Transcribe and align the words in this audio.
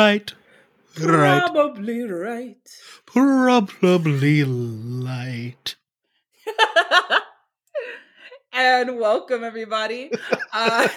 right. 0.00 0.32
Right. 0.98 1.52
Probably 1.52 2.02
right. 2.02 2.56
Probably 3.04 4.44
light. 4.44 5.76
and 8.52 8.98
welcome 8.98 9.44
everybody 9.44 10.10
uh, 10.52 10.88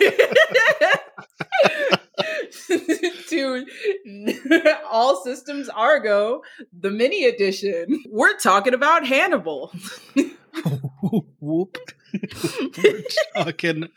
to 3.29 3.66
All 4.89 5.22
Systems 5.24 5.67
Argo, 5.70 6.42
the 6.78 6.90
mini 6.90 7.26
edition. 7.26 8.01
We're 8.10 8.38
talking 8.38 8.74
about 8.74 9.06
Hannibal. 9.06 9.74
Whoop. 11.42 11.78
We're 12.78 13.04
talking 13.35 13.90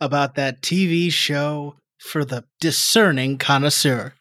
about 0.00 0.34
that 0.36 0.62
TV 0.62 1.12
show 1.12 1.76
for 1.98 2.24
the 2.24 2.44
discerning 2.58 3.36
connoisseur. 3.36 4.14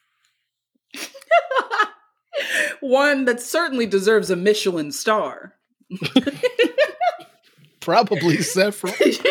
One 2.81 3.25
that 3.25 3.41
certainly 3.41 3.85
deserves 3.85 4.29
a 4.29 4.35
Michelin 4.35 4.91
star. 4.91 5.55
Probably 7.79 8.37
Sephiroth. 8.37 9.25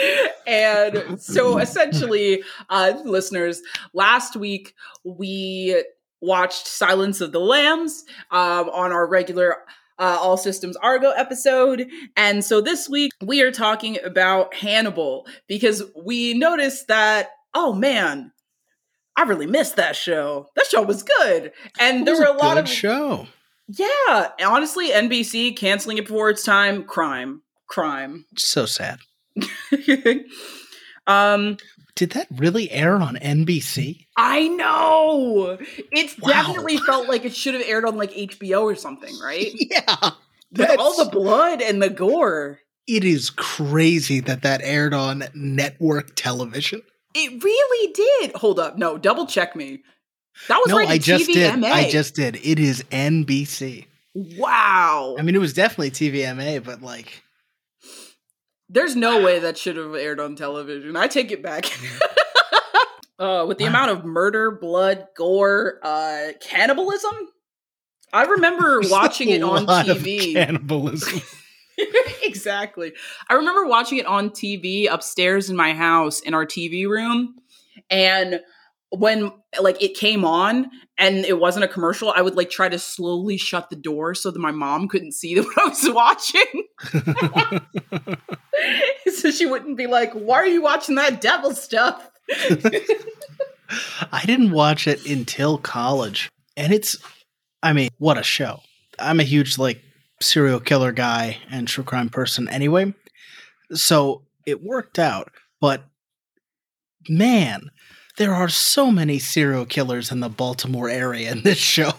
and 0.46 1.20
so 1.20 1.58
essentially, 1.58 2.42
uh, 2.68 2.92
listeners, 3.04 3.62
last 3.92 4.36
week 4.36 4.74
we 5.04 5.82
watched 6.20 6.66
Silence 6.66 7.20
of 7.20 7.32
the 7.32 7.40
Lambs 7.40 8.04
um, 8.30 8.68
on 8.70 8.92
our 8.92 9.06
regular 9.06 9.58
uh, 9.98 10.18
All 10.20 10.36
Systems 10.36 10.76
Argo 10.76 11.10
episode. 11.10 11.88
And 12.16 12.44
so 12.44 12.60
this 12.60 12.88
week 12.88 13.12
we 13.22 13.42
are 13.42 13.52
talking 13.52 13.98
about 14.04 14.54
Hannibal 14.54 15.26
because 15.46 15.82
we 15.96 16.34
noticed 16.34 16.88
that, 16.88 17.28
oh 17.54 17.72
man, 17.72 18.32
I 19.16 19.22
really 19.22 19.46
missed 19.46 19.76
that 19.76 19.96
show. 19.96 20.48
That 20.56 20.66
show 20.66 20.82
was 20.82 21.02
good. 21.02 21.52
And 21.78 22.00
It 22.00 22.04
there 22.06 22.16
were 22.18 22.24
a 22.24 22.32
lot 22.36 22.54
good 22.54 22.64
of 22.64 22.68
show. 22.68 23.26
yeah, 23.68 24.30
honestly, 24.44 24.90
NBC 24.90 25.56
canceling 25.56 25.98
it 25.98 26.06
before 26.06 26.30
its 26.30 26.42
time, 26.44 26.84
crime, 26.84 27.42
crime. 27.68 28.26
So 28.36 28.66
sad. 28.66 28.98
um, 31.06 31.56
Did 31.94 32.10
that 32.10 32.26
really 32.30 32.70
air 32.70 32.96
on 32.96 33.16
NBC? 33.16 34.06
I 34.16 34.48
know 34.48 35.58
it's 35.92 36.18
Wow. 36.18 36.28
definitely 36.28 36.78
felt 36.78 37.08
like 37.08 37.24
it 37.24 37.34
should 37.34 37.54
have 37.54 37.62
aired 37.66 37.84
on 37.84 37.96
like 37.96 38.12
HBO 38.12 38.62
or 38.62 38.74
something, 38.74 39.14
right? 39.22 39.50
Yeah. 39.54 40.10
With 40.56 40.78
all 40.78 40.96
the 41.04 41.10
blood 41.10 41.60
and 41.62 41.82
the 41.82 41.90
gore. 41.90 42.60
It 42.86 43.04
is 43.04 43.30
crazy 43.30 44.20
that 44.20 44.42
that 44.42 44.60
aired 44.62 44.92
on 44.94 45.24
network 45.34 46.14
television. 46.16 46.82
It 47.14 47.42
really 47.42 47.92
did. 47.92 48.34
Hold 48.36 48.58
up, 48.58 48.76
no, 48.76 48.98
double 48.98 49.26
check 49.26 49.54
me. 49.54 49.82
That 50.48 50.58
was 50.58 50.68
no, 50.70 50.78
right 50.78 50.88
I 50.88 50.98
just 50.98 51.28
TVMA. 51.30 51.62
did. 51.62 51.64
I 51.64 51.88
just 51.90 52.14
did. 52.14 52.36
It 52.42 52.58
is 52.58 52.82
NBC. 52.90 53.86
wow. 54.14 55.14
I 55.18 55.22
mean, 55.22 55.34
it 55.36 55.38
was 55.38 55.52
definitely 55.52 55.92
TVMA, 55.92 56.64
but 56.64 56.82
like, 56.82 57.22
There's 58.68 58.96
no 58.96 59.22
way 59.22 59.38
that 59.38 59.56
should 59.56 59.76
have 59.76 59.94
aired 59.94 60.18
on 60.18 60.34
television. 60.34 60.96
I 60.96 61.06
take 61.06 61.30
it 61.30 61.40
back. 61.42 61.66
uh, 63.18 63.44
with 63.46 63.58
the 63.58 63.64
Wow. 63.64 63.70
amount 63.70 63.90
of 63.92 64.04
murder, 64.04 64.50
blood, 64.50 65.06
gore, 65.16 65.78
uh, 65.84 66.32
cannibalism. 66.40 67.12
I 68.12 68.24
remember 68.24 68.80
watching 68.84 69.28
it 69.28 69.42
on 69.42 69.66
TV. 69.66 70.32
Cannibalism. 70.32 71.20
exactly. 72.22 72.92
I 73.28 73.34
remember 73.34 73.66
watching 73.66 73.98
it 73.98 74.06
on 74.06 74.30
TV 74.30 74.86
upstairs 74.90 75.50
in 75.50 75.56
my 75.56 75.72
house 75.74 76.20
in 76.20 76.34
our 76.34 76.46
TV 76.46 76.86
room. 76.88 77.36
And 77.90 78.40
when 78.90 79.32
like 79.60 79.82
it 79.82 79.94
came 79.94 80.24
on 80.24 80.70
and 80.96 81.24
it 81.24 81.38
wasn't 81.38 81.64
a 81.64 81.68
commercial, 81.68 82.12
I 82.14 82.22
would 82.22 82.36
like 82.36 82.50
try 82.50 82.68
to 82.68 82.78
slowly 82.78 83.36
shut 83.36 83.70
the 83.70 83.76
door 83.76 84.14
so 84.14 84.30
that 84.30 84.38
my 84.38 84.52
mom 84.52 84.88
couldn't 84.88 85.12
see 85.12 85.38
what 85.40 85.58
I 85.58 85.68
was 85.68 85.90
watching. 85.90 86.64
so 89.12 89.30
she 89.30 89.46
wouldn't 89.46 89.76
be 89.76 89.86
like, 89.86 90.12
"Why 90.12 90.36
are 90.36 90.46
you 90.46 90.62
watching 90.62 90.94
that 90.94 91.20
devil 91.20 91.54
stuff?" 91.54 92.08
I 94.12 94.22
didn't 94.24 94.52
watch 94.52 94.86
it 94.86 95.04
until 95.06 95.58
college, 95.58 96.30
and 96.56 96.72
it's, 96.72 96.96
I 97.62 97.72
mean, 97.72 97.90
what 97.98 98.16
a 98.18 98.22
show! 98.22 98.60
I'm 98.98 99.18
a 99.18 99.24
huge 99.24 99.58
like 99.58 99.82
serial 100.24 100.60
killer 100.60 100.92
guy 100.92 101.38
and 101.50 101.68
true 101.68 101.84
crime 101.84 102.08
person 102.08 102.48
anyway, 102.48 102.94
so 103.72 104.22
it 104.46 104.62
worked 104.62 104.98
out. 104.98 105.30
But 105.60 105.84
man, 107.08 107.70
there 108.16 108.34
are 108.34 108.48
so 108.48 108.90
many 108.90 109.18
serial 109.18 109.66
killers 109.66 110.10
in 110.10 110.20
the 110.20 110.28
Baltimore 110.28 110.88
area 110.88 111.30
in 111.32 111.42
this 111.42 111.58
show. 111.58 111.92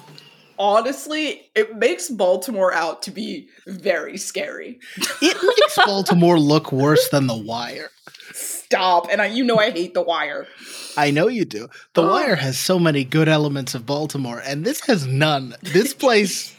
Honestly, 0.57 1.49
it 1.53 1.75
makes 1.75 2.09
Baltimore 2.09 2.73
out 2.73 3.01
to 3.03 3.11
be 3.11 3.49
very 3.67 4.17
scary. 4.17 4.79
It 5.21 5.37
makes 5.43 5.75
Baltimore 5.85 6.39
look 6.39 6.71
worse 6.71 7.09
than 7.09 7.27
The 7.27 7.35
Wire. 7.35 7.89
Stop. 8.31 9.07
And 9.11 9.21
I, 9.21 9.25
you 9.25 9.43
know 9.43 9.57
I 9.57 9.71
hate 9.71 9.93
The 9.93 10.01
Wire. 10.01 10.47
I 10.95 11.11
know 11.11 11.27
you 11.27 11.43
do. 11.43 11.67
The 11.93 12.03
Oh. 12.03 12.09
Wire 12.09 12.35
has 12.37 12.57
so 12.57 12.79
many 12.79 13.03
good 13.03 13.27
elements 13.27 13.75
of 13.75 13.85
Baltimore, 13.85 14.41
and 14.45 14.63
this 14.63 14.79
has 14.85 15.05
none. 15.05 15.55
This 15.61 15.93
place, 15.93 16.54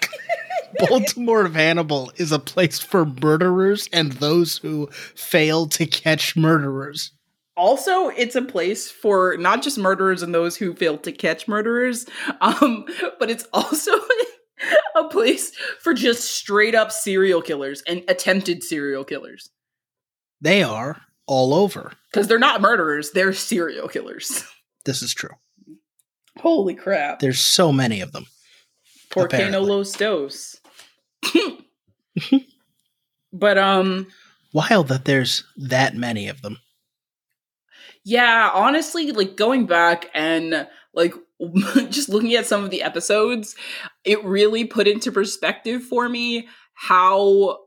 Baltimore 0.88 1.44
of 1.44 1.54
Hannibal, 1.54 2.12
is 2.16 2.32
a 2.32 2.38
place 2.38 2.78
for 2.78 3.04
murderers 3.04 3.88
and 3.92 4.12
those 4.12 4.58
who 4.58 4.88
fail 5.14 5.66
to 5.68 5.86
catch 5.86 6.36
murderers. 6.36 7.12
Also, 7.56 8.08
it's 8.08 8.36
a 8.36 8.42
place 8.42 8.90
for 8.90 9.36
not 9.38 9.62
just 9.62 9.78
murderers 9.78 10.22
and 10.22 10.34
those 10.34 10.56
who 10.56 10.74
fail 10.74 10.98
to 10.98 11.12
catch 11.12 11.48
murderers, 11.48 12.04
um, 12.40 12.84
but 13.18 13.30
it's 13.30 13.46
also 13.52 13.92
a 14.96 15.04
place 15.04 15.52
for 15.80 15.94
just 15.94 16.30
straight 16.30 16.74
up 16.74 16.92
serial 16.92 17.40
killers 17.40 17.82
and 17.88 18.02
attempted 18.08 18.62
serial 18.62 19.04
killers. 19.04 19.50
They 20.40 20.62
are 20.62 21.00
all 21.26 21.54
over. 21.54 21.92
Because 22.12 22.28
they're 22.28 22.38
not 22.38 22.60
murderers, 22.60 23.12
they're 23.12 23.32
serial 23.32 23.88
killers. 23.88 24.44
This 24.84 25.02
is 25.02 25.12
true. 25.12 25.30
Holy 26.38 26.74
crap. 26.74 27.18
There's 27.18 27.40
so 27.40 27.72
many 27.72 28.00
of 28.00 28.12
them. 28.12 28.26
Por 29.10 29.26
que 29.26 29.38
no 29.38 29.46
apparently. 29.46 29.68
los 29.68 29.92
dos? 29.94 30.60
but, 33.32 33.58
um, 33.58 34.06
Wild 34.52 34.88
that 34.88 35.04
there's 35.04 35.44
that 35.56 35.94
many 35.94 36.28
of 36.28 36.40
them. 36.42 36.58
Yeah, 38.04 38.50
honestly, 38.54 39.10
like 39.12 39.36
going 39.36 39.66
back 39.66 40.08
and 40.14 40.66
like 40.94 41.12
just 41.90 42.08
looking 42.08 42.34
at 42.34 42.46
some 42.46 42.64
of 42.64 42.70
the 42.70 42.82
episodes, 42.82 43.54
it 44.04 44.24
really 44.24 44.64
put 44.64 44.88
into 44.88 45.12
perspective 45.12 45.82
for 45.82 46.08
me 46.08 46.48
how 46.74 47.58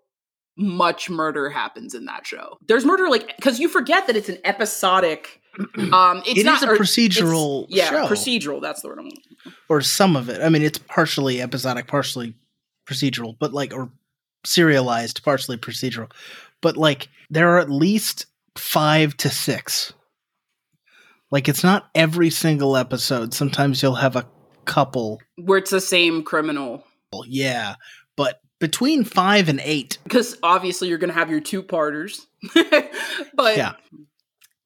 much 0.57 1.09
murder 1.09 1.49
happens 1.49 1.93
in 1.93 2.05
that 2.05 2.25
show. 2.25 2.57
There's 2.67 2.85
murder 2.85 3.07
like 3.09 3.39
cuz 3.39 3.59
you 3.59 3.67
forget 3.69 4.07
that 4.07 4.15
it's 4.15 4.29
an 4.29 4.39
episodic 4.43 5.41
um 5.93 6.19
it's 6.19 6.29
It 6.31 6.37
is 6.37 6.45
not 6.45 6.63
a 6.63 6.71
or- 6.71 6.77
procedural 6.77 7.65
yeah, 7.69 7.89
show. 7.89 8.07
procedural, 8.07 8.61
that's 8.61 8.81
the 8.81 8.87
word 8.87 8.99
I'm 8.99 9.05
looking 9.05 9.53
or 9.67 9.81
some 9.81 10.15
of 10.15 10.27
it. 10.29 10.41
I 10.41 10.49
mean, 10.49 10.63
it's 10.63 10.79
partially 10.79 11.39
episodic, 11.41 11.85
partially 11.87 12.33
procedural, 12.89 13.35
but 13.39 13.53
like 13.53 13.73
or 13.73 13.89
serialized, 14.45 15.23
partially 15.23 15.57
procedural. 15.57 16.11
But 16.61 16.77
like 16.77 17.07
there 17.29 17.50
are 17.50 17.59
at 17.59 17.69
least 17.69 18.25
5 18.57 19.16
to 19.17 19.29
6. 19.29 19.94
Like 21.31 21.47
it's 21.47 21.63
not 21.63 21.89
every 21.94 22.29
single 22.29 22.75
episode. 22.75 23.33
Sometimes 23.33 23.81
you'll 23.83 23.95
have 23.95 24.16
a 24.16 24.27
couple. 24.66 25.19
where 25.38 25.59
it's 25.59 25.72
the 25.72 25.81
same 25.81 26.23
criminal. 26.23 26.83
Yeah, 27.25 27.75
but 28.16 28.39
between 28.59 29.03
5 29.03 29.50
and 29.50 29.61
8. 29.63 29.97
because 30.03 30.38
obviously 30.44 30.88
you're 30.89 30.97
going 30.97 31.11
to 31.13 31.19
have 31.19 31.29
your 31.31 31.39
two 31.39 31.61
parters. 31.63 32.27
but 33.33 33.57
Yeah. 33.57 33.73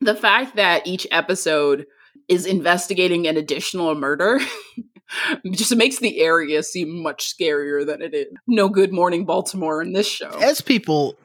the 0.02 0.16
fact 0.16 0.56
that 0.56 0.88
each 0.88 1.06
episode 1.12 1.86
is 2.30 2.46
investigating 2.46 3.28
an 3.28 3.38
additional 3.38 3.94
murder 3.96 4.40
just 5.52 5.76
makes 5.76 6.00
the 6.00 6.20
area 6.20 6.64
seem 6.64 7.02
much 7.02 7.36
scarier 7.36 7.86
than 7.86 8.02
it 8.02 8.14
is. 8.14 8.28
No 8.48 8.70
good 8.70 8.92
morning 8.92 9.26
Baltimore 9.26 9.82
in 9.82 9.94
this 9.94 10.08
show. 10.08 10.30
As 10.42 10.62
people 10.62 11.16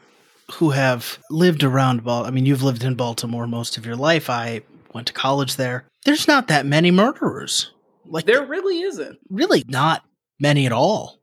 who 0.52 0.70
have 0.70 1.18
lived 1.30 1.62
around 1.62 2.04
Bal 2.04 2.24
I 2.24 2.30
mean, 2.30 2.46
you've 2.46 2.62
lived 2.62 2.84
in 2.84 2.94
Baltimore 2.94 3.46
most 3.46 3.76
of 3.76 3.86
your 3.86 3.96
life. 3.96 4.30
I 4.30 4.62
went 4.94 5.06
to 5.08 5.12
college 5.12 5.56
there. 5.56 5.84
There's 6.04 6.28
not 6.28 6.48
that 6.48 6.66
many 6.66 6.90
murderers. 6.90 7.72
Like 8.06 8.24
there 8.24 8.44
really 8.44 8.80
isn't. 8.80 9.18
really 9.28 9.64
not 9.68 10.04
many 10.40 10.66
at 10.66 10.72
all. 10.72 11.20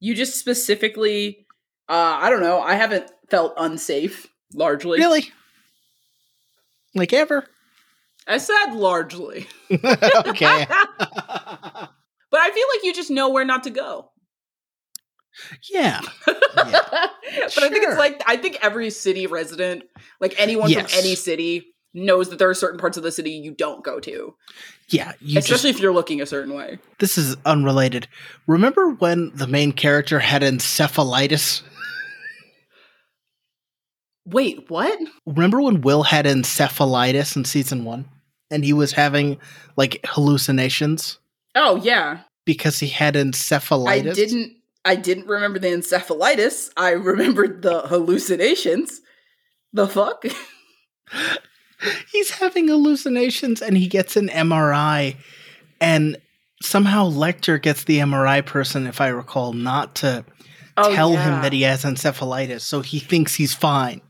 You 0.00 0.14
just 0.14 0.38
specifically 0.38 1.46
uh 1.88 2.18
I 2.20 2.30
don't 2.30 2.42
know, 2.42 2.60
I 2.60 2.74
haven't 2.74 3.10
felt 3.30 3.54
unsafe 3.56 4.26
largely. 4.54 4.98
Really? 4.98 5.30
Like 6.94 7.12
ever? 7.12 7.46
I 8.26 8.38
said 8.38 8.72
largely. 8.72 9.46
okay. 9.70 10.66
But 12.28 12.40
I 12.40 12.50
feel 12.50 12.66
like 12.74 12.82
you 12.84 12.92
just 12.92 13.10
know 13.10 13.28
where 13.30 13.44
not 13.44 13.62
to 13.64 13.70
go. 13.70 14.10
yeah. 15.72 16.00
but 16.26 16.36
I 16.36 17.68
think 17.70 17.84
it's 17.86 17.96
like 17.96 18.20
I 18.26 18.36
think 18.36 18.58
every 18.62 18.90
city 18.90 19.26
resident, 19.28 19.84
like 20.20 20.34
anyone 20.38 20.68
Yes. 20.68 20.90
from 20.92 20.98
any 21.04 21.14
city, 21.14 21.66
knows 21.94 22.28
that 22.30 22.38
there 22.40 22.50
are 22.50 22.54
certain 22.54 22.78
parts 22.80 22.96
of 22.96 23.04
the 23.04 23.12
city 23.12 23.30
you 23.30 23.54
don't 23.54 23.82
go 23.84 24.00
to, 24.00 24.34
Yeah, 24.88 25.12
you 25.20 25.38
especially 25.38 25.70
just, 25.70 25.78
if 25.78 25.80
you're 25.80 25.94
looking 25.94 26.20
a 26.20 26.26
certain 26.26 26.52
way. 26.54 26.78
this 26.98 27.16
is 27.16 27.36
unrelated. 27.46 28.08
Remember 28.48 28.90
when 28.90 29.30
the 29.34 29.46
main 29.46 29.72
character 29.72 30.18
had 30.18 30.42
encephalitis? 30.42 31.62
Wait, 34.26 34.68
what? 34.68 34.98
Remember 35.26 35.62
when 35.62 35.80
Will 35.80 36.02
had 36.02 36.26
encephalitis 36.26 37.36
in 37.36 37.44
season 37.44 37.84
one? 37.84 38.06
And 38.50 38.64
he 38.64 38.72
was 38.72 38.92
having 38.92 39.38
like 39.76 40.00
hallucinations 40.04 41.18
Oh 41.54 41.76
yeah, 41.76 42.20
because 42.44 42.78
he 42.78 42.88
had 42.88 43.14
encephalitis? 43.14 44.10
I 44.10 44.14
didn't. 44.14 44.52
I 44.84 44.94
didn't 44.94 45.26
remember 45.26 45.58
the 45.58 45.68
encephalitis. 45.68 46.70
I 46.76 46.90
remembered 46.90 47.62
the 47.62 47.80
hallucinations. 47.82 49.00
The 49.72 49.88
fuck? 49.88 50.24
He's 52.12 52.30
having 52.30 52.68
hallucinations 52.68 53.60
and 53.60 53.76
he 53.76 53.86
gets 53.88 54.16
an 54.16 54.28
MRI. 54.28 55.16
And 55.80 56.16
somehow 56.62 57.10
Lecter 57.10 57.60
gets 57.60 57.84
the 57.84 57.98
MRI 57.98 58.44
person, 58.44 58.86
if 58.86 59.00
I 59.00 59.08
recall, 59.08 59.52
not 59.52 59.96
to 59.96 60.24
Oh, 60.78 60.94
tell 60.94 61.12
yeah. 61.12 61.24
him 61.36 61.42
that 61.42 61.52
he 61.52 61.62
has 61.62 61.84
encephalitis. 61.84 62.60
So 62.60 62.80
he 62.80 62.98
thinks 62.98 63.34
he's 63.34 63.54
fine. 63.54 64.00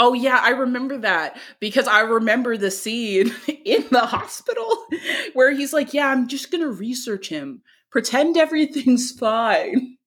Oh 0.00 0.14
yeah, 0.14 0.40
I 0.42 0.50
remember 0.50 0.96
that 0.98 1.38
because 1.60 1.86
I 1.86 2.00
remember 2.00 2.56
the 2.56 2.70
scene 2.70 3.34
in 3.64 3.84
the 3.90 4.06
hospital 4.06 4.86
where 5.34 5.52
he's 5.52 5.74
like, 5.74 5.92
"Yeah, 5.92 6.08
I'm 6.08 6.26
just 6.26 6.50
going 6.50 6.62
to 6.62 6.70
research 6.70 7.28
him. 7.28 7.60
Pretend 7.90 8.38
everything's 8.38 9.12
fine." 9.18 9.98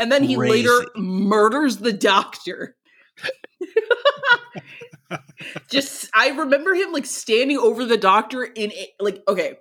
And 0.00 0.10
then 0.10 0.22
he 0.22 0.36
later 0.36 0.86
murders 0.96 1.76
the 1.76 1.92
doctor. 1.92 2.76
just 5.70 6.08
I 6.14 6.30
remember 6.30 6.74
him 6.74 6.92
like 6.92 7.06
standing 7.06 7.58
over 7.58 7.84
the 7.84 7.98
doctor 7.98 8.44
in 8.44 8.72
like 8.98 9.22
okay, 9.28 9.58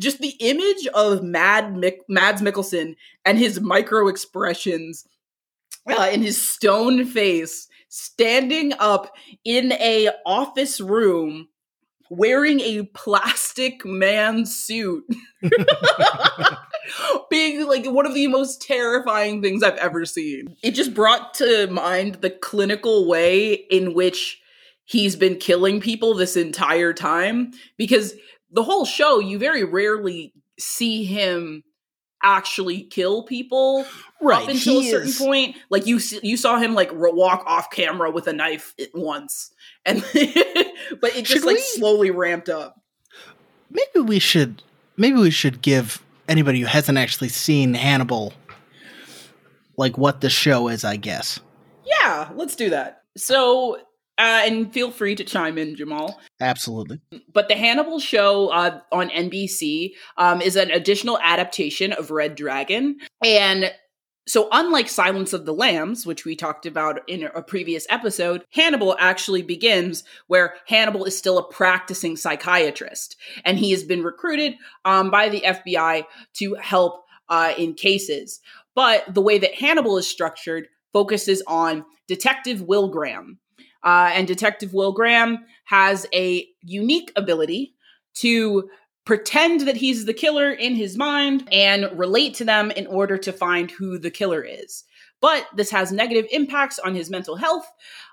just 0.00 0.18
the 0.18 0.34
image 0.40 0.88
of 0.92 1.22
Mad 1.22 1.74
Mick, 1.74 1.98
Mads 2.08 2.42
Mikkelsen 2.42 2.96
and 3.24 3.38
his 3.38 3.60
micro 3.60 4.08
expressions 4.08 5.06
uh, 5.88 6.08
in 6.12 6.22
his 6.22 6.40
stone 6.40 7.04
face 7.04 7.68
standing 7.88 8.72
up 8.78 9.14
in 9.44 9.72
a 9.72 10.10
office 10.26 10.80
room 10.80 11.48
wearing 12.10 12.60
a 12.60 12.84
plastic 12.94 13.84
man 13.84 14.46
suit. 14.46 15.04
Being 17.30 17.66
like 17.66 17.84
one 17.86 18.06
of 18.06 18.14
the 18.14 18.28
most 18.28 18.62
terrifying 18.62 19.42
things 19.42 19.62
i've 19.62 19.76
ever 19.76 20.06
seen. 20.06 20.56
It 20.62 20.70
just 20.70 20.94
brought 20.94 21.34
to 21.34 21.66
mind 21.68 22.16
the 22.16 22.30
clinical 22.30 23.06
way 23.06 23.52
in 23.52 23.92
which 23.92 24.40
he's 24.84 25.16
been 25.16 25.36
killing 25.36 25.80
people 25.80 26.14
this 26.14 26.36
entire 26.36 26.94
time 26.94 27.52
because 27.76 28.14
the 28.50 28.62
whole 28.62 28.86
show 28.86 29.18
you 29.18 29.38
very 29.38 29.64
rarely 29.64 30.32
see 30.58 31.04
him 31.04 31.62
actually 32.22 32.82
kill 32.82 33.22
people 33.22 33.84
right 34.20 34.42
up 34.42 34.48
until 34.48 34.80
a 34.80 34.84
certain 34.90 35.08
is- 35.08 35.18
point. 35.18 35.56
Like 35.70 35.86
you, 35.86 36.00
you 36.22 36.36
saw 36.36 36.58
him 36.58 36.74
like 36.74 36.90
walk 36.92 37.44
off 37.46 37.70
camera 37.70 38.10
with 38.10 38.26
a 38.26 38.32
knife 38.32 38.74
at 38.80 38.88
once, 38.94 39.50
and 39.84 40.00
but 40.12 41.14
it 41.16 41.24
just 41.24 41.28
Should 41.28 41.44
like 41.44 41.56
we- 41.56 41.62
slowly 41.62 42.10
ramped 42.10 42.48
up. 42.48 42.80
Maybe 43.70 44.00
we 44.06 44.18
should 44.18 44.62
maybe 44.96 45.18
we 45.18 45.30
should 45.30 45.62
give 45.62 46.02
anybody 46.28 46.60
who 46.60 46.66
hasn't 46.66 46.98
actually 46.98 47.28
seen 47.28 47.74
Hannibal 47.74 48.32
like 49.76 49.96
what 49.96 50.20
the 50.20 50.30
show 50.30 50.68
is, 50.68 50.84
I 50.84 50.96
guess. 50.96 51.40
Yeah, 51.84 52.30
let's 52.34 52.56
do 52.56 52.70
that. 52.70 53.02
So, 53.16 53.78
uh, 54.18 54.42
and 54.44 54.72
feel 54.72 54.90
free 54.90 55.14
to 55.14 55.24
chime 55.24 55.56
in, 55.58 55.76
Jamal. 55.76 56.20
Absolutely. 56.40 57.00
But 57.32 57.48
the 57.48 57.54
Hannibal 57.54 58.00
show 58.00 58.48
uh, 58.48 58.80
on 58.90 59.10
NBC 59.10 59.92
um, 60.16 60.42
is 60.42 60.56
an 60.56 60.70
additional 60.70 61.18
adaptation 61.22 61.92
of 61.92 62.10
Red 62.10 62.34
Dragon. 62.34 62.98
And 63.24 63.72
so, 64.26 64.48
unlike 64.52 64.90
Silence 64.90 65.32
of 65.32 65.46
the 65.46 65.54
Lambs, 65.54 66.04
which 66.04 66.26
we 66.26 66.36
talked 66.36 66.66
about 66.66 67.00
in 67.08 67.30
a 67.34 67.42
previous 67.42 67.86
episode, 67.88 68.44
Hannibal 68.50 68.94
actually 68.98 69.40
begins 69.40 70.04
where 70.26 70.56
Hannibal 70.66 71.04
is 71.04 71.16
still 71.16 71.38
a 71.38 71.48
practicing 71.48 72.14
psychiatrist. 72.14 73.16
And 73.44 73.58
he 73.58 73.70
has 73.70 73.84
been 73.84 74.02
recruited 74.02 74.56
um, 74.84 75.10
by 75.10 75.30
the 75.30 75.40
FBI 75.40 76.04
to 76.34 76.54
help 76.56 77.04
uh, 77.30 77.54
in 77.56 77.72
cases. 77.72 78.40
But 78.74 79.14
the 79.14 79.22
way 79.22 79.38
that 79.38 79.54
Hannibal 79.54 79.96
is 79.96 80.06
structured 80.06 80.68
focuses 80.92 81.42
on 81.46 81.86
Detective 82.06 82.62
Will 82.62 82.88
Graham. 82.88 83.38
Uh, 83.82 84.10
and 84.12 84.26
Detective 84.26 84.74
Will 84.74 84.92
Graham 84.92 85.44
has 85.64 86.06
a 86.12 86.46
unique 86.62 87.12
ability 87.16 87.74
to 88.14 88.68
pretend 89.04 89.62
that 89.62 89.76
he's 89.76 90.04
the 90.04 90.12
killer 90.12 90.50
in 90.50 90.74
his 90.74 90.96
mind 90.96 91.48
and 91.50 91.88
relate 91.98 92.34
to 92.34 92.44
them 92.44 92.70
in 92.72 92.86
order 92.86 93.16
to 93.16 93.32
find 93.32 93.70
who 93.70 93.98
the 93.98 94.10
killer 94.10 94.42
is. 94.42 94.84
But 95.20 95.46
this 95.56 95.70
has 95.70 95.90
negative 95.90 96.26
impacts 96.30 96.78
on 96.78 96.94
his 96.94 97.10
mental 97.10 97.36
health. 97.36 97.66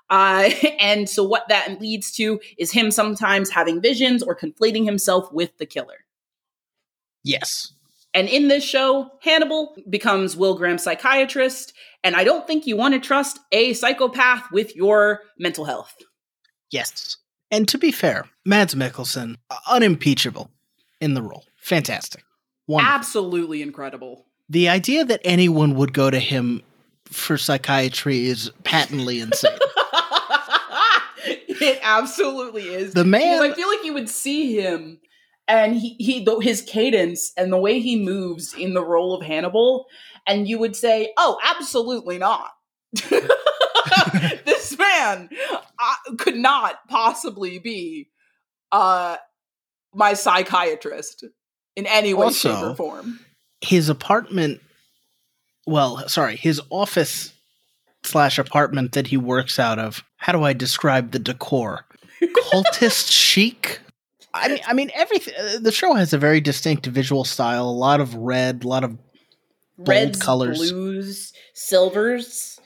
Uh, 0.08 0.50
and 0.80 1.08
so, 1.08 1.22
what 1.22 1.48
that 1.48 1.80
leads 1.80 2.12
to 2.12 2.40
is 2.58 2.72
him 2.72 2.90
sometimes 2.90 3.50
having 3.50 3.80
visions 3.80 4.22
or 4.22 4.36
conflating 4.36 4.84
himself 4.84 5.30
with 5.32 5.56
the 5.58 5.66
killer. 5.66 6.06
Yes. 7.22 7.72
And 8.16 8.28
in 8.28 8.48
this 8.48 8.64
show, 8.64 9.10
Hannibal 9.20 9.76
becomes 9.88 10.36
Will 10.36 10.56
Graham's 10.56 10.82
psychiatrist. 10.82 11.72
And 12.02 12.16
I 12.16 12.24
don't 12.24 12.46
think 12.46 12.66
you 12.66 12.76
want 12.76 12.94
to 12.94 13.00
trust 13.00 13.38
a 13.52 13.72
psychopath 13.74 14.50
with 14.50 14.74
your 14.74 15.20
mental 15.38 15.64
health. 15.66 15.94
Yes. 16.70 17.18
And 17.50 17.68
to 17.68 17.78
be 17.78 17.92
fair, 17.92 18.24
Mads 18.44 18.74
Mikkelsen, 18.74 19.36
uh, 19.50 19.56
unimpeachable 19.68 20.50
in 21.00 21.14
the 21.14 21.22
role. 21.22 21.44
Fantastic. 21.56 22.24
Wonderful. 22.66 22.94
Absolutely 22.94 23.62
incredible. 23.62 24.26
the 24.48 24.68
idea 24.68 25.04
that 25.04 25.20
anyone 25.24 25.74
would 25.74 25.92
go 25.92 26.08
to 26.10 26.18
him 26.18 26.62
for 27.04 27.36
psychiatry 27.36 28.26
is 28.26 28.50
patently 28.64 29.20
insane. 29.26 29.58
it 31.24 31.78
absolutely 31.82 32.62
is. 32.62 32.94
The 32.94 33.04
man- 33.04 33.42
I 33.42 33.52
feel 33.52 33.68
like 33.68 33.84
you 33.84 33.92
would 33.94 34.08
see 34.08 34.60
him 34.60 34.98
and 35.48 35.76
he, 35.76 35.96
he 35.98 36.24
though 36.24 36.40
his 36.40 36.62
cadence 36.62 37.32
and 37.36 37.52
the 37.52 37.58
way 37.58 37.80
he 37.80 37.96
moves 38.02 38.54
in 38.54 38.74
the 38.74 38.84
role 38.84 39.14
of 39.14 39.24
Hannibal, 39.24 39.86
and 40.26 40.48
you 40.48 40.58
would 40.58 40.76
say, 40.76 41.12
"Oh, 41.16 41.38
absolutely 41.44 42.18
not." 42.18 42.50
this 44.44 44.76
man 44.78 45.28
uh, 45.78 46.14
could 46.18 46.36
not 46.36 46.86
possibly 46.88 47.58
be 47.58 48.08
uh, 48.72 49.16
my 49.94 50.14
psychiatrist 50.14 51.24
in 51.76 51.86
any 51.86 52.14
way, 52.14 52.32
shape, 52.32 52.62
or 52.62 52.74
form. 52.74 53.20
his 53.60 53.88
apartment, 53.88 54.60
well, 55.66 56.08
sorry, 56.08 56.36
his 56.36 56.60
office 56.70 57.32
slash 58.02 58.38
apartment 58.38 58.92
that 58.92 59.08
he 59.08 59.16
works 59.16 59.58
out 59.58 59.78
of. 59.78 60.02
How 60.16 60.32
do 60.32 60.42
I 60.42 60.52
describe 60.52 61.10
the 61.10 61.18
decor? 61.18 61.84
Cultist 62.22 63.10
chic. 63.10 63.80
I 64.36 64.48
mean, 64.48 64.60
I 64.66 64.72
mean, 64.72 64.90
everything. 64.94 65.34
Uh, 65.38 65.58
the 65.60 65.72
show 65.72 65.94
has 65.94 66.12
a 66.12 66.18
very 66.18 66.40
distinct 66.40 66.86
visual 66.86 67.24
style. 67.24 67.68
A 67.68 67.70
lot 67.70 68.00
of 68.00 68.14
red, 68.14 68.64
a 68.64 68.68
lot 68.68 68.84
of 68.84 68.96
bold 69.78 69.88
Reds, 69.88 70.18
colors. 70.22 70.58
blues, 70.72 71.32
silvers. 71.54 72.58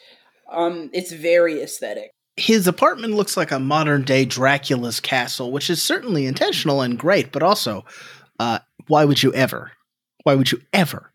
Um, 0.50 0.90
it's 0.92 1.12
very 1.12 1.62
aesthetic. 1.62 2.10
his 2.36 2.66
apartment 2.66 3.14
looks 3.14 3.36
like 3.36 3.50
a 3.52 3.60
modern 3.60 4.02
day 4.02 4.24
Dracula's 4.24 4.98
castle, 5.00 5.52
which 5.52 5.68
is 5.70 5.82
certainly 5.82 6.26
intentional 6.26 6.80
and 6.82 6.98
great, 6.98 7.32
but 7.32 7.42
also, 7.42 7.84
uh, 8.38 8.58
why 8.88 9.04
would 9.04 9.22
you 9.22 9.32
ever? 9.34 9.72
Why 10.24 10.34
would 10.34 10.50
you 10.52 10.60
ever? 10.72 11.12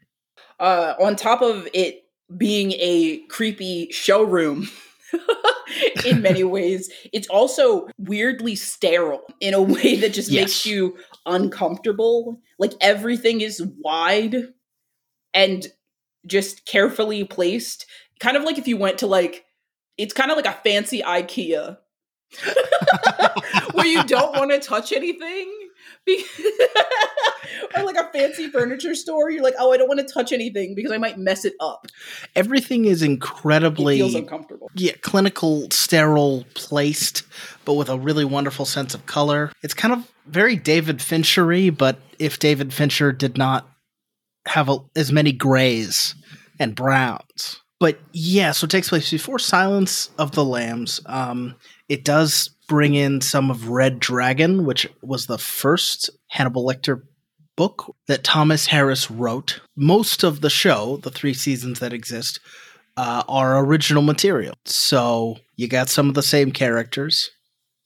uh, 0.60 0.94
on 1.02 1.16
top 1.18 1.42
of 1.42 1.68
it 1.74 2.06
being 2.38 2.72
a 2.74 3.18
creepy 3.28 3.90
showroom 3.92 4.70
in 6.06 6.22
many 6.22 6.44
ways, 6.44 6.92
it's 7.14 7.28
also 7.28 7.88
weirdly 7.98 8.56
sterile 8.56 9.24
in 9.40 9.54
a 9.54 9.62
way 9.62 9.96
that 9.98 10.14
just 10.14 10.32
makes 10.32 10.66
you 10.66 10.98
uncomfortable. 11.26 12.40
Like 12.60 12.74
everything 12.82 13.42
is 13.42 13.62
wide 13.80 14.36
and 15.34 15.68
just 16.26 16.66
carefully 16.66 17.24
placed. 17.24 17.86
Kind 18.20 18.38
of 18.38 18.44
like 18.44 18.58
if 18.58 18.68
you 18.68 18.78
went 18.78 19.00
to 19.00 19.08
like, 19.08 19.46
it's 19.98 20.14
kind 20.14 20.32
of 20.32 20.38
like 20.38 20.46
a 20.46 20.60
fancy 20.64 21.02
IKEA. 21.02 21.78
where 23.74 23.86
you 23.86 24.04
don't 24.04 24.36
want 24.36 24.52
to 24.52 24.60
touch 24.60 24.92
anything 24.92 25.52
or 27.78 27.84
like 27.84 27.96
a 27.96 28.10
fancy 28.12 28.50
furniture 28.50 28.94
store 28.96 29.32
you're 29.32 29.44
like 29.44 29.56
oh 29.60 29.72
i 29.72 29.78
don't 29.78 29.88
want 29.88 30.00
to 30.00 30.14
touch 30.14 30.32
anything 30.32 30.76
because 30.76 30.92
i 30.92 30.98
might 30.98 31.18
mess 31.18 31.46
it 31.46 31.54
up 31.60 31.88
Everything 32.36 32.86
is 32.86 33.02
it 33.02 33.06
incredibly 33.06 33.98
feels 33.98 34.16
uncomfortable 34.16 34.70
yeah, 34.76 34.94
clinical, 35.02 35.68
sterile, 35.72 36.46
placed, 36.54 37.24
but 37.64 37.74
with 37.74 37.90
a 37.90 37.98
really 37.98 38.26
wonderful 38.26 38.66
sense 38.66 38.94
of 38.94 39.06
color. 39.06 39.52
It's 39.64 39.74
kind 39.74 39.94
of 39.94 40.12
very 40.26 40.56
David 40.56 41.02
Finchery, 41.02 41.70
but 41.70 41.98
if 42.20 42.40
David 42.40 42.74
Fincher 42.74 43.12
did 43.12 43.38
not 43.38 43.70
have 44.48 44.70
a, 44.70 44.80
as 44.96 45.12
many 45.12 45.32
grays 45.32 46.16
and 46.60 46.76
browns. 46.76 47.62
But 47.80 48.00
yeah, 48.12 48.52
so 48.52 48.66
it 48.66 48.72
takes 48.72 48.90
place 48.90 49.10
before 49.10 49.40
Silence 49.40 50.10
of 50.18 50.32
the 50.32 50.46
Lambs. 50.46 51.02
Um, 51.06 51.56
it 51.90 52.04
does 52.04 52.55
bring 52.68 52.96
in 52.96 53.22
some 53.22 53.50
of 53.52 53.70
Red 53.70 54.00
Dragon, 54.00 54.66
which 54.66 54.88
was 55.02 55.28
the 55.28 55.38
first 55.38 56.10
Hannibal 56.28 56.66
Lecter 56.66 57.02
book 57.56 57.96
that 58.08 58.24
Thomas 58.24 58.66
Harris 58.68 59.10
wrote. 59.10 59.62
Most 59.76 60.24
of 60.24 60.42
the 60.42 60.50
show, 60.50 60.98
the 60.98 61.12
three 61.12 61.34
seasons 61.34 61.80
that 61.80 61.94
exist, 61.94 62.40
uh, 62.98 63.24
are 63.28 63.60
original 63.64 64.04
material. 64.04 64.56
So 64.66 65.38
you 65.56 65.68
got 65.68 65.90
some 65.90 66.10
of 66.10 66.16
the 66.16 66.24
same 66.24 66.52
characters. 66.52 67.30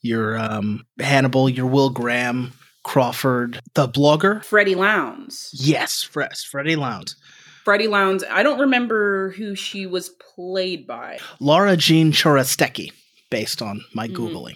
Your 0.01 0.37
um, 0.37 0.85
Hannibal, 0.99 1.49
your 1.49 1.65
Will 1.65 1.89
Graham, 1.89 2.53
Crawford, 2.83 3.59
the 3.73 3.87
blogger. 3.87 4.43
Freddie 4.45 4.75
Lounds. 4.75 5.49
Yes, 5.53 6.01
Fres, 6.03 6.43
Freddie 6.43 6.77
Lounds. 6.77 7.15
Freddie 7.65 7.87
Lounds. 7.87 8.23
I 8.31 8.41
don't 8.41 8.59
remember 8.59 9.31
who 9.31 9.55
she 9.55 9.85
was 9.85 10.09
played 10.35 10.87
by. 10.87 11.19
Lara 11.39 11.75
Jean 11.75 12.11
Chorostecki, 12.13 12.91
based 13.29 13.61
on 13.61 13.81
my 13.93 14.07
Mhm. 14.07 14.15
Googling. 14.15 14.55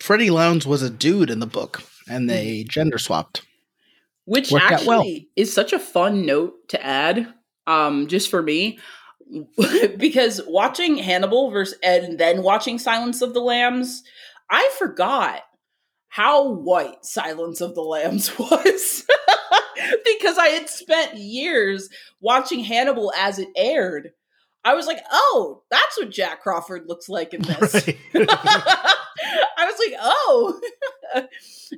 Freddie 0.00 0.30
Lounds 0.30 0.66
was 0.66 0.82
a 0.82 0.90
dude 0.90 1.30
in 1.30 1.40
the 1.40 1.46
book, 1.46 1.82
and 2.08 2.28
they 2.28 2.64
gender 2.64 2.98
swapped. 2.98 3.42
which 4.24 4.50
Worked 4.50 4.64
actually 4.72 4.86
well. 4.86 5.04
is 5.36 5.52
such 5.52 5.72
a 5.72 5.78
fun 5.78 6.24
note 6.26 6.54
to 6.68 6.84
add 6.84 7.32
um 7.66 8.06
just 8.08 8.30
for 8.30 8.42
me 8.42 8.78
because 9.98 10.40
watching 10.46 10.96
hannibal 10.96 11.50
versus 11.50 11.78
and 11.82 12.18
then 12.18 12.42
watching 12.42 12.78
silence 12.78 13.22
of 13.22 13.34
the 13.34 13.40
lambs 13.40 14.02
i 14.50 14.68
forgot 14.78 15.42
how 16.08 16.48
white 16.50 17.04
silence 17.04 17.60
of 17.60 17.74
the 17.74 17.82
lambs 17.82 18.36
was 18.38 19.06
because 20.04 20.38
i 20.38 20.48
had 20.48 20.68
spent 20.68 21.16
years 21.16 21.88
watching 22.20 22.60
hannibal 22.64 23.12
as 23.16 23.38
it 23.38 23.48
aired 23.56 24.10
i 24.64 24.74
was 24.74 24.86
like 24.86 25.00
oh 25.10 25.62
that's 25.70 25.98
what 25.98 26.10
jack 26.10 26.42
crawford 26.42 26.84
looks 26.86 27.08
like 27.08 27.34
in 27.34 27.42
this 27.60 27.86
Right. 27.86 27.98
I 29.56 29.66
was 29.66 29.78
like, 29.78 29.98
oh, 30.00 30.60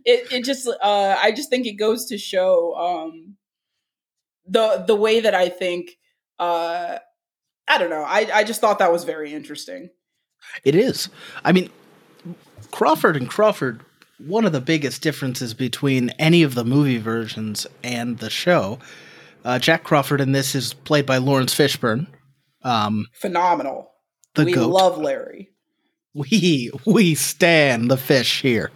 it 0.05 0.33
it 0.33 0.45
just 0.45 0.69
uh, 0.69 1.17
I 1.21 1.33
just 1.33 1.51
think 1.51 1.67
it 1.67 1.73
goes 1.73 2.07
to 2.07 2.19
show 2.19 2.75
um, 2.77 3.37
the 4.47 4.85
the 4.87 4.95
way 4.95 5.21
that 5.21 5.35
I 5.35 5.49
think 5.49 5.99
uh, 6.39 6.99
I 7.69 7.79
don't 7.79 7.91
know 7.91 8.05
I 8.07 8.29
I 8.33 8.45
just 8.45 8.61
thought 8.61 8.79
that 8.79 8.93
was 8.93 9.05
very 9.05 9.35
interesting. 9.35 9.91
It 10.65 10.75
is. 10.75 11.09
I 11.45 11.53
mean, 11.53 11.71
Crawford 12.71 13.17
and 13.17 13.29
Crawford, 13.29 13.81
one 14.19 14.45
of 14.45 14.53
the 14.53 14.61
biggest 14.61 15.03
differences 15.03 15.55
between 15.55 16.11
any 16.19 16.43
of 16.43 16.55
the 16.55 16.65
movie 16.65 16.99
versions 16.99 17.67
and 17.83 18.19
the 18.19 18.31
show, 18.31 18.79
uh, 19.45 19.59
Jack 19.59 19.85
Crawford 19.85 20.21
in 20.21 20.33
this 20.33 20.55
is 20.55 20.75
played 20.75 21.07
by 21.07 21.19
Laurence 21.19 21.55
Fishburne. 21.55 22.07
Um, 22.64 23.07
Phenomenal. 23.14 23.90
the 24.35 24.45
we 24.45 24.52
goat. 24.52 24.71
love 24.71 24.99
Larry. 24.99 25.50
we 26.14 26.71
we 26.87 27.14
stand 27.14 27.90
the 27.90 27.97
fish 27.97 28.42
here. 28.42 28.71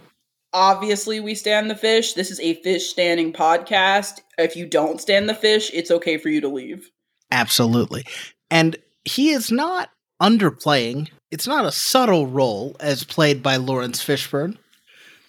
Obviously, 0.53 1.19
we 1.19 1.35
stand 1.35 1.69
the 1.69 1.75
fish. 1.75 2.13
This 2.13 2.31
is 2.31 2.39
a 2.39 2.55
fish 2.63 2.89
standing 2.89 3.33
podcast. 3.33 4.21
If 4.37 4.55
you 4.55 4.65
don't 4.65 4.99
stand 5.01 5.29
the 5.29 5.35
fish, 5.35 5.69
it's 5.73 5.91
okay 5.91 6.17
for 6.17 6.29
you 6.29 6.41
to 6.41 6.47
leave. 6.47 6.89
Absolutely. 7.31 8.05
And 8.49 8.77
he 9.03 9.29
is 9.31 9.51
not 9.51 9.89
underplaying. 10.21 11.09
It's 11.31 11.47
not 11.47 11.65
a 11.65 11.71
subtle 11.71 12.25
role 12.27 12.75
as 12.79 13.03
played 13.03 13.43
by 13.43 13.57
Laurence 13.57 14.03
Fishburne. 14.03 14.57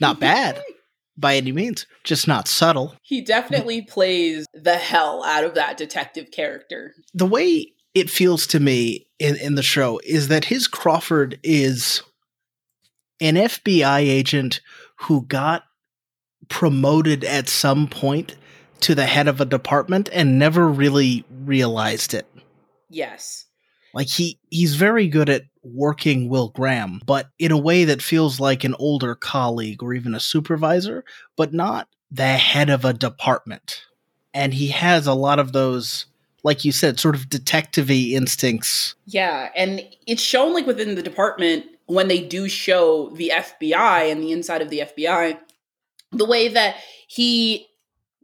Not 0.00 0.20
bad 0.20 0.62
by 1.16 1.34
any 1.36 1.50
means, 1.50 1.84
just 2.04 2.28
not 2.28 2.46
subtle. 2.46 2.94
He 3.02 3.20
definitely 3.20 3.82
plays 3.82 4.46
the 4.54 4.76
hell 4.76 5.24
out 5.24 5.42
of 5.44 5.54
that 5.54 5.76
detective 5.76 6.30
character. 6.30 6.94
the 7.12 7.26
way 7.26 7.72
it 8.00 8.10
feels 8.10 8.46
to 8.48 8.60
me 8.60 9.06
in, 9.18 9.36
in 9.36 9.54
the 9.54 9.62
show 9.62 10.00
is 10.04 10.28
that 10.28 10.46
his 10.46 10.66
Crawford 10.66 11.38
is 11.42 12.02
an 13.20 13.34
FBI 13.34 14.00
agent 14.00 14.60
who 15.00 15.22
got 15.22 15.64
promoted 16.48 17.24
at 17.24 17.48
some 17.48 17.88
point 17.88 18.36
to 18.80 18.94
the 18.94 19.06
head 19.06 19.28
of 19.28 19.40
a 19.40 19.44
department 19.44 20.08
and 20.12 20.38
never 20.38 20.68
really 20.68 21.24
realized 21.30 22.14
it. 22.14 22.26
Yes. 22.88 23.46
Like 23.92 24.08
he 24.08 24.38
he's 24.50 24.76
very 24.76 25.08
good 25.08 25.28
at 25.28 25.42
working 25.62 26.28
Will 26.28 26.48
Graham, 26.50 27.00
but 27.04 27.28
in 27.38 27.52
a 27.52 27.58
way 27.58 27.84
that 27.84 28.02
feels 28.02 28.38
like 28.38 28.64
an 28.64 28.74
older 28.78 29.14
colleague 29.14 29.82
or 29.82 29.92
even 29.94 30.14
a 30.14 30.20
supervisor, 30.20 31.04
but 31.36 31.52
not 31.52 31.88
the 32.10 32.36
head 32.36 32.70
of 32.70 32.84
a 32.84 32.92
department. 32.92 33.82
And 34.32 34.54
he 34.54 34.68
has 34.68 35.06
a 35.06 35.14
lot 35.14 35.38
of 35.38 35.52
those 35.52 36.06
like 36.44 36.64
you 36.64 36.72
said 36.72 37.00
sort 37.00 37.14
of 37.14 37.28
detective 37.28 37.90
instincts. 37.90 38.94
Yeah, 39.06 39.50
and 39.56 39.82
it's 40.06 40.22
shown 40.22 40.54
like 40.54 40.66
within 40.66 40.94
the 40.94 41.02
department 41.02 41.66
when 41.86 42.08
they 42.08 42.20
do 42.20 42.48
show 42.48 43.10
the 43.10 43.32
FBI 43.34 44.12
and 44.12 44.22
the 44.22 44.32
inside 44.32 44.62
of 44.62 44.70
the 44.70 44.80
FBI, 44.80 45.38
the 46.12 46.26
way 46.26 46.48
that 46.48 46.76
he 47.08 47.66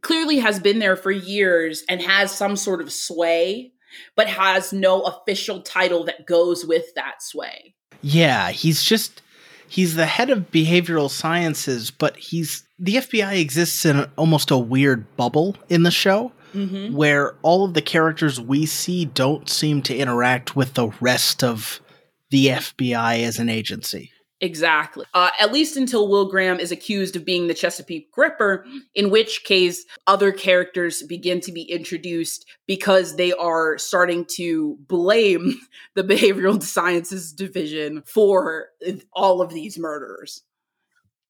clearly 0.01 0.37
has 0.37 0.59
been 0.59 0.79
there 0.79 0.95
for 0.95 1.11
years 1.11 1.83
and 1.89 2.01
has 2.01 2.31
some 2.31 2.55
sort 2.55 2.79
of 2.79 2.91
sway, 2.91 3.71
but 4.15 4.27
has 4.27 4.71
no 4.71 5.01
official 5.01 5.61
title 5.61 6.03
that 6.05 6.27
goes 6.27 6.63
with 6.65 6.93
that 6.93 7.23
sway. 7.23 7.73
Yeah, 8.01 8.51
he's 8.51 8.83
just 8.83 9.23
he's 9.67 9.95
the 9.95 10.05
head 10.05 10.29
of 10.29 10.51
behavioral 10.51 11.09
sciences, 11.09 11.89
but 11.89 12.15
he's 12.17 12.63
the 12.77 12.97
FBI 12.97 13.39
exists 13.39 13.83
in 13.83 14.05
almost 14.15 14.51
a 14.51 14.57
weird 14.57 15.15
bubble 15.17 15.55
in 15.69 15.83
the 15.83 15.91
show. 15.91 16.31
Mm-hmm. 16.55 16.95
where 16.95 17.35
all 17.41 17.65
of 17.65 17.73
the 17.73 17.81
characters 17.81 18.39
we 18.39 18.65
see 18.65 19.03
don't 19.03 19.49
seem 19.49 19.81
to 19.83 19.95
interact 19.95 20.55
with 20.55 20.73
the 20.75 20.87
rest 21.01 21.43
of 21.43 21.81
the 22.29 22.47
FBI 22.47 23.23
as 23.23 23.39
an 23.39 23.49
agency. 23.49 24.11
Exactly. 24.41 25.05
Uh, 25.13 25.29
at 25.39 25.53
least 25.53 25.77
until 25.77 26.07
Will 26.07 26.29
Graham 26.29 26.59
is 26.59 26.71
accused 26.71 27.15
of 27.15 27.25
being 27.25 27.47
the 27.47 27.53
Chesapeake 27.53 28.09
Ripper, 28.15 28.65
in 28.93 29.09
which 29.09 29.43
case 29.43 29.85
other 30.07 30.31
characters 30.31 31.03
begin 31.03 31.39
to 31.41 31.51
be 31.51 31.63
introduced 31.63 32.45
because 32.67 33.15
they 33.15 33.31
are 33.33 33.77
starting 33.77 34.25
to 34.35 34.77
blame 34.87 35.55
the 35.95 36.03
behavioral 36.03 36.61
sciences 36.61 37.31
division 37.31 38.03
for 38.05 38.67
all 39.13 39.41
of 39.41 39.51
these 39.51 39.77
murders. 39.77 40.43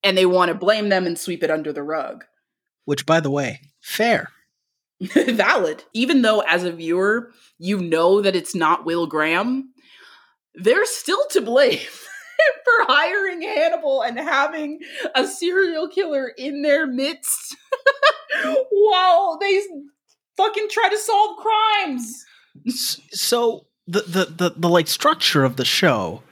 And 0.03 0.17
they 0.17 0.25
want 0.25 0.49
to 0.49 0.55
blame 0.55 0.89
them 0.89 1.05
and 1.05 1.17
sweep 1.17 1.43
it 1.43 1.51
under 1.51 1.71
the 1.71 1.83
rug. 1.83 2.25
Which, 2.85 3.05
by 3.05 3.19
the 3.19 3.31
way, 3.31 3.61
fair. 3.81 4.29
Valid. 5.01 5.83
Even 5.93 6.21
though, 6.21 6.41
as 6.41 6.63
a 6.63 6.71
viewer, 6.71 7.31
you 7.57 7.79
know 7.79 8.21
that 8.21 8.35
it's 8.35 8.55
not 8.55 8.85
Will 8.85 9.07
Graham, 9.07 9.71
they're 10.55 10.85
still 10.85 11.25
to 11.31 11.41
blame 11.41 11.79
for 12.63 12.85
hiring 12.87 13.41
Hannibal 13.41 14.01
and 14.01 14.17
having 14.17 14.79
a 15.13 15.27
serial 15.27 15.87
killer 15.87 16.31
in 16.37 16.61
their 16.61 16.87
midst 16.87 17.55
while 18.71 19.37
they 19.39 19.61
fucking 20.37 20.67
try 20.69 20.89
to 20.89 20.97
solve 20.97 21.37
crimes. 21.37 22.25
So 23.11 23.67
the, 23.87 24.01
the 24.01 24.25
the 24.25 24.53
the 24.57 24.69
like 24.69 24.87
structure 24.87 25.43
of 25.43 25.57
the 25.57 25.65
show, 25.65 26.23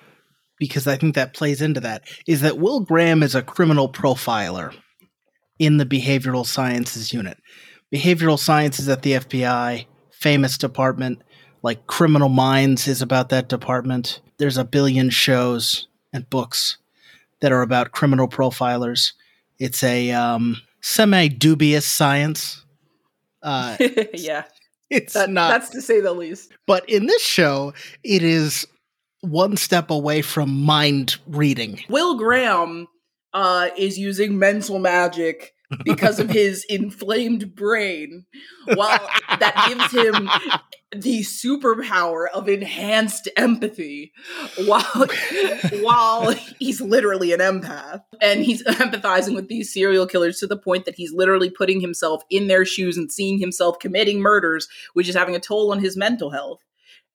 because 0.57 0.87
I 0.87 0.95
think 0.95 1.15
that 1.15 1.33
plays 1.33 1.61
into 1.61 1.81
that, 1.81 2.03
is 2.27 2.41
that 2.41 2.57
Will 2.57 2.79
Graham 2.79 3.23
is 3.23 3.35
a 3.35 3.41
criminal 3.41 3.91
profiler 3.91 4.73
in 5.59 5.77
the 5.77 5.85
behavioral 5.85 6.45
sciences 6.45 7.13
unit. 7.13 7.37
Behavioral 7.93 8.39
sciences 8.39 8.89
at 8.89 9.03
the 9.03 9.13
FBI, 9.13 9.85
famous 10.09 10.57
department, 10.57 11.21
like 11.61 11.85
Criminal 11.85 12.29
Minds 12.29 12.87
is 12.87 13.01
about 13.01 13.29
that 13.29 13.49
department. 13.49 14.19
There's 14.37 14.57
a 14.57 14.65
billion 14.65 15.09
shows 15.11 15.87
and 16.11 16.29
books 16.29 16.77
that 17.41 17.51
are 17.51 17.61
about 17.61 17.91
criminal 17.91 18.27
profilers. 18.27 19.13
It's 19.59 19.83
a 19.83 20.11
um, 20.11 20.57
semi 20.81 21.27
dubious 21.27 21.85
science. 21.85 22.65
Uh, 23.43 23.77
yeah, 24.13 24.45
it's 24.89 25.13
that, 25.13 25.29
not 25.29 25.49
that's 25.49 25.69
to 25.71 25.81
say 25.81 25.99
the 25.99 26.13
least. 26.13 26.51
but 26.65 26.87
in 26.89 27.05
this 27.05 27.21
show, 27.21 27.73
it 28.03 28.23
is 28.23 28.65
one 29.21 29.55
step 29.55 29.89
away 29.89 30.21
from 30.21 30.63
mind 30.63 31.17
reading. 31.27 31.81
Will 31.89 32.17
Graham 32.17 32.87
uh, 33.33 33.69
is 33.77 33.97
using 33.97 34.39
mental 34.39 34.79
magic 34.79 35.52
because 35.83 36.19
of 36.19 36.29
his 36.29 36.65
inflamed 36.69 37.55
brain, 37.55 38.25
while 38.65 39.09
that 39.39 39.65
gives 39.67 39.91
him 39.91 40.29
the 40.95 41.21
superpower 41.21 42.25
of 42.33 42.47
enhanced 42.47 43.27
empathy, 43.35 44.13
while 44.65 45.07
while 45.81 46.31
he's 46.59 46.79
literally 46.79 47.33
an 47.33 47.39
empath 47.39 48.03
and 48.21 48.43
he's 48.43 48.63
empathizing 48.63 49.33
with 49.35 49.47
these 49.47 49.73
serial 49.73 50.05
killers 50.05 50.39
to 50.39 50.47
the 50.47 50.57
point 50.57 50.85
that 50.85 50.95
he's 50.95 51.13
literally 51.13 51.49
putting 51.49 51.81
himself 51.81 52.23
in 52.29 52.47
their 52.47 52.65
shoes 52.65 52.97
and 52.97 53.11
seeing 53.11 53.39
himself 53.39 53.79
committing 53.79 54.19
murders, 54.19 54.67
which 54.93 55.09
is 55.09 55.15
having 55.15 55.35
a 55.35 55.39
toll 55.39 55.71
on 55.71 55.79
his 55.79 55.97
mental 55.97 56.29
health. 56.29 56.63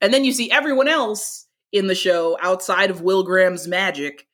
And 0.01 0.13
then 0.13 0.25
you 0.25 0.33
see 0.33 0.51
everyone 0.51 0.89
else 0.89 1.47
in 1.73 1.87
the 1.87 1.95
show 1.95 2.37
outside 2.41 2.91
of 2.91 3.03
Will 3.03 3.23
Graham's 3.23 3.69
magic 3.69 4.27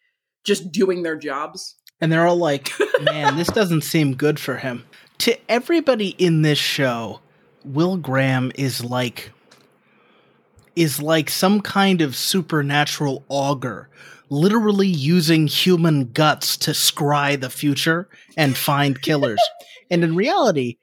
just 0.44 0.70
doing 0.70 1.02
their 1.02 1.16
jobs. 1.16 1.76
And 2.04 2.12
they're 2.12 2.26
all 2.26 2.36
like, 2.36 2.70
man, 3.00 3.38
this 3.38 3.48
doesn't 3.48 3.80
seem 3.80 4.14
good 4.14 4.38
for 4.38 4.58
him. 4.58 4.84
To 5.20 5.34
everybody 5.50 6.08
in 6.18 6.42
this 6.42 6.58
show, 6.58 7.20
Will 7.64 7.96
Graham 7.96 8.52
is 8.56 8.84
like 8.84 9.32
is 10.76 11.00
like 11.00 11.30
some 11.30 11.62
kind 11.62 12.02
of 12.02 12.14
supernatural 12.14 13.24
augur 13.30 13.88
literally 14.28 14.86
using 14.86 15.46
human 15.46 16.12
guts 16.12 16.58
to 16.58 16.72
scry 16.72 17.40
the 17.40 17.48
future 17.48 18.06
and 18.36 18.54
find 18.54 19.00
killers. 19.00 19.40
and 19.90 20.04
in 20.04 20.14
reality, 20.14 20.76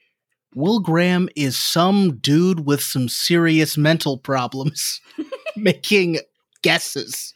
Will 0.56 0.80
Graham 0.80 1.30
is 1.36 1.56
some 1.56 2.18
dude 2.18 2.66
with 2.66 2.82
some 2.82 3.08
serious 3.08 3.78
mental 3.78 4.18
problems 4.18 5.00
making 5.56 6.18
guesses. 6.64 7.36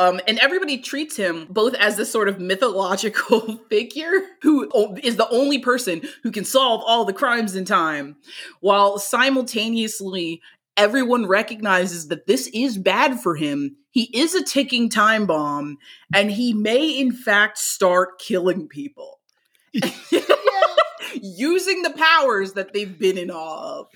Um, 0.00 0.18
and 0.26 0.38
everybody 0.38 0.78
treats 0.78 1.14
him 1.14 1.46
both 1.50 1.74
as 1.74 1.98
this 1.98 2.10
sort 2.10 2.30
of 2.30 2.40
mythological 2.40 3.58
figure 3.68 4.22
who 4.40 4.96
is 5.02 5.16
the 5.16 5.28
only 5.28 5.58
person 5.58 6.00
who 6.22 6.32
can 6.32 6.46
solve 6.46 6.82
all 6.86 7.04
the 7.04 7.12
crimes 7.12 7.54
in 7.54 7.66
time, 7.66 8.16
while 8.60 8.98
simultaneously 8.98 10.40
everyone 10.74 11.26
recognizes 11.26 12.08
that 12.08 12.26
this 12.26 12.46
is 12.54 12.78
bad 12.78 13.20
for 13.20 13.36
him. 13.36 13.76
He 13.90 14.04
is 14.18 14.34
a 14.34 14.42
ticking 14.42 14.88
time 14.88 15.26
bomb, 15.26 15.76
and 16.14 16.30
he 16.30 16.54
may, 16.54 16.88
in 16.88 17.12
fact, 17.12 17.58
start 17.58 18.18
killing 18.18 18.68
people. 18.68 19.20
Using 21.14 21.82
the 21.82 21.90
powers 21.90 22.54
that 22.54 22.72
they've 22.72 22.98
been 22.98 23.18
in 23.18 23.30
awe 23.30 23.80
of. 23.80 23.88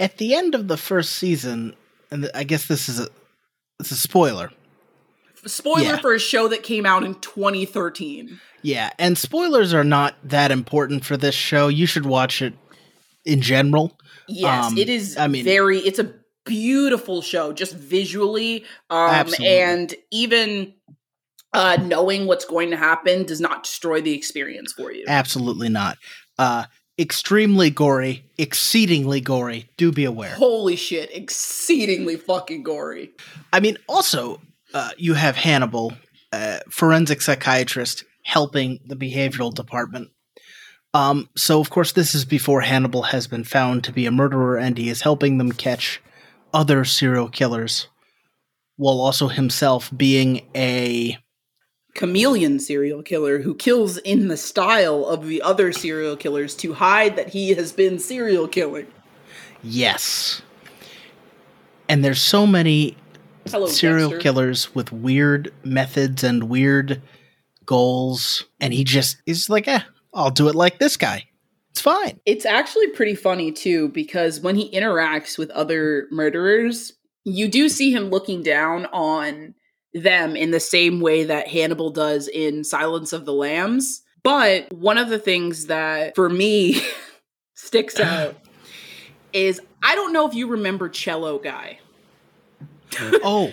At 0.00 0.16
the 0.16 0.34
end 0.34 0.56
of 0.56 0.66
the 0.66 0.76
first 0.76 1.12
season, 1.12 1.76
and 2.10 2.28
I 2.34 2.42
guess 2.42 2.66
this 2.66 2.88
is 2.88 2.98
a 2.98 3.06
it's 3.78 3.92
a 3.92 3.96
spoiler 3.96 4.50
Spoiler 5.46 5.82
yeah. 5.82 5.96
for 5.98 6.14
a 6.14 6.20
show 6.20 6.48
that 6.48 6.62
came 6.62 6.86
out 6.86 7.02
in 7.02 7.14
2013. 7.16 8.40
Yeah, 8.62 8.90
and 8.98 9.18
spoilers 9.18 9.74
are 9.74 9.84
not 9.84 10.14
that 10.22 10.52
important 10.52 11.04
for 11.04 11.16
this 11.16 11.34
show. 11.34 11.68
You 11.68 11.86
should 11.86 12.06
watch 12.06 12.40
it 12.40 12.54
in 13.24 13.40
general. 13.40 13.98
Yes, 14.28 14.66
um, 14.66 14.78
it 14.78 14.88
is 14.88 15.16
I 15.16 15.26
mean 15.26 15.44
very 15.44 15.78
it's 15.78 15.98
a 15.98 16.14
beautiful 16.44 17.22
show 17.22 17.52
just 17.52 17.74
visually 17.76 18.64
um 18.90 19.10
absolutely. 19.10 19.58
and 19.58 19.94
even 20.10 20.74
uh 21.52 21.78
knowing 21.82 22.26
what's 22.26 22.44
going 22.44 22.70
to 22.70 22.76
happen 22.76 23.24
does 23.24 23.40
not 23.40 23.62
destroy 23.64 24.00
the 24.00 24.14
experience 24.14 24.72
for 24.72 24.92
you. 24.92 25.04
Absolutely 25.08 25.68
not. 25.68 25.98
Uh 26.38 26.64
extremely 26.98 27.70
gory, 27.70 28.24
exceedingly 28.38 29.20
gory. 29.20 29.68
Do 29.76 29.92
be 29.92 30.04
aware. 30.04 30.34
Holy 30.34 30.76
shit, 30.76 31.14
exceedingly 31.14 32.16
fucking 32.16 32.62
gory. 32.62 33.12
I 33.52 33.60
mean, 33.60 33.78
also, 33.88 34.40
uh, 34.74 34.90
you 34.96 35.14
have 35.14 35.36
Hannibal, 35.36 35.92
uh, 36.32 36.60
forensic 36.70 37.20
psychiatrist, 37.20 38.04
helping 38.24 38.80
the 38.86 38.96
behavioral 38.96 39.52
department. 39.52 40.10
Um, 40.94 41.28
so, 41.36 41.60
of 41.60 41.70
course, 41.70 41.92
this 41.92 42.14
is 42.14 42.24
before 42.24 42.60
Hannibal 42.60 43.02
has 43.02 43.26
been 43.26 43.44
found 43.44 43.84
to 43.84 43.92
be 43.92 44.06
a 44.06 44.10
murderer, 44.10 44.58
and 44.58 44.76
he 44.76 44.90
is 44.90 45.02
helping 45.02 45.38
them 45.38 45.52
catch 45.52 46.00
other 46.52 46.84
serial 46.84 47.28
killers, 47.28 47.88
while 48.76 49.00
also 49.00 49.28
himself 49.28 49.90
being 49.96 50.46
a 50.54 51.18
chameleon 51.94 52.58
serial 52.58 53.02
killer 53.02 53.40
who 53.40 53.54
kills 53.54 53.98
in 53.98 54.28
the 54.28 54.36
style 54.36 55.04
of 55.04 55.26
the 55.26 55.42
other 55.42 55.72
serial 55.72 56.16
killers 56.16 56.54
to 56.56 56.74
hide 56.74 57.16
that 57.16 57.28
he 57.28 57.50
has 57.50 57.72
been 57.72 57.98
serial 57.98 58.48
killing. 58.48 58.86
Yes. 59.62 60.42
And 61.88 62.04
there's 62.04 62.20
so 62.20 62.46
many 62.46 62.96
Hello, 63.50 63.66
serial 63.66 64.10
Dexter. 64.10 64.22
killers 64.22 64.74
with 64.74 64.92
weird 64.92 65.52
methods 65.64 66.22
and 66.24 66.44
weird 66.44 67.02
goals, 67.66 68.44
and 68.60 68.72
he 68.72 68.84
just 68.84 69.16
is 69.26 69.50
like, 69.50 69.68
eh, 69.68 69.80
I'll 70.14 70.30
do 70.30 70.48
it 70.48 70.54
like 70.54 70.78
this 70.78 70.96
guy. 70.96 71.24
It's 71.70 71.80
fine. 71.80 72.20
It's 72.26 72.44
actually 72.44 72.88
pretty 72.88 73.14
funny 73.14 73.50
too 73.50 73.88
because 73.88 74.40
when 74.40 74.56
he 74.56 74.70
interacts 74.70 75.38
with 75.38 75.50
other 75.50 76.06
murderers, 76.10 76.92
you 77.24 77.48
do 77.48 77.68
see 77.68 77.92
him 77.92 78.10
looking 78.10 78.42
down 78.42 78.86
on 78.86 79.54
them 79.94 80.36
in 80.36 80.50
the 80.50 80.60
same 80.60 81.00
way 81.00 81.24
that 81.24 81.48
Hannibal 81.48 81.90
does 81.90 82.28
in 82.28 82.64
Silence 82.64 83.12
of 83.12 83.24
the 83.24 83.32
Lambs. 83.32 84.02
But 84.22 84.72
one 84.72 84.98
of 84.98 85.08
the 85.08 85.18
things 85.18 85.66
that 85.66 86.14
for 86.14 86.28
me 86.28 86.82
sticks 87.54 87.98
out 88.00 88.36
is 89.32 89.60
I 89.82 89.94
don't 89.94 90.12
know 90.12 90.28
if 90.28 90.34
you 90.34 90.48
remember 90.48 90.88
Cello 90.88 91.38
Guy. 91.38 91.78
oh, 93.24 93.52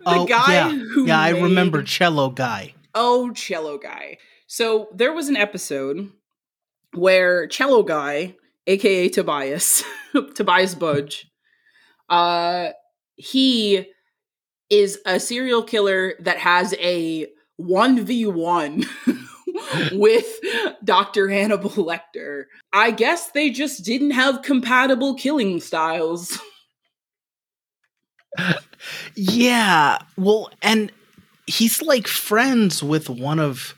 the 0.00 0.04
oh, 0.06 0.26
guy 0.26 0.52
yeah. 0.52 0.70
who 0.70 1.06
yeah, 1.06 1.32
made, 1.32 1.36
I 1.36 1.42
remember 1.42 1.82
Cello 1.82 2.30
Guy. 2.30 2.74
Oh, 2.94 3.32
Cello 3.32 3.78
Guy. 3.78 4.18
So 4.46 4.88
there 4.94 5.12
was 5.12 5.28
an 5.28 5.36
episode 5.36 6.10
where 6.94 7.46
Cello 7.46 7.82
Guy, 7.82 8.36
aka 8.66 9.08
Tobias, 9.08 9.84
Tobias 10.34 10.74
Budge, 10.74 11.30
uh, 12.08 12.70
he 13.16 13.86
is 14.70 14.98
a 15.04 15.20
serial 15.20 15.62
killer 15.62 16.14
that 16.20 16.38
has 16.38 16.74
a 16.80 17.26
1v1 17.60 18.86
with 19.92 20.26
Dr. 20.82 21.28
Hannibal 21.28 21.70
Lecter. 21.70 22.44
I 22.72 22.90
guess 22.90 23.30
they 23.30 23.50
just 23.50 23.84
didn't 23.84 24.12
have 24.12 24.42
compatible 24.42 25.14
killing 25.14 25.60
styles. 25.60 26.38
Yeah. 29.14 29.98
Well, 30.16 30.50
and 30.62 30.92
he's 31.46 31.82
like 31.82 32.06
friends 32.06 32.82
with 32.82 33.10
one 33.10 33.38
of 33.38 33.74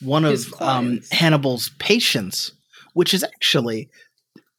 one 0.00 0.24
of 0.24 0.54
um, 0.60 1.00
Hannibal's 1.10 1.70
patients, 1.78 2.52
which 2.94 3.12
is 3.12 3.22
actually 3.22 3.90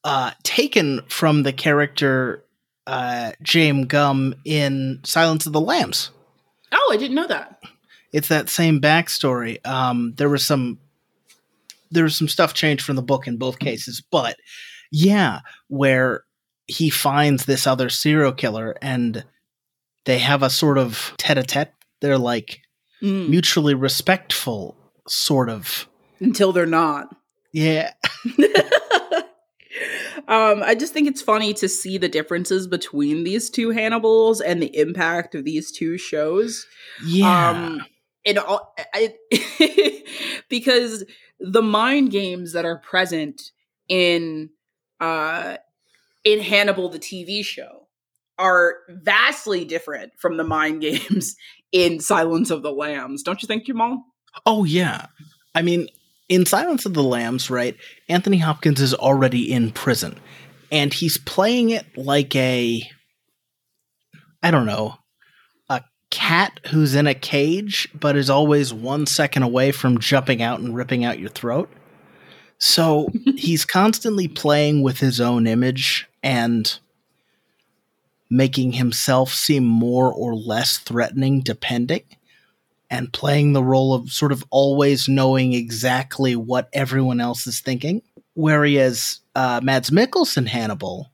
uh, 0.04 0.32
taken 0.44 1.02
from 1.08 1.44
the 1.44 1.54
character 1.54 2.44
uh, 2.88 3.32
James 3.42 3.86
Gumb 3.86 4.36
in 4.46 5.00
Silence 5.04 5.46
of 5.46 5.54
the 5.54 5.62
Lambs. 5.62 6.12
Oh, 6.72 6.90
I 6.92 6.98
didn't 6.98 7.16
know 7.16 7.28
that. 7.28 7.62
It's 8.14 8.28
that 8.28 8.50
same 8.50 8.82
backstory. 8.82 9.66
Um, 9.66 10.14
there 10.18 10.30
was 10.30 10.46
some 10.46 10.80
there 11.92 12.04
was 12.04 12.16
some 12.16 12.28
stuff 12.28 12.54
changed 12.54 12.86
from 12.86 12.96
the 12.96 13.02
book 13.02 13.28
in 13.28 13.38
both 13.38 13.60
cases, 13.60 14.02
but 14.12 14.38
yeah, 14.92 15.40
where 15.68 16.24
he 16.72 16.90
finds 16.90 17.46
this 17.46 17.68
other 17.68 17.90
serial 17.90 18.32
killer 18.32 18.78
and 18.82 19.26
they 20.06 20.20
have 20.20 20.42
a 20.42 20.50
sort 20.50 20.78
of 20.78 21.14
tete-a-tete. 21.18 21.74
They're 22.00 22.18
like 22.18 22.62
mm. 23.04 23.28
mutually 23.28 23.74
respectful, 23.74 24.78
sort 25.06 25.50
of. 25.50 25.88
Until 26.20 26.54
they're 26.54 26.66
not. 26.66 27.14
Yeah. 27.52 27.92
um, 30.30 30.64
I 30.64 30.76
just 30.80 30.94
think 30.94 31.10
it's 31.10 31.22
funny 31.22 31.54
to 31.56 31.68
see 31.68 31.98
the 31.98 32.08
differences 32.08 32.68
between 32.68 33.26
these 33.26 33.50
two 33.50 33.72
Hannibals 33.72 34.40
and 34.40 34.64
the 34.64 34.74
impact 34.78 35.36
of 35.36 35.44
these 35.44 35.74
two 35.74 35.98
shows. 35.98 36.66
Yeah. 37.06 37.50
Um, 37.50 37.82
all 38.48 38.74
I, 38.94 39.14
because 40.50 41.04
the 41.40 41.62
mind 41.62 42.12
games 42.12 42.54
that 42.54 42.64
are 42.64 42.78
present 42.78 43.52
in 43.90 44.52
uh 45.02 45.58
in 46.24 46.40
Hannibal 46.40 46.90
the 46.90 47.00
TV 47.00 47.44
show 47.44 47.88
are 48.38 48.78
vastly 48.90 49.66
different 49.66 50.12
from 50.20 50.38
the 50.38 50.44
mind 50.44 50.82
games 50.82 51.36
in 51.72 52.00
Silence 52.00 52.50
of 52.50 52.64
the 52.64 52.72
Lambs. 52.72 53.24
Don't 53.24 53.42
you 53.42 53.48
think, 53.48 53.66
Jamal? 53.66 54.04
Oh 54.46 54.64
yeah. 54.64 55.08
I 55.54 55.62
mean, 55.62 55.88
in 56.30 56.46
Silence 56.46 56.86
of 56.86 56.94
the 56.94 57.04
Lambs, 57.04 57.50
right? 57.50 57.76
Anthony 58.08 58.38
Hopkins 58.38 58.82
is 58.82 58.94
already 58.94 59.52
in 59.52 59.72
prison 59.72 60.18
and 60.72 60.94
he's 60.94 61.18
playing 61.18 61.72
it 61.72 61.86
like 61.98 62.36
a 62.36 62.82
I 64.44 64.50
don't 64.50 64.66
know, 64.66 64.96
a 65.70 65.84
cat 66.10 66.60
who's 66.68 66.96
in 66.96 67.06
a 67.06 67.14
cage 67.14 67.90
but 67.94 68.16
is 68.16 68.30
always 68.30 68.74
1 68.74 69.06
second 69.06 69.44
away 69.44 69.72
from 69.72 70.00
jumping 70.00 70.42
out 70.42 70.60
and 70.60 70.76
ripping 70.76 71.06
out 71.06 71.20
your 71.20 71.30
throat. 71.30 71.70
So, 72.58 73.10
he's 73.38 73.66
constantly 73.66 74.28
playing 74.28 74.82
with 74.84 75.00
his 75.00 75.20
own 75.20 75.48
image 75.48 76.08
and 76.24 76.80
making 78.30 78.74
himself 78.74 79.34
seem 79.34 79.66
more 79.66 80.12
or 80.12 80.36
less 80.36 80.78
threatening 80.78 81.42
depending 81.42 82.04
and 82.90 83.14
playing 83.14 83.54
the 83.54 83.64
role 83.64 83.94
of 83.94 84.12
sort 84.12 84.32
of 84.32 84.44
always 84.50 85.08
knowing 85.08 85.54
exactly 85.54 86.36
what 86.36 86.70
everyone 86.74 87.20
else 87.20 87.48
is 87.48 87.60
thinking. 87.60 88.02
Whereas 88.34 89.20
uh, 89.36 89.60
Mads 89.64 89.90
Mikkelsen 89.90 90.48
Hannibal 90.48 91.12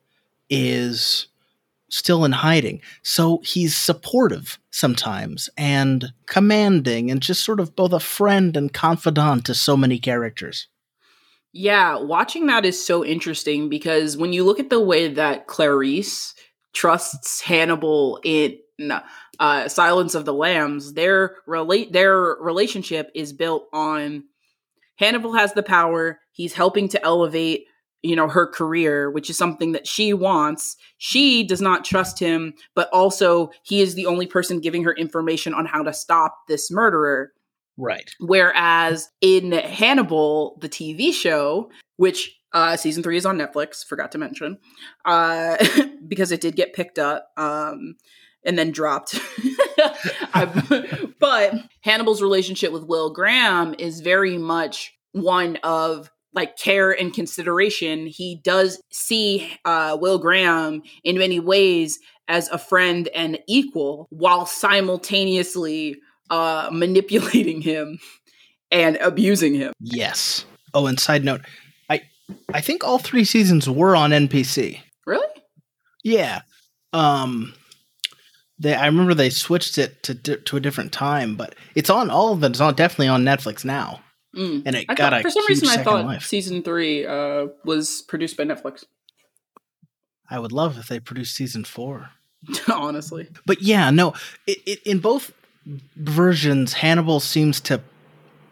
is 0.50 1.28
still 1.90 2.26
in 2.26 2.32
hiding. 2.32 2.82
So 3.02 3.42
he's 3.44 3.76
supportive 3.76 4.60
sometimes 4.72 5.50
and 5.58 6.14
commanding 6.26 7.10
and 7.10 7.22
just 7.22 7.44
sort 7.44 7.60
of 7.60 7.76
both 7.76 7.94
a 7.94 8.00
friend 8.00 8.58
and 8.58 8.74
confidant 8.74 9.46
to 9.46 9.56
so 9.56 9.78
many 9.78 10.00
characters. 10.00 10.68
Yeah, 11.60 11.98
watching 11.98 12.46
that 12.46 12.66
is 12.66 12.86
so 12.86 13.04
interesting 13.04 13.68
because 13.68 14.16
when 14.16 14.32
you 14.32 14.44
look 14.44 14.60
at 14.60 14.70
the 14.70 14.80
way 14.80 15.08
that 15.08 15.48
Clarice 15.48 16.36
trusts 16.74 17.42
Hannibal 17.42 18.20
in 18.24 18.60
uh, 19.40 19.68
Silence 19.68 20.14
of 20.14 20.26
the 20.26 20.36
Lambs, 20.36 20.94
their 20.94 21.38
relate 21.48 21.92
their 21.94 22.36
relationship 22.40 23.10
is 23.16 23.34
built 23.34 23.66
on 23.74 24.26
Hannibal 24.98 25.34
has 25.34 25.54
the 25.54 25.64
power. 25.64 26.20
He's 26.32 26.54
helping 26.54 26.90
to 26.90 27.04
elevate 27.04 27.66
you 28.04 28.16
know 28.16 28.28
her 28.28 28.46
career 28.46 29.10
which 29.10 29.28
is 29.28 29.36
something 29.36 29.72
that 29.72 29.88
she 29.88 30.14
wants 30.14 30.78
she 31.00 31.44
does 31.44 31.62
not 31.62 31.84
trust 31.84 32.20
him 32.20 32.54
but 32.76 32.88
also 32.94 33.50
he 33.64 33.82
is 33.82 33.96
the 33.96 34.06
only 34.06 34.28
person 34.28 34.60
giving 34.60 34.84
her 34.84 34.94
information 34.94 35.52
on 35.52 35.66
how 35.66 35.82
to 35.82 35.92
stop 35.92 36.38
this 36.48 36.70
murderer 36.70 37.32
Right. 37.78 38.10
whereas 38.20 39.10
in 39.22 39.52
hannibal 39.52 40.58
the 40.62 40.70
tv 40.70 41.14
show 41.14 41.70
which 41.98 42.36
uh 42.54 42.76
season 42.76 43.04
three 43.04 43.18
is 43.18 43.26
on 43.26 43.38
netflix 43.38 43.86
forgot 43.86 44.12
to 44.14 44.18
mention 44.18 44.58
uh 45.06 45.58
because 46.08 46.32
it 46.32 46.42
did 46.42 46.56
get 46.56 46.74
picked 46.74 47.00
up 47.00 47.30
um 47.38 47.96
and 48.44 48.58
then 48.58 48.72
dropped 48.72 49.20
but 51.20 51.54
hannibal's 51.82 52.22
relationship 52.22 52.72
with 52.72 52.86
will 52.86 53.12
graham 53.12 53.76
is 53.78 54.02
very 54.02 54.38
much 54.38 54.94
one 55.12 55.58
of 55.58 56.10
like 56.34 56.56
care 56.56 56.92
and 56.92 57.14
consideration. 57.14 58.06
He 58.06 58.40
does 58.44 58.82
see 58.92 59.58
uh, 59.66 59.98
Will 60.00 60.20
Graham 60.20 60.84
in 61.04 61.18
many 61.18 61.40
ways 61.40 61.98
as 62.28 62.48
a 62.50 62.60
friend 62.60 63.10
and 63.16 63.40
equal, 63.48 64.08
while 64.12 64.46
simultaneously 64.46 65.96
uh, 66.30 66.70
manipulating 66.72 67.62
him 67.62 68.00
and 68.72 68.98
abusing 68.98 69.54
him. 69.54 69.74
Yes. 69.80 70.46
Oh, 70.74 70.88
and 70.88 71.00
side 71.00 71.24
note, 71.24 71.42
I 71.90 72.02
I 72.54 72.62
think 72.62 72.84
all 72.84 73.00
three 73.00 73.24
seasons 73.24 73.70
were 73.70 73.96
on 73.96 74.12
NBC. 74.12 74.80
Really? 75.06 75.28
Yeah. 76.04 76.42
Um 76.94 77.54
they 78.60 78.76
I 78.76 78.86
remember 78.86 79.14
they 79.14 79.30
switched 79.30 79.78
it 79.78 80.04
to 80.04 80.16
to 80.16 80.58
a 80.58 80.60
different 80.60 80.92
time, 80.92 81.36
but 81.36 81.56
it's 81.76 81.90
on 81.90 82.10
all 82.10 82.34
of 82.34 82.42
them. 82.42 82.52
It's 82.52 82.62
on 82.62 82.76
definitely 82.76 83.08
on 83.08 83.24
Netflix 83.24 83.64
now. 83.64 84.02
Mm. 84.36 84.64
And 84.66 84.76
it 84.76 84.86
I 84.90 84.96
got 84.96 85.14
thought, 85.14 85.22
for 85.22 85.30
some 85.30 85.46
reason, 85.48 85.70
I 85.70 85.78
thought 85.84 86.06
life. 86.06 86.24
season 86.24 86.62
three 86.62 87.06
uh, 87.06 87.48
was 87.64 88.04
produced 88.08 88.38
by 88.38 88.44
Netflix. 88.44 88.84
I 90.30 90.40
would 90.40 90.52
love 90.52 90.78
if 90.78 90.88
they 90.88 91.00
produced 91.00 91.36
season 91.36 91.64
4. 91.64 92.10
Honestly, 92.72 93.30
But 93.46 93.62
yeah, 93.62 93.90
no, 93.90 94.14
it, 94.46 94.60
it, 94.66 94.80
in 94.84 95.00
both 95.00 95.32
versions, 95.96 96.74
Hannibal 96.74 97.20
seems 97.20 97.60
to 97.62 97.82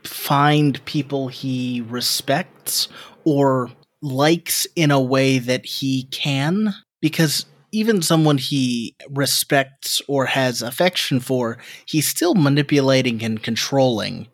find 0.04 0.84
people 0.86 1.28
he 1.28 1.84
respects 1.88 2.88
or 3.23 3.71
likes 4.01 4.67
in 4.75 4.91
a 4.91 5.01
way 5.01 5.39
that 5.39 5.65
he 5.65 6.04
can, 6.12 6.73
because 7.01 7.45
even 7.71 8.01
someone 8.01 8.38
he 8.38 8.95
respects 9.10 10.01
or 10.08 10.25
has 10.28 10.62
affection 10.62 11.19
for, 11.19 11.58
he's 11.86 12.08
still 12.08 12.36
manipulating 12.36 13.23
and 13.23 13.41
controlling. 13.43 14.28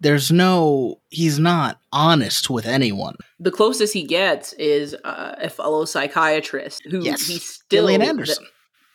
There's 0.00 0.30
no, 0.30 1.00
he's 1.10 1.40
not 1.40 1.80
honest 1.92 2.48
with 2.48 2.66
anyone. 2.66 3.16
the 3.40 3.50
closest 3.50 3.92
he 3.92 4.04
gets 4.04 4.52
is 4.52 4.94
uh, 5.04 5.34
a 5.38 5.50
fellow 5.50 5.84
psychiatrist 5.84 6.82
who 6.88 7.02
Yes, 7.02 7.26
he 7.26 7.38
still 7.38 7.88
Gillian 7.88 8.02
Anderson. 8.02 8.46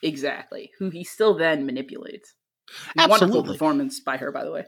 exactly 0.01 0.71
who 0.79 0.89
he 0.89 1.03
still 1.03 1.33
then 1.33 1.65
manipulates. 1.65 2.33
Wonderful 2.95 3.25
Absolutely. 3.25 3.53
performance 3.55 3.99
by 3.99 4.17
her, 4.17 4.31
by 4.31 4.43
the 4.43 4.51
way. 4.51 4.65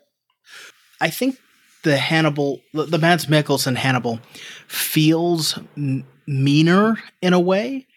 I 1.02 1.10
think 1.10 1.38
the 1.84 1.98
Hannibal, 1.98 2.62
the, 2.74 2.86
the 2.86 2.98
Mads 2.98 3.26
Mikkelsen 3.26 3.76
Hannibal, 3.76 4.20
feels 4.68 5.58
m- 5.78 6.06
meaner 6.28 6.98
in 7.22 7.34
a 7.34 7.40
way 7.40 7.88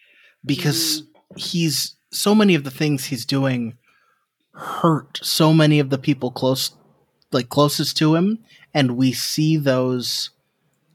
because 0.44 1.02
mm. 1.02 1.38
he's 1.38 1.96
so 2.10 2.34
many 2.34 2.54
of 2.54 2.64
the 2.64 2.70
things 2.70 3.04
he's 3.04 3.26
doing 3.26 3.76
hurt 4.58 5.20
so 5.22 5.52
many 5.52 5.78
of 5.78 5.88
the 5.88 5.98
people 5.98 6.30
close, 6.30 6.72
like 7.30 7.48
closest 7.48 7.96
to 7.96 8.14
him, 8.16 8.40
and 8.74 8.96
we 8.96 9.12
see 9.12 9.56
those 9.56 10.30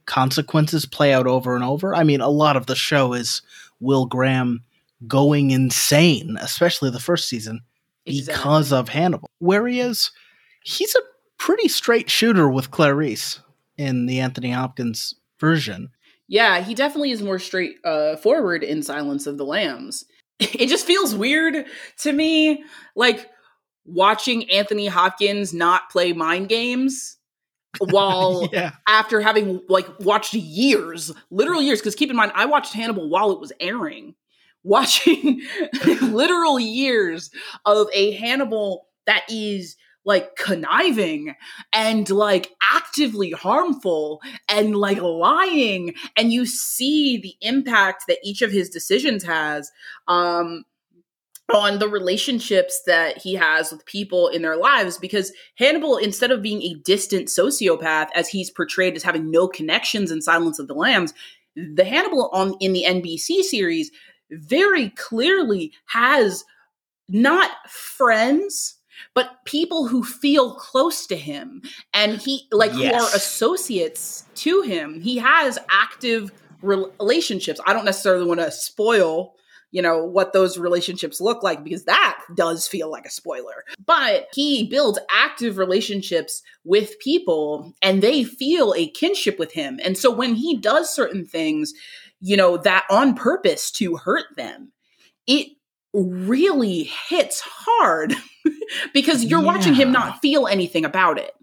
consequences 0.05 0.85
play 0.85 1.13
out 1.13 1.27
over 1.27 1.55
and 1.55 1.63
over. 1.63 1.95
I 1.95 2.03
mean, 2.03 2.19
a 2.19 2.29
lot 2.29 2.57
of 2.57 2.65
the 2.65 2.75
show 2.75 3.13
is 3.13 3.41
Will 3.79 4.05
Graham 4.05 4.63
going 5.07 5.51
insane, 5.51 6.37
especially 6.41 6.89
the 6.89 6.99
first 6.99 7.27
season 7.29 7.61
because 8.05 8.71
of 8.71 8.89
Hannibal. 8.89 9.29
Whereas 9.39 10.11
he's 10.63 10.95
a 10.95 10.99
pretty 11.37 11.67
straight 11.67 12.09
shooter 12.09 12.49
with 12.49 12.71
Clarice 12.71 13.39
in 13.77 14.05
the 14.05 14.19
Anthony 14.19 14.51
Hopkins 14.51 15.13
version. 15.39 15.89
Yeah, 16.27 16.61
he 16.61 16.73
definitely 16.73 17.11
is 17.11 17.21
more 17.21 17.39
straight 17.39 17.75
uh, 17.83 18.15
forward 18.17 18.63
in 18.63 18.81
Silence 18.81 19.27
of 19.27 19.37
the 19.37 19.45
Lambs. 19.45 20.05
It 20.39 20.67
just 20.67 20.85
feels 20.85 21.15
weird 21.15 21.65
to 21.99 22.11
me, 22.11 22.65
like 22.95 23.29
watching 23.85 24.49
Anthony 24.49 24.87
Hopkins 24.87 25.53
not 25.53 25.89
play 25.89 26.11
mind 26.11 26.49
games 26.49 27.17
while 27.79 28.49
yeah. 28.51 28.71
after 28.87 29.21
having 29.21 29.61
like 29.69 29.87
watched 29.99 30.33
years, 30.33 31.11
literal 31.29 31.61
years. 31.61 31.79
Because 31.79 31.95
keep 31.95 32.09
in 32.09 32.15
mind, 32.15 32.31
I 32.35 32.45
watched 32.45 32.73
Hannibal 32.73 33.09
while 33.09 33.31
it 33.31 33.39
was 33.39 33.53
airing, 33.59 34.15
watching 34.63 35.41
literal 36.01 36.59
years 36.59 37.29
of 37.65 37.87
a 37.93 38.11
Hannibal 38.11 38.87
that 39.05 39.23
is 39.29 39.75
like 40.05 40.35
conniving 40.35 41.33
and 41.71 42.09
like 42.09 42.49
actively 42.73 43.31
harmful 43.31 44.21
and 44.49 44.75
like 44.75 45.01
lying 45.01 45.95
and 46.17 46.33
you 46.33 46.45
see 46.45 47.17
the 47.17 47.35
impact 47.41 48.03
that 48.07 48.17
each 48.23 48.41
of 48.41 48.51
his 48.51 48.69
decisions 48.69 49.23
has 49.23 49.71
um 50.07 50.65
on 51.53 51.79
the 51.79 51.87
relationships 51.87 52.81
that 52.85 53.17
he 53.17 53.35
has 53.35 53.71
with 53.71 53.85
people 53.85 54.27
in 54.29 54.41
their 54.41 54.55
lives 54.55 54.97
because 54.97 55.31
Hannibal 55.57 55.97
instead 55.97 56.31
of 56.31 56.41
being 56.41 56.61
a 56.61 56.75
distant 56.83 57.27
sociopath 57.27 58.07
as 58.15 58.29
he's 58.29 58.49
portrayed 58.49 58.95
as 58.95 59.03
having 59.03 59.29
no 59.29 59.47
connections 59.47 60.11
in 60.11 60.21
Silence 60.21 60.59
of 60.59 60.67
the 60.67 60.73
Lambs 60.73 61.13
the 61.55 61.85
Hannibal 61.85 62.29
on 62.33 62.55
in 62.59 62.73
the 62.73 62.85
NBC 62.87 63.41
series 63.43 63.91
very 64.39 64.89
clearly 64.91 65.71
has 65.85 66.43
not 67.09 67.51
friends 67.69 68.75
but 69.13 69.43
people 69.45 69.87
who 69.87 70.03
feel 70.03 70.53
close 70.55 71.07
to 71.07 71.15
him. 71.15 71.61
And 71.93 72.17
he 72.17 72.47
like 72.51 72.71
who 72.71 72.85
are 72.85 73.15
associates 73.15 74.25
to 74.35 74.61
him 74.61 75.01
he 75.01 75.17
has 75.17 75.59
active 75.69 76.31
rel- 76.61 76.91
relationships. 76.99 77.59
I 77.65 77.73
don't 77.73 77.85
necessarily 77.85 78.25
want 78.25 78.39
to 78.39 78.51
spoil 78.51 79.35
you 79.73 79.81
know 79.81 80.05
what 80.05 80.31
those 80.31 80.57
relationships 80.57 81.19
look 81.19 81.43
like 81.43 81.63
because 81.63 81.83
that 81.83 82.19
does 82.35 82.67
feel 82.67 82.89
like 82.89 83.05
a 83.05 83.11
spoiler. 83.11 83.65
But 83.85 84.27
he 84.33 84.67
builds 84.69 84.99
active 85.11 85.57
relationships 85.57 86.41
with 86.63 86.97
people 86.99 87.73
and 87.81 88.01
they 88.01 88.23
feel 88.23 88.73
a 88.77 88.87
kinship 88.87 89.37
with 89.37 89.51
him. 89.51 89.79
And 89.83 89.97
so 89.97 90.09
when 90.11 90.35
he 90.35 90.57
does 90.57 90.93
certain 90.93 91.25
things 91.25 91.73
you 92.25 92.37
know 92.37 92.55
that 92.55 92.85
on 92.89 93.15
purpose 93.15 93.69
to 93.69 93.97
hurt 93.97 94.27
them 94.37 94.71
it 95.27 95.49
really 95.93 96.89
hits 97.09 97.41
hard 97.45 98.15
because 98.93 99.23
you're 99.23 99.41
watching 99.41 99.73
him 99.73 99.91
not 99.91 100.19
feel 100.21 100.47
anything 100.47 100.85
about 100.85 101.19
it. 101.19 101.33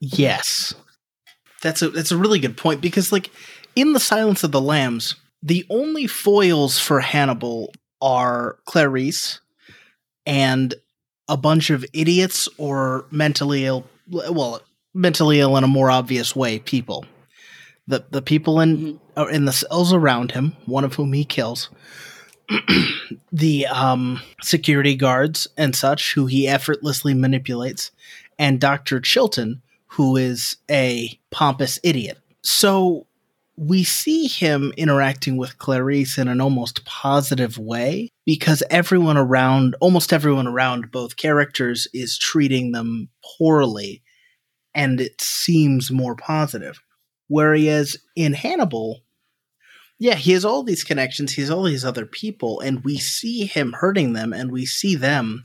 Yes. 0.00 0.74
That's 1.62 1.82
a 1.82 1.90
that's 1.90 2.12
a 2.12 2.16
really 2.16 2.38
good 2.38 2.56
point 2.56 2.80
because 2.80 3.12
like 3.12 3.30
in 3.76 3.92
the 3.92 4.00
Silence 4.00 4.44
of 4.44 4.52
the 4.52 4.60
Lambs, 4.60 5.16
the 5.42 5.64
only 5.70 6.06
foils 6.06 6.78
for 6.78 7.00
Hannibal 7.00 7.72
are 8.00 8.58
Clarice 8.64 9.40
and 10.26 10.74
a 11.28 11.36
bunch 11.36 11.70
of 11.70 11.84
idiots 11.92 12.48
or 12.58 13.06
mentally 13.10 13.64
ill 13.64 13.86
well, 14.10 14.60
mentally 14.94 15.40
ill 15.40 15.56
in 15.56 15.64
a 15.64 15.68
more 15.68 15.90
obvious 15.90 16.34
way 16.36 16.58
people. 16.58 17.04
The 17.86 18.04
the 18.10 18.22
people 18.22 18.60
in 18.60 18.76
Mhm. 18.76 18.98
uh, 19.16 19.26
in 19.26 19.44
the 19.44 19.52
cells 19.52 19.92
around 19.92 20.32
him, 20.32 20.56
one 20.66 20.84
of 20.84 20.94
whom 20.94 21.12
he 21.12 21.24
kills, 21.24 21.70
the 23.32 23.66
um, 23.66 24.20
security 24.42 24.94
guards 24.94 25.46
and 25.56 25.74
such, 25.74 26.14
who 26.14 26.26
he 26.26 26.46
effortlessly 26.48 27.14
manipulates, 27.14 27.90
and 28.38 28.60
Dr. 28.60 29.00
Chilton, 29.00 29.62
who 29.88 30.16
is 30.16 30.56
a 30.70 31.18
pompous 31.30 31.78
idiot. 31.82 32.18
So 32.42 33.06
we 33.56 33.84
see 33.84 34.26
him 34.26 34.72
interacting 34.76 35.36
with 35.36 35.58
Clarice 35.58 36.16
in 36.18 36.28
an 36.28 36.40
almost 36.40 36.84
positive 36.84 37.58
way 37.58 38.08
because 38.24 38.62
everyone 38.70 39.16
around, 39.16 39.76
almost 39.80 40.12
everyone 40.12 40.46
around 40.46 40.90
both 40.90 41.16
characters, 41.16 41.86
is 41.92 42.18
treating 42.18 42.72
them 42.72 43.10
poorly, 43.38 44.02
and 44.74 45.00
it 45.00 45.20
seems 45.20 45.90
more 45.90 46.16
positive. 46.16 46.80
Whereas 47.28 47.96
in 48.16 48.32
Hannibal, 48.32 49.02
yeah, 49.98 50.14
he 50.14 50.32
has 50.32 50.44
all 50.44 50.62
these 50.62 50.84
connections, 50.84 51.32
he 51.32 51.42
has 51.42 51.50
all 51.50 51.64
these 51.64 51.84
other 51.84 52.06
people, 52.06 52.60
and 52.60 52.82
we 52.84 52.96
see 52.98 53.44
him 53.44 53.74
hurting 53.74 54.14
them, 54.14 54.32
and 54.32 54.50
we 54.50 54.64
see 54.66 54.96
them 54.96 55.44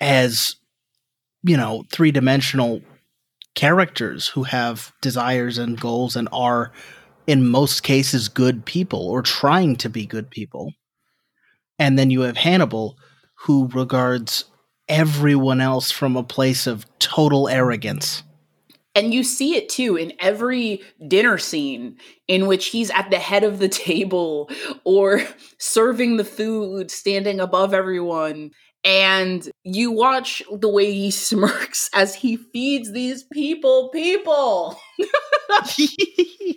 as, 0.00 0.56
you 1.42 1.56
know, 1.56 1.84
three 1.92 2.10
dimensional 2.10 2.80
characters 3.56 4.28
who 4.28 4.44
have 4.44 4.92
desires 5.00 5.58
and 5.58 5.80
goals 5.80 6.14
and 6.14 6.28
are, 6.30 6.70
in 7.26 7.48
most 7.48 7.82
cases, 7.82 8.28
good 8.28 8.64
people 8.64 9.08
or 9.08 9.22
trying 9.22 9.74
to 9.76 9.90
be 9.90 10.06
good 10.06 10.30
people. 10.30 10.72
And 11.78 11.98
then 11.98 12.10
you 12.10 12.20
have 12.20 12.36
Hannibal, 12.36 12.96
who 13.40 13.68
regards 13.68 14.44
everyone 14.88 15.60
else 15.60 15.90
from 15.90 16.16
a 16.16 16.22
place 16.22 16.66
of 16.68 16.86
total 17.00 17.48
arrogance 17.48 18.22
And 18.94 19.12
you 19.12 19.24
see 19.24 19.56
it 19.56 19.68
too 19.68 19.96
in 19.96 20.12
every 20.20 20.80
dinner 21.06 21.38
scene 21.38 21.98
in 22.28 22.46
which 22.46 22.66
he's 22.66 22.90
at 22.90 23.10
the 23.10 23.18
head 23.18 23.44
of 23.44 23.58
the 23.58 23.68
table 23.68 24.48
or 24.84 25.22
serving 25.58 26.16
the 26.16 26.24
food, 26.24 26.90
standing 26.90 27.40
above 27.40 27.74
everyone. 27.74 28.52
And 28.86 29.50
you 29.64 29.90
watch 29.90 30.42
the 30.50 30.68
way 30.68 30.92
he 30.92 31.10
smirks 31.10 31.90
as 31.94 32.14
he 32.14 32.36
feeds 32.36 32.92
these 32.92 33.24
people 33.24 33.88
people. 33.90 34.78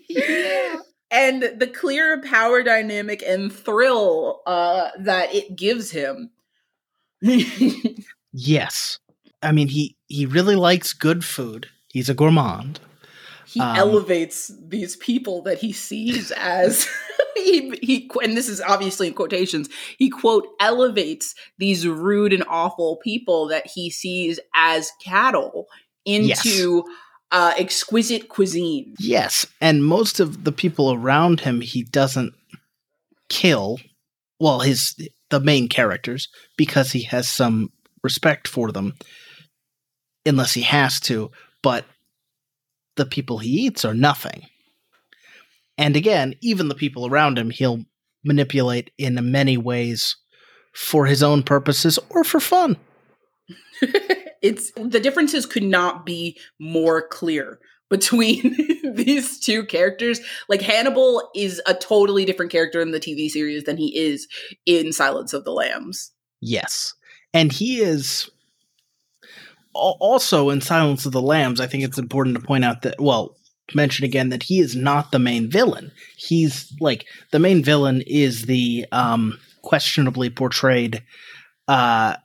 yeah. 0.10 0.78
And 1.12 1.42
the 1.58 1.66
clear 1.66 2.22
power 2.22 2.62
dynamic 2.62 3.24
and 3.26 3.52
thrill 3.52 4.42
uh, 4.46 4.92
that 5.00 5.34
it 5.34 5.56
gives 5.56 5.90
him. 5.92 6.30
Yes. 8.32 9.00
I 9.42 9.52
mean 9.52 9.70
he 9.70 9.96
he 10.08 10.28
really 10.28 10.56
likes 10.56 10.94
good 10.94 11.26
food. 11.26 11.68
He's 11.92 12.10
a 12.10 12.14
gourmand. 12.14 12.80
he 13.48 13.60
Um, 13.60 13.76
elevates 13.76 14.52
these 14.68 14.96
people 14.98 15.42
that 15.44 15.58
he 15.58 15.72
sees 15.74 16.30
as 16.38 16.88
he, 17.44 17.80
he 17.82 18.12
and 18.24 18.36
this 18.36 18.50
is 18.50 18.62
obviously 18.62 19.08
in 19.08 19.14
quotations 19.14 19.70
he 19.98 20.10
quote 20.10 20.48
elevates 20.60 21.36
these 21.58 21.88
rude 21.88 22.34
and 22.34 22.44
awful 22.48 22.98
people 22.98 23.48
that 23.48 23.68
he 23.68 23.90
sees 23.90 24.40
as 24.56 24.92
cattle 25.04 25.68
into 26.06 26.84
uh, 27.32 27.54
exquisite 27.58 28.30
cuisine 28.30 28.96
Yes, 29.00 29.46
and 29.62 29.86
most 29.86 30.20
of 30.20 30.44
the 30.44 30.52
people 30.52 30.92
around 30.92 31.42
him 31.42 31.62
he 31.62 31.84
doesn't 31.84 32.34
kill. 33.30 33.80
Well, 34.40 34.62
his 34.62 34.96
the 35.30 35.40
main 35.40 35.68
characters 35.68 36.30
because 36.58 36.92
he 36.92 37.04
has 37.04 37.30
some 37.30 37.72
respect 38.04 38.48
for 38.48 38.72
them, 38.72 38.96
unless 40.26 40.54
he 40.54 40.62
has 40.62 41.00
to. 41.02 41.32
But 41.62 41.86
the 42.96 43.06
people 43.06 43.38
he 43.38 43.50
eats 43.50 43.86
are 43.86 43.94
nothing. 43.94 44.48
And 45.80 45.96
again, 45.96 46.36
even 46.42 46.68
the 46.68 46.76
people 46.76 47.08
around 47.08 47.40
him, 47.40 47.50
he'll 47.50 47.86
manipulate 48.24 48.92
in 48.98 49.32
many 49.32 49.58
ways 49.58 50.16
for 50.74 51.08
his 51.08 51.24
own 51.24 51.42
purposes 51.42 51.98
or 52.10 52.24
for 52.24 52.40
fun. 52.40 52.78
it's 54.42 54.72
the 54.76 55.00
differences 55.00 55.48
could 55.48 55.64
not 55.64 56.06
be 56.06 56.38
more 56.60 57.02
clear 57.08 57.60
between 57.90 58.56
these 58.94 59.40
two 59.40 59.66
characters 59.66 60.20
like 60.48 60.62
hannibal 60.62 61.32
is 61.34 61.60
a 61.66 61.74
totally 61.74 62.26
different 62.26 62.52
character 62.52 62.80
in 62.82 62.92
the 62.92 63.00
tv 63.00 63.30
series 63.30 63.64
than 63.64 63.78
he 63.78 63.98
is 63.98 64.28
in 64.68 64.94
silence 64.94 65.34
of 65.34 65.44
the 65.46 65.52
lambs 65.52 66.12
Yes. 66.42 66.94
And 67.34 67.52
he 67.52 67.82
is 67.82 68.30
also 69.74 70.50
in 70.50 70.62
Silence 70.62 71.06
of 71.06 71.12
the 71.12 71.22
Lambs. 71.22 71.60
I 71.60 71.68
think 71.68 71.84
it's 71.84 71.98
important 71.98 72.36
to 72.36 72.46
point 72.46 72.66
out 72.66 72.82
that, 72.84 73.00
well, 73.00 73.36
mention 73.76 74.06
again 74.06 74.30
that 74.30 74.44
he 74.44 74.60
is 74.60 74.76
not 74.76 75.12
the 75.12 75.20
main 75.20 75.50
villain. 75.50 75.92
He's 76.18 76.74
like 76.80 77.06
the 77.32 77.40
main 77.40 77.64
villain 77.64 78.02
is 78.08 78.44
the 78.44 78.86
um 78.92 79.40
questionably 79.62 80.30
portrayed 80.30 81.04
uh 81.68 82.16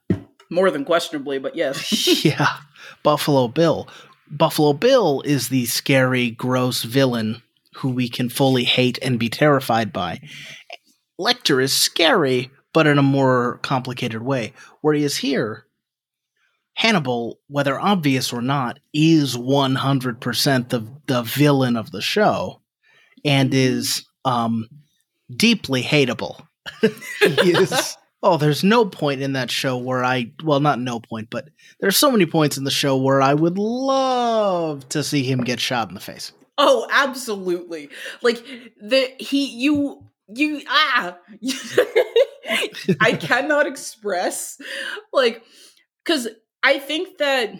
more 0.50 0.70
than 0.70 0.85
questionably 0.85 1.38
but 1.38 1.57
yes 1.57 2.24
yeah, 2.24 2.59
Buffalo 3.02 3.48
Bill. 3.48 3.88
Buffalo 4.30 4.72
Bill 4.72 5.20
is 5.24 5.48
the 5.48 5.66
scary, 5.66 6.30
gross 6.30 6.83
villain 6.83 7.42
who 7.76 7.90
we 7.90 8.09
can 8.09 8.28
fully 8.28 8.64
hate 8.64 8.98
and 9.02 9.18
be 9.18 9.28
terrified 9.28 9.92
by. 9.92 10.20
Lecter 11.20 11.62
is 11.62 11.76
scary, 11.76 12.50
but 12.72 12.87
in 12.87 12.98
a 12.98 13.02
more 13.02 13.59
complicated 13.62 14.22
way. 14.22 14.52
Whereas 14.80 15.16
here, 15.18 15.63
Hannibal, 16.75 17.39
whether 17.49 17.79
obvious 17.79 18.33
or 18.33 18.43
not, 18.43 18.81
is 18.93 19.37
100% 19.37 20.69
the, 20.69 20.87
the 21.07 21.23
villain 21.23 21.77
of 21.77 21.91
the 21.91 22.01
show 22.01 22.61
and 23.25 23.55
is 23.55 24.05
um, 24.25 24.69
deeply 25.35 25.83
hateable. 25.83 26.47
is. 27.21 27.97
Oh, 28.23 28.39
there's 28.39 28.65
no 28.65 28.87
point 28.87 29.21
in 29.21 29.35
that 29.35 29.51
show 29.51 29.77
where 29.77 30.03
I, 30.03 30.33
well, 30.43 30.59
not 30.59 30.81
no 30.81 30.99
point, 30.99 31.29
but 31.31 31.49
there's 31.79 31.97
so 31.97 32.11
many 32.11 32.25
points 32.25 32.57
in 32.57 32.65
the 32.65 32.71
show 32.71 32.97
where 32.97 33.21
I 33.21 33.35
would 33.35 33.59
love 33.59 34.89
to 34.89 35.05
see 35.05 35.23
him 35.23 35.45
get 35.45 35.61
shot 35.61 35.89
in 35.89 35.95
the 35.95 36.01
face. 36.01 36.33
Oh, 36.57 36.87
absolutely. 36.91 37.91
Like 38.23 38.43
the 38.81 39.11
he 39.19 39.47
you 39.47 40.05
you 40.29 40.63
ah 40.69 41.19
I 43.01 43.13
cannot 43.13 43.67
express 43.67 44.59
like 45.13 45.43
cuz 46.05 46.29
I 46.64 46.79
think 46.79 47.18
that 47.18 47.53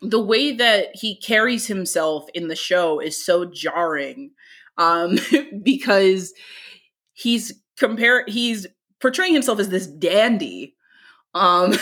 the 0.00 0.22
way 0.22 0.52
that 0.52 0.90
he 0.94 1.16
carries 1.16 1.66
himself 1.66 2.26
in 2.32 2.48
the 2.48 2.56
show 2.56 3.00
is 3.00 3.22
so 3.22 3.44
jarring 3.44 4.30
um 4.78 5.18
because 5.62 6.32
he's 7.12 7.52
compare 7.76 8.24
he's 8.28 8.66
portraying 9.00 9.32
himself 9.32 9.58
as 9.58 9.68
this 9.68 9.88
dandy 9.88 10.76
um 11.34 11.74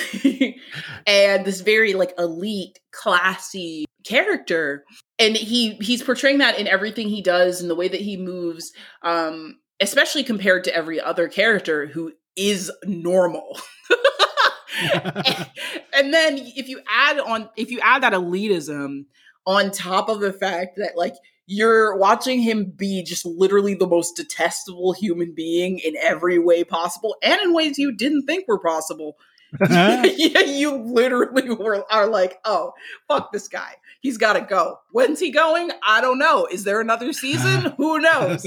and 1.06 1.44
this 1.44 1.60
very 1.60 1.92
like 1.92 2.14
elite 2.18 2.78
classy 2.90 3.84
character 4.04 4.84
and 5.18 5.36
he 5.36 5.74
he's 5.74 6.02
portraying 6.02 6.38
that 6.38 6.58
in 6.58 6.66
everything 6.66 7.08
he 7.08 7.20
does 7.20 7.60
and 7.60 7.68
the 7.68 7.74
way 7.74 7.88
that 7.88 8.00
he 8.00 8.16
moves 8.16 8.72
um 9.02 9.58
especially 9.80 10.24
compared 10.24 10.64
to 10.64 10.74
every 10.74 10.98
other 10.98 11.28
character 11.28 11.86
who 11.86 12.12
is 12.34 12.72
normal 12.84 13.58
and, 14.82 15.50
and 15.94 16.14
then 16.14 16.38
if 16.38 16.68
you 16.68 16.80
add 16.88 17.18
on 17.18 17.48
if 17.56 17.70
you 17.70 17.80
add 17.80 18.02
that 18.02 18.12
elitism 18.12 19.06
on 19.46 19.70
top 19.70 20.08
of 20.08 20.20
the 20.20 20.32
fact 20.32 20.76
that 20.76 20.96
like 20.96 21.14
you're 21.46 21.96
watching 21.96 22.40
him 22.40 22.64
be 22.64 23.04
just 23.04 23.24
literally 23.24 23.74
the 23.74 23.86
most 23.86 24.16
detestable 24.16 24.92
human 24.92 25.32
being 25.34 25.78
in 25.78 25.94
every 26.02 26.38
way 26.38 26.64
possible 26.64 27.16
and 27.22 27.40
in 27.42 27.54
ways 27.54 27.78
you 27.78 27.94
didn't 27.94 28.26
think 28.26 28.48
were 28.48 28.58
possible 28.58 29.16
yeah, 29.70 30.40
you 30.40 30.76
literally 30.76 31.50
were 31.50 31.84
are 31.90 32.08
like, 32.08 32.38
oh, 32.44 32.72
fuck 33.08 33.32
this 33.32 33.48
guy. 33.48 33.74
He's 34.00 34.18
got 34.18 34.34
to 34.34 34.40
go. 34.42 34.78
When's 34.92 35.20
he 35.20 35.30
going? 35.30 35.70
I 35.86 36.00
don't 36.00 36.18
know. 36.18 36.46
Is 36.50 36.64
there 36.64 36.80
another 36.80 37.12
season? 37.12 37.72
Who 37.76 38.00
knows? 38.00 38.44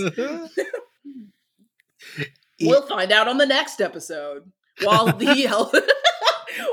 we'll 2.61 2.87
find 2.87 3.11
out 3.11 3.27
on 3.27 3.37
the 3.37 3.45
next 3.45 3.81
episode. 3.81 4.51
While 4.83 5.07
the 5.07 5.25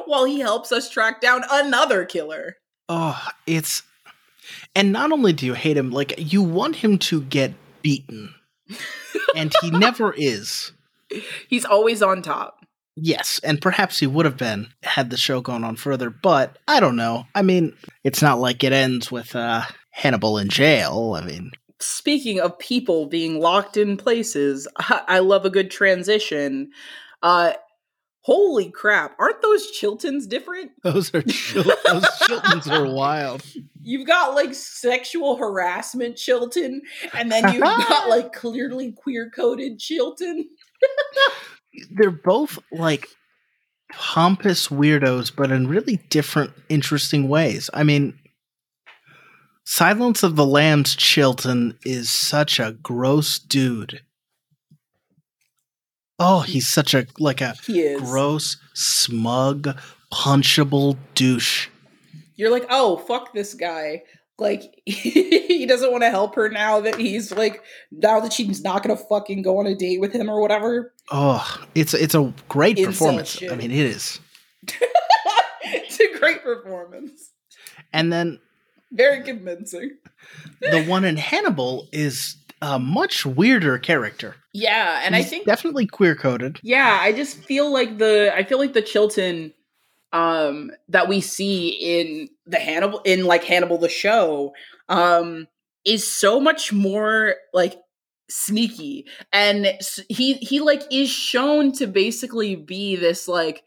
while 0.06 0.24
he 0.24 0.40
helps 0.40 0.72
us 0.72 0.88
track 0.90 1.20
down 1.20 1.42
another 1.50 2.04
killer. 2.04 2.56
oh, 2.88 3.20
it's. 3.46 3.82
And 4.76 4.92
not 4.92 5.10
only 5.10 5.32
do 5.32 5.44
you 5.44 5.54
hate 5.54 5.76
him, 5.76 5.90
like, 5.90 6.14
you 6.18 6.42
want 6.42 6.76
him 6.76 6.98
to 6.98 7.22
get 7.22 7.52
beaten. 7.82 8.32
and 9.34 9.52
he 9.60 9.70
never 9.72 10.14
is. 10.16 10.72
He's 11.48 11.64
always 11.64 12.00
on 12.02 12.22
top. 12.22 12.64
Yes, 12.94 13.40
and 13.42 13.60
perhaps 13.60 13.98
he 13.98 14.06
would 14.06 14.24
have 14.24 14.36
been 14.38 14.68
had 14.82 15.10
the 15.10 15.16
show 15.16 15.40
gone 15.40 15.64
on 15.64 15.76
further, 15.76 16.10
but 16.10 16.58
I 16.66 16.80
don't 16.80 16.96
know. 16.96 17.26
I 17.34 17.42
mean, 17.42 17.76
it's 18.04 18.22
not 18.22 18.38
like 18.38 18.64
it 18.64 18.72
ends 18.72 19.10
with 19.12 19.34
uh, 19.36 19.64
Hannibal 19.90 20.38
in 20.38 20.48
jail. 20.48 21.14
I 21.20 21.24
mean, 21.24 21.50
Speaking 21.78 22.40
of 22.40 22.58
people 22.58 23.04
being 23.06 23.38
locked 23.38 23.76
in 23.76 23.96
places, 23.98 24.66
I, 24.78 25.02
I 25.08 25.18
love 25.18 25.44
a 25.44 25.50
good 25.50 25.70
transition. 25.70 26.70
Uh, 27.22 27.52
holy 28.26 28.70
crap! 28.70 29.14
Aren't 29.20 29.40
those 29.40 29.70
Chiltons 29.70 30.28
different? 30.28 30.72
those 30.82 31.14
are 31.14 31.22
Chil- 31.22 31.62
those 31.62 32.04
Chiltons 32.04 32.68
are 32.68 32.92
wild. 32.92 33.44
You've 33.82 34.06
got 34.06 34.34
like 34.34 34.52
sexual 34.52 35.36
harassment 35.36 36.16
Chilton, 36.16 36.82
and 37.14 37.30
then 37.30 37.54
you've 37.54 37.62
got 37.62 38.08
like 38.08 38.32
clearly 38.32 38.90
queer 38.90 39.30
coded 39.30 39.78
Chilton. 39.78 40.48
They're 41.92 42.10
both 42.10 42.58
like 42.72 43.06
pompous 43.92 44.66
weirdos, 44.68 45.30
but 45.34 45.52
in 45.52 45.68
really 45.68 45.98
different, 46.10 46.50
interesting 46.68 47.28
ways. 47.28 47.70
I 47.72 47.84
mean, 47.84 48.18
Silence 49.64 50.24
of 50.24 50.34
the 50.34 50.46
Lambs 50.46 50.96
Chilton 50.96 51.78
is 51.84 52.10
such 52.10 52.58
a 52.58 52.72
gross 52.82 53.38
dude. 53.38 54.00
Oh, 56.18 56.40
he's 56.40 56.66
such 56.66 56.94
a 56.94 57.06
like 57.18 57.40
a 57.40 57.54
gross, 57.98 58.56
smug, 58.74 59.78
punchable 60.12 60.96
douche. 61.14 61.68
You're 62.36 62.50
like, 62.50 62.66
oh, 62.70 62.96
fuck 62.96 63.32
this 63.32 63.54
guy. 63.54 64.02
Like, 64.38 64.62
he 64.86 65.64
doesn't 65.66 65.90
want 65.90 66.02
to 66.04 66.10
help 66.10 66.34
her 66.34 66.48
now 66.50 66.80
that 66.80 66.96
he's 66.96 67.32
like, 67.32 67.62
now 67.90 68.20
that 68.20 68.32
she's 68.32 68.62
not 68.62 68.82
gonna 68.82 68.96
fucking 68.96 69.42
go 69.42 69.58
on 69.58 69.66
a 69.66 69.74
date 69.74 70.00
with 70.00 70.12
him 70.12 70.30
or 70.30 70.40
whatever. 70.40 70.92
Oh, 71.10 71.64
it's 71.74 71.94
it's 71.94 72.14
a 72.14 72.32
great 72.48 72.76
Incel 72.76 72.86
performance. 72.86 73.28
shit. 73.30 73.52
I 73.52 73.56
mean, 73.56 73.70
it 73.70 73.78
is. 73.78 74.20
it's 75.62 76.00
a 76.00 76.18
great 76.18 76.42
performance. 76.42 77.32
And 77.92 78.12
then 78.12 78.40
Very 78.92 79.22
convincing. 79.22 79.96
the 80.60 80.84
one 80.84 81.04
in 81.04 81.16
Hannibal 81.16 81.88
is 81.92 82.36
a 82.60 82.78
much 82.78 83.24
weirder 83.24 83.78
character. 83.78 84.36
Yeah, 84.56 85.02
and 85.04 85.14
I 85.14 85.22
think 85.22 85.46
definitely 85.46 85.86
queer 85.86 86.14
coded. 86.14 86.58
Yeah, 86.62 86.98
I 87.00 87.12
just 87.12 87.36
feel 87.44 87.70
like 87.70 87.98
the 87.98 88.32
I 88.34 88.42
feel 88.42 88.58
like 88.58 88.72
the 88.72 88.80
Chilton 88.80 89.52
um 90.14 90.70
that 90.88 91.08
we 91.08 91.20
see 91.20 91.68
in 91.68 92.28
the 92.46 92.58
Hannibal 92.58 93.00
in 93.04 93.26
like 93.26 93.44
Hannibal 93.44 93.76
the 93.76 93.90
show 93.90 94.54
um 94.88 95.46
is 95.84 96.10
so 96.10 96.40
much 96.40 96.72
more 96.72 97.34
like 97.52 97.74
sneaky 98.30 99.04
and 99.30 99.78
he 100.08 100.34
he 100.34 100.60
like 100.60 100.82
is 100.90 101.10
shown 101.10 101.70
to 101.72 101.86
basically 101.86 102.56
be 102.56 102.96
this 102.96 103.28
like 103.28 103.62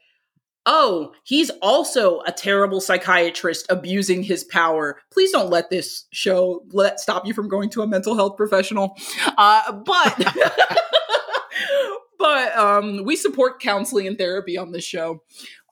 oh 0.71 1.11
he's 1.23 1.49
also 1.61 2.21
a 2.21 2.31
terrible 2.31 2.79
psychiatrist 2.79 3.65
abusing 3.69 4.21
his 4.21 4.43
power. 4.43 5.01
Please 5.11 5.31
don't 5.31 5.49
let 5.49 5.69
this 5.69 6.05
show 6.11 6.63
let 6.71 6.99
stop 6.99 7.25
you 7.25 7.33
from 7.33 7.49
going 7.49 7.69
to 7.71 7.81
a 7.81 7.87
mental 7.87 8.15
health 8.15 8.37
professional. 8.37 8.95
Uh 9.37 9.73
but 9.73 10.33
but 12.19 12.55
um 12.55 13.03
we 13.03 13.15
support 13.15 13.59
counseling 13.59 14.07
and 14.07 14.17
therapy 14.17 14.57
on 14.57 14.71
this 14.71 14.85
show. 14.85 15.23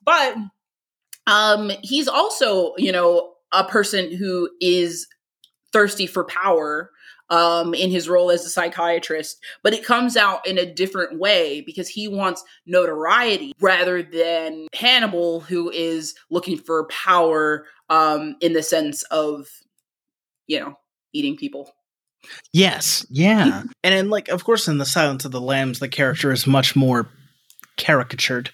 But 0.04 0.36
um 1.28 1.70
he's 1.82 2.08
also 2.08 2.74
you 2.76 2.90
know 2.90 3.34
a 3.52 3.64
person 3.64 4.14
who 4.14 4.50
is 4.60 5.06
thirsty 5.72 6.08
for 6.08 6.24
power 6.24 6.90
um, 7.30 7.74
in 7.74 7.90
his 7.90 8.08
role 8.08 8.30
as 8.30 8.44
a 8.44 8.48
psychiatrist, 8.48 9.38
but 9.62 9.74
it 9.74 9.84
comes 9.84 10.16
out 10.16 10.46
in 10.46 10.58
a 10.58 10.66
different 10.66 11.18
way 11.18 11.60
because 11.60 11.88
he 11.88 12.08
wants 12.08 12.44
notoriety 12.66 13.52
rather 13.60 14.02
than 14.02 14.66
Hannibal, 14.74 15.40
who 15.40 15.70
is 15.70 16.14
looking 16.30 16.58
for 16.58 16.86
power 16.86 17.66
um, 17.90 18.36
in 18.40 18.52
the 18.52 18.62
sense 18.62 19.02
of, 19.04 19.48
you 20.46 20.58
know, 20.60 20.78
eating 21.12 21.36
people. 21.36 21.70
Yes, 22.52 23.06
yeah. 23.10 23.62
and 23.84 23.94
then, 23.94 24.10
like, 24.10 24.28
of 24.28 24.44
course, 24.44 24.68
in 24.68 24.78
The 24.78 24.84
Silence 24.84 25.24
of 25.24 25.32
the 25.32 25.40
Lambs, 25.40 25.78
the 25.78 25.88
character 25.88 26.32
is 26.32 26.46
much 26.46 26.74
more 26.74 27.08
caricatured 27.76 28.50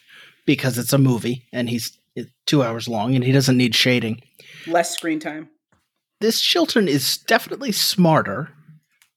because 0.47 0.79
it's 0.79 0.93
a 0.93 0.99
movie 0.99 1.47
and 1.53 1.71
he's 1.71 1.99
two 2.47 2.63
hours 2.63 2.89
long 2.89 3.15
and 3.15 3.25
he 3.25 3.33
doesn't 3.33 3.57
need 3.57 3.75
shading. 3.75 4.23
Less 4.67 4.95
screen 4.95 5.19
time. 5.19 5.49
This 6.21 6.41
Chilton 6.41 6.89
is 6.89 7.19
definitely 7.19 7.73
smarter 7.73 8.54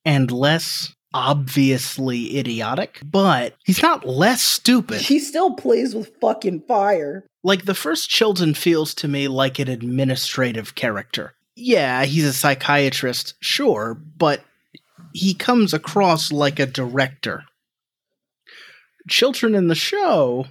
and 0.07 0.31
less 0.31 0.95
obviously 1.13 2.39
idiotic, 2.39 3.01
but 3.03 3.55
he's 3.65 3.81
not 3.81 4.07
less 4.07 4.41
stupid. 4.41 5.01
He 5.01 5.19
still 5.19 5.53
plays 5.53 5.93
with 5.93 6.15
fucking 6.21 6.61
fire. 6.61 7.25
Like 7.43 7.65
the 7.65 7.75
first 7.75 8.09
Chilton 8.09 8.53
feels 8.53 8.95
to 8.95 9.09
me 9.09 9.27
like 9.27 9.59
an 9.59 9.67
administrative 9.67 10.75
character. 10.75 11.33
Yeah, 11.57 12.05
he's 12.05 12.23
a 12.23 12.31
psychiatrist, 12.31 13.33
sure, 13.41 13.95
but 13.95 14.43
he 15.13 15.33
comes 15.33 15.73
across 15.73 16.31
like 16.31 16.59
a 16.59 16.65
director. 16.65 17.43
Chilton 19.09 19.55
in 19.55 19.67
the 19.67 19.75
show 19.75 20.45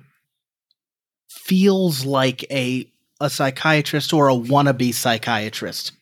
feels 1.28 2.04
like 2.04 2.44
a 2.50 2.90
a 3.18 3.30
psychiatrist 3.30 4.12
or 4.12 4.28
a 4.28 4.34
wannabe 4.34 4.92
psychiatrist 4.92 5.92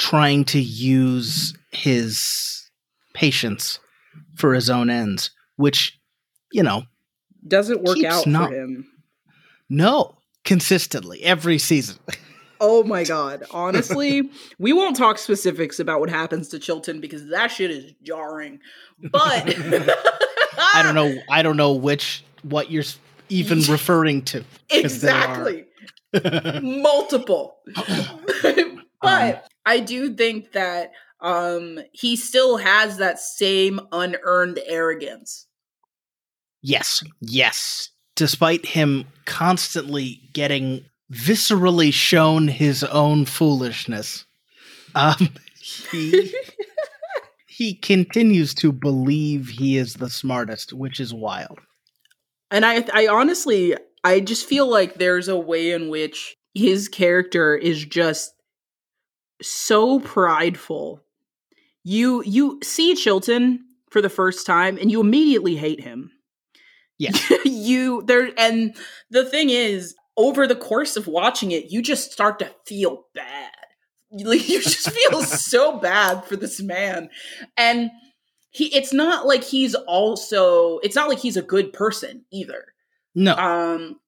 trying 0.00 0.44
to 0.46 0.58
use 0.58 1.54
his 1.70 2.70
patients 3.14 3.78
for 4.34 4.54
his 4.54 4.70
own 4.70 4.88
ends, 4.88 5.30
which, 5.56 6.00
you 6.52 6.62
know, 6.62 6.84
doesn't 7.46 7.82
work 7.82 8.02
out 8.04 8.26
not, 8.26 8.48
for 8.48 8.56
him. 8.56 8.90
No, 9.68 10.16
consistently 10.44 11.22
every 11.22 11.58
season. 11.58 11.98
oh 12.60 12.82
my 12.82 13.04
god. 13.04 13.44
Honestly, 13.50 14.30
we 14.58 14.72
won't 14.72 14.96
talk 14.96 15.18
specifics 15.18 15.78
about 15.78 16.00
what 16.00 16.08
happens 16.08 16.48
to 16.48 16.58
Chilton 16.58 17.00
because 17.00 17.28
that 17.28 17.48
shit 17.48 17.70
is 17.70 17.92
jarring. 18.02 18.58
But 18.98 19.54
I 20.74 20.82
don't 20.82 20.94
know 20.94 21.14
I 21.28 21.42
don't 21.42 21.58
know 21.58 21.74
which 21.74 22.24
what 22.42 22.70
you're 22.70 22.84
even 23.28 23.60
referring 23.68 24.22
to. 24.22 24.44
Exactly. 24.70 25.66
Multiple. 26.62 27.58
but 29.02 29.34
um, 29.34 29.40
I 29.64 29.80
do 29.80 30.14
think 30.14 30.52
that 30.52 30.92
um 31.20 31.78
he 31.92 32.16
still 32.16 32.56
has 32.56 32.96
that 32.98 33.18
same 33.18 33.80
unearned 33.92 34.58
arrogance. 34.66 35.46
Yes. 36.62 37.02
Yes. 37.20 37.90
Despite 38.16 38.66
him 38.66 39.06
constantly 39.24 40.20
getting 40.32 40.84
viscerally 41.12 41.92
shown 41.92 42.48
his 42.48 42.84
own 42.84 43.24
foolishness, 43.24 44.26
um 44.94 45.30
he 45.60 46.34
he 47.46 47.74
continues 47.74 48.54
to 48.54 48.72
believe 48.72 49.48
he 49.48 49.76
is 49.76 49.94
the 49.94 50.10
smartest, 50.10 50.72
which 50.72 51.00
is 51.00 51.12
wild. 51.12 51.58
And 52.50 52.64
I 52.64 52.84
I 52.92 53.06
honestly 53.06 53.76
I 54.02 54.20
just 54.20 54.46
feel 54.46 54.66
like 54.68 54.94
there's 54.94 55.28
a 55.28 55.38
way 55.38 55.72
in 55.72 55.88
which 55.88 56.36
his 56.54 56.88
character 56.88 57.54
is 57.54 57.84
just 57.84 58.32
so 59.42 60.00
prideful. 60.00 61.02
You 61.82 62.22
you 62.24 62.60
see 62.62 62.94
Chilton 62.94 63.64
for 63.90 64.00
the 64.00 64.08
first 64.08 64.46
time 64.46 64.78
and 64.78 64.90
you 64.90 65.00
immediately 65.00 65.56
hate 65.56 65.80
him. 65.80 66.12
Yeah. 66.98 67.12
you 67.44 68.02
there 68.02 68.30
and 68.36 68.76
the 69.10 69.24
thing 69.24 69.50
is 69.50 69.94
over 70.16 70.46
the 70.46 70.56
course 70.56 70.96
of 70.96 71.06
watching 71.06 71.50
it 71.50 71.70
you 71.70 71.80
just 71.80 72.12
start 72.12 72.38
to 72.40 72.50
feel 72.66 73.06
bad. 73.14 73.52
Like 74.12 74.48
you 74.48 74.60
just 74.60 74.90
feel 75.10 75.22
so 75.22 75.78
bad 75.78 76.24
for 76.24 76.36
this 76.36 76.60
man. 76.60 77.08
And 77.56 77.90
he 78.50 78.74
it's 78.74 78.92
not 78.92 79.26
like 79.26 79.44
he's 79.44 79.74
also 79.74 80.78
it's 80.78 80.96
not 80.96 81.08
like 81.08 81.18
he's 81.18 81.36
a 81.36 81.42
good 81.42 81.72
person 81.72 82.24
either. 82.30 82.66
No. 83.14 83.34
Um 83.36 84.00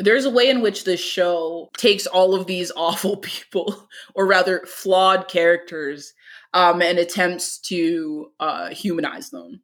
there's 0.00 0.24
a 0.24 0.30
way 0.30 0.48
in 0.48 0.62
which 0.62 0.84
this 0.84 1.00
show 1.00 1.68
takes 1.76 2.06
all 2.06 2.34
of 2.34 2.46
these 2.46 2.72
awful 2.76 3.18
people, 3.18 3.88
or 4.14 4.26
rather 4.26 4.60
flawed 4.66 5.28
characters, 5.28 6.12
um, 6.54 6.82
and 6.82 6.98
attempts 6.98 7.58
to 7.58 8.30
uh, 8.40 8.70
humanize 8.70 9.30
them. 9.30 9.60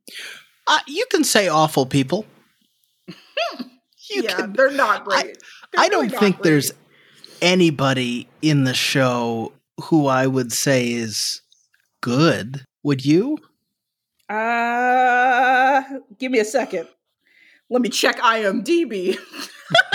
Uh, 0.69 0.79
you 0.87 1.05
can 1.11 1.25
say 1.25 1.49
awful 1.49 1.87
people. 1.87 2.27
you 3.09 4.23
yeah, 4.23 4.37
can, 4.37 4.53
they're 4.53 4.71
not 4.71 5.05
great. 5.05 5.39
They're 5.73 5.85
I, 5.85 5.89
don't 5.89 6.11
think 6.11 6.37
great. 6.37 6.43
there's 6.43 6.73
anybody 7.41 8.29
in 8.43 8.65
the 8.65 8.75
show 8.75 9.53
who 9.81 10.07
I 10.07 10.27
would 10.27 10.53
say 10.53 10.93
is 10.93 11.43
good. 12.01 12.65
Would 12.83 13.05
you? 13.05 13.39
Uh, 14.29 15.83
give 16.19 16.33
me 16.33 16.41
a 16.41 16.45
second. 16.45 16.89
Let 17.69 17.83
me 17.83 17.89
check 17.89 18.19
IMDb. 18.19 19.19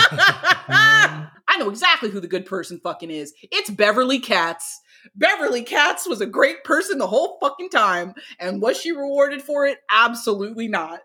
I 0.09 1.57
know 1.57 1.69
exactly 1.69 2.09
who 2.09 2.19
the 2.19 2.27
good 2.27 2.45
person 2.45 2.79
fucking 2.83 3.11
is. 3.11 3.33
It's 3.43 3.69
Beverly 3.69 4.19
Katz. 4.19 4.81
Beverly 5.15 5.63
Katz 5.63 6.07
was 6.07 6.21
a 6.21 6.25
great 6.25 6.63
person 6.63 6.97
the 6.97 7.07
whole 7.07 7.37
fucking 7.41 7.69
time. 7.69 8.13
And 8.39 8.61
was 8.61 8.79
she 8.79 8.91
rewarded 8.91 9.41
for 9.41 9.65
it? 9.65 9.79
Absolutely 9.91 10.67
not. 10.67 10.99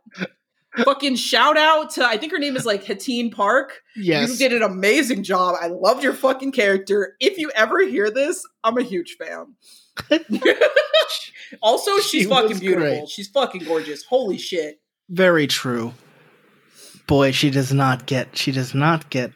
fucking 0.79 1.17
shout 1.17 1.57
out 1.57 1.91
to 1.91 2.05
I 2.05 2.19
think 2.19 2.33
her 2.33 2.39
name 2.39 2.57
is 2.57 2.67
like 2.67 2.85
Hettienne 2.85 3.33
Park. 3.33 3.83
Yes. 3.95 4.29
You 4.29 4.37
did 4.37 4.53
an 4.53 4.63
amazing 4.63 5.23
job. 5.23 5.57
I 5.61 5.69
loved 5.69 6.03
your 6.03 6.13
fucking 6.13 6.53
character. 6.53 7.17
If 7.21 7.39
you 7.39 7.51
ever 7.55 7.81
hear 7.87 8.11
this, 8.11 8.45
I'm 8.65 8.77
a 8.77 8.83
huge 8.83 9.17
fan. 9.19 9.55
also, 11.63 11.97
she's 11.99 12.23
she 12.23 12.25
fucking 12.25 12.59
beautiful. 12.59 12.89
Great. 12.89 13.09
She's 13.09 13.29
fucking 13.29 13.65
gorgeous. 13.65 14.05
Holy 14.05 14.37
shit. 14.37 14.81
Very 15.09 15.47
true 15.47 15.95
boy, 17.07 17.33
she 17.33 17.51
does 17.51 17.73
not 17.73 18.07
get 18.07 18.37
she 18.37 18.53
does 18.53 18.75
not 18.75 19.11
get 19.11 19.33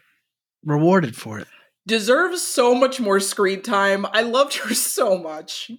rewarded 0.65 1.17
for 1.17 1.39
it. 1.39 1.49
Deserves 1.87 2.43
so 2.43 2.75
much 2.75 3.01
more 3.01 3.21
screen 3.21 3.63
time. 3.63 4.07
I 4.13 4.23
loved 4.23 4.55
her 4.57 4.75
so 4.75 5.19
much. 5.19 5.71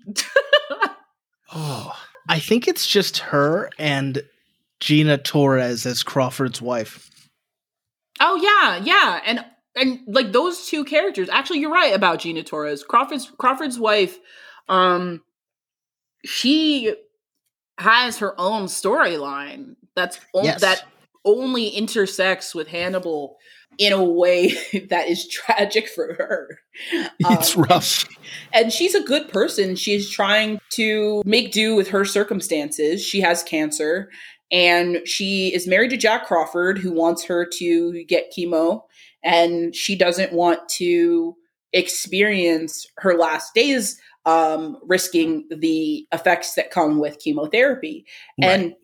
oh, 1.53 1.93
I 2.27 2.39
think 2.39 2.67
it's 2.67 2.87
just 2.87 3.19
her 3.19 3.69
and 3.77 4.21
Gina 4.79 5.17
Torres 5.17 5.85
as 5.85 6.03
Crawford's 6.03 6.61
wife. 6.61 7.09
Oh 8.19 8.35
yeah, 8.35 8.83
yeah, 8.83 9.21
and 9.25 9.45
and 9.75 9.99
like 10.07 10.31
those 10.31 10.67
two 10.67 10.83
characters. 10.83 11.29
Actually, 11.29 11.59
you're 11.59 11.71
right 11.71 11.93
about 11.93 12.19
Gina 12.19 12.43
Torres. 12.43 12.83
Crawford's 12.83 13.31
Crawford's 13.37 13.79
wife. 13.79 14.17
Um, 14.67 15.21
she 16.25 16.95
has 17.77 18.19
her 18.19 18.39
own 18.39 18.65
storyline. 18.65 19.75
That's 19.95 20.19
yes. 20.33 20.61
that 20.61 20.83
only 21.25 21.67
intersects 21.67 22.55
with 22.55 22.67
Hannibal 22.67 23.37
in 23.77 23.93
a 23.93 24.03
way 24.03 24.49
that 24.89 25.07
is 25.07 25.27
tragic 25.27 25.87
for 25.87 26.13
her. 26.15 26.59
It's 27.19 27.55
um, 27.55 27.63
rough. 27.63 28.07
And 28.53 28.71
she's 28.71 28.95
a 28.95 29.03
good 29.03 29.29
person. 29.29 29.75
She's 29.75 30.09
trying 30.09 30.59
to 30.71 31.21
make 31.25 31.51
do 31.51 31.75
with 31.75 31.89
her 31.89 32.05
circumstances. 32.05 33.03
She 33.03 33.21
has 33.21 33.43
cancer 33.43 34.09
and 34.51 34.99
she 35.05 35.53
is 35.53 35.67
married 35.67 35.91
to 35.91 35.97
Jack 35.97 36.25
Crawford, 36.25 36.77
who 36.77 36.91
wants 36.91 37.25
her 37.25 37.45
to 37.45 38.03
get 38.05 38.33
chemo. 38.35 38.83
And 39.23 39.75
she 39.75 39.95
doesn't 39.95 40.33
want 40.33 40.67
to 40.77 41.35
experience 41.73 42.87
her 42.97 43.17
last 43.17 43.53
days 43.53 43.99
um, 44.25 44.77
risking 44.83 45.47
the 45.49 46.07
effects 46.11 46.55
that 46.55 46.71
come 46.71 46.99
with 46.99 47.19
chemotherapy. 47.19 48.05
Right. 48.41 48.51
And 48.51 48.75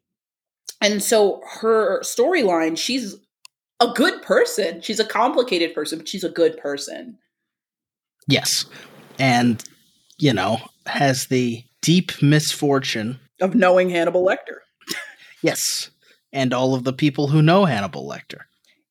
and 0.81 1.01
so 1.01 1.41
her 1.61 2.01
storyline, 2.01 2.77
she's 2.77 3.15
a 3.79 3.87
good 3.93 4.21
person. 4.21 4.81
She's 4.81 4.99
a 4.99 5.05
complicated 5.05 5.73
person, 5.73 5.99
but 5.99 6.07
she's 6.07 6.23
a 6.23 6.29
good 6.29 6.57
person. 6.57 7.17
Yes. 8.27 8.65
And, 9.19 9.63
you 10.17 10.33
know, 10.33 10.57
has 10.85 11.27
the 11.27 11.63
deep 11.81 12.11
misfortune 12.21 13.19
of 13.41 13.55
knowing 13.55 13.89
Hannibal 13.89 14.25
Lecter. 14.25 14.59
yes. 15.41 15.91
And 16.33 16.53
all 16.53 16.73
of 16.75 16.83
the 16.83 16.93
people 16.93 17.27
who 17.27 17.41
know 17.41 17.65
Hannibal 17.65 18.07
Lecter. 18.07 18.41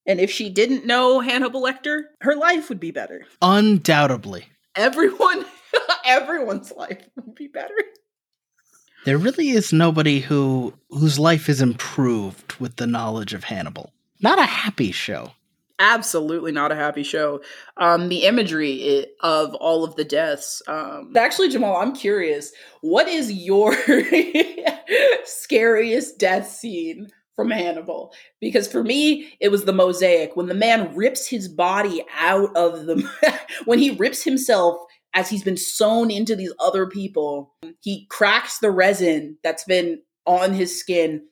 And 0.07 0.21
if 0.21 0.31
she 0.31 0.49
didn't 0.49 0.87
know 0.87 1.21
Hannibal 1.21 1.63
Lecter, 1.63 2.05
her 2.21 2.37
life 2.37 2.69
would 2.69 2.81
be 2.81 2.93
better. 2.93 3.25
Undoubtedly. 3.43 4.47
Everyone, 4.77 5.45
everyone's 6.05 6.73
life 6.73 7.09
would 7.17 7.35
be 7.35 7.49
better. 7.49 7.75
There 9.07 9.19
really 9.19 9.51
is 9.51 9.73
nobody 9.73 10.19
who 10.19 10.75
whose 10.91 11.17
life 11.17 11.49
is 11.49 11.61
improved 11.61 12.55
with 12.55 12.75
the 12.75 12.89
knowledge 12.89 13.35
of 13.35 13.45
Hannibal. 13.45 13.93
Not 14.21 14.41
a 14.41 14.45
happy 14.45 14.91
show. 14.91 15.31
Absolutely 15.79 16.51
not 16.51 16.73
a 16.73 16.75
happy 16.75 17.05
show. 17.05 17.41
Um, 17.77 18.09
the 18.09 18.25
imagery 18.25 19.07
of 19.21 19.55
all 19.55 19.85
of 19.85 19.95
the 19.95 20.03
deaths. 20.03 20.61
Um, 20.67 21.13
actually, 21.17 21.51
Jamal, 21.51 21.77
I'm 21.77 21.95
curious. 21.95 22.51
What 22.81 23.07
is 23.07 23.31
your 23.31 23.77
scariest 25.25 26.19
death 26.19 26.51
scene 26.51 27.07
from 27.37 27.53
Hannibal? 27.53 28.13
Because 28.41 28.67
for 28.67 28.83
me, 28.83 29.37
it 29.39 29.51
was 29.51 29.67
the 29.67 29.73
mosaic 29.73 30.35
when 30.35 30.47
the 30.47 30.55
man 30.55 30.93
rips 30.97 31.29
his 31.29 31.47
body 31.47 32.05
out 32.19 32.57
of 32.57 32.87
the 32.87 33.09
when 33.67 33.79
he 33.79 33.91
rips 33.91 34.25
himself 34.25 34.79
as 35.17 35.31
he's 35.31 35.43
been 35.43 35.57
sewn 35.57 36.11
into 36.11 36.37
these 36.37 36.53
other 36.61 36.87
people. 36.87 37.55
He 37.81 38.07
cracks 38.11 38.59
the 38.59 38.71
resin 38.71 39.39
that's 39.43 39.65
been 39.65 40.03
on 40.27 40.53
his 40.53 40.79
skin, 40.79 41.23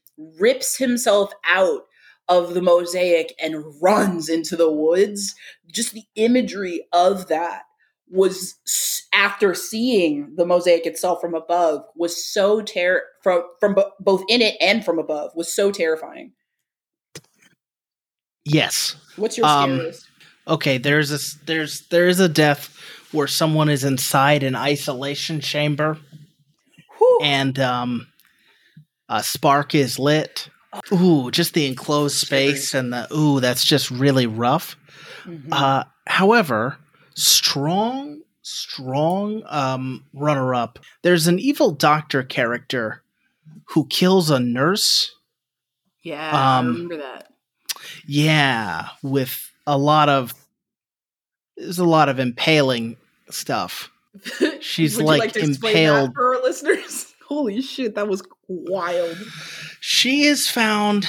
rips 0.40 0.78
himself 0.78 1.32
out 1.46 1.82
of 2.26 2.54
the 2.54 2.62
mosaic 2.62 3.34
and 3.38 3.62
runs 3.82 4.30
into 4.30 4.56
the 4.56 4.72
woods. 4.72 5.34
Just 5.70 5.92
the 5.92 6.04
imagery 6.16 6.86
of 6.92 7.28
that 7.28 7.64
was 8.08 8.54
after 9.12 9.54
seeing 9.54 10.34
the 10.36 10.46
mosaic 10.46 10.86
itself 10.86 11.20
from 11.20 11.34
above 11.34 11.84
was 11.94 12.24
so 12.24 12.62
ter 12.62 13.02
from 13.22 13.42
from 13.60 13.76
both 14.00 14.22
in 14.28 14.40
it 14.40 14.56
and 14.60 14.84
from 14.84 14.98
above 14.98 15.30
was 15.34 15.54
so 15.54 15.70
terrifying. 15.70 16.32
Yes. 18.46 18.96
What's 19.16 19.36
your 19.36 19.46
um, 19.46 19.76
scariest? 19.76 20.08
Okay, 20.46 20.78
there's 20.78 21.10
a 21.10 21.44
there's 21.46 21.86
there 21.88 22.08
is 22.08 22.20
a 22.20 22.28
death 22.28 22.70
where 23.14 23.26
someone 23.26 23.68
is 23.68 23.84
inside 23.84 24.42
an 24.42 24.56
isolation 24.56 25.40
chamber, 25.40 25.98
Whew. 26.98 27.18
and 27.22 27.58
um, 27.58 28.08
a 29.08 29.22
spark 29.22 29.74
is 29.74 29.98
lit, 29.98 30.48
Ooh, 30.92 31.30
just 31.30 31.54
the 31.54 31.66
enclosed 31.66 32.16
space 32.16 32.74
and 32.74 32.92
the 32.92 33.06
ooh, 33.14 33.40
that's 33.40 33.64
just 33.64 33.90
really 33.90 34.26
rough. 34.26 34.76
Mm-hmm. 35.24 35.52
Uh, 35.52 35.84
however, 36.06 36.76
strong, 37.14 38.22
strong 38.42 39.42
um, 39.46 40.04
runner 40.12 40.54
up. 40.54 40.78
There's 41.02 41.26
an 41.26 41.38
evil 41.38 41.70
doctor 41.70 42.22
character 42.22 43.02
who 43.68 43.86
kills 43.86 44.30
a 44.30 44.40
nurse. 44.40 45.14
Yeah, 46.02 46.28
um, 46.28 46.66
I 46.66 46.68
remember 46.68 46.96
that. 46.98 47.32
Yeah, 48.06 48.88
with 49.02 49.50
a 49.66 49.78
lot 49.78 50.08
of 50.08 50.34
there's 51.56 51.78
a 51.78 51.84
lot 51.84 52.08
of 52.08 52.18
impaling 52.18 52.96
stuff. 53.30 53.90
She's 54.60 55.00
like, 55.00 55.20
like 55.20 55.36
impaled 55.36 56.14
for 56.14 56.36
our 56.36 56.42
listeners. 56.42 57.12
Holy 57.28 57.62
shit, 57.62 57.94
that 57.94 58.06
was 58.06 58.22
wild. 58.48 59.16
She 59.80 60.24
is 60.24 60.48
found 60.48 61.06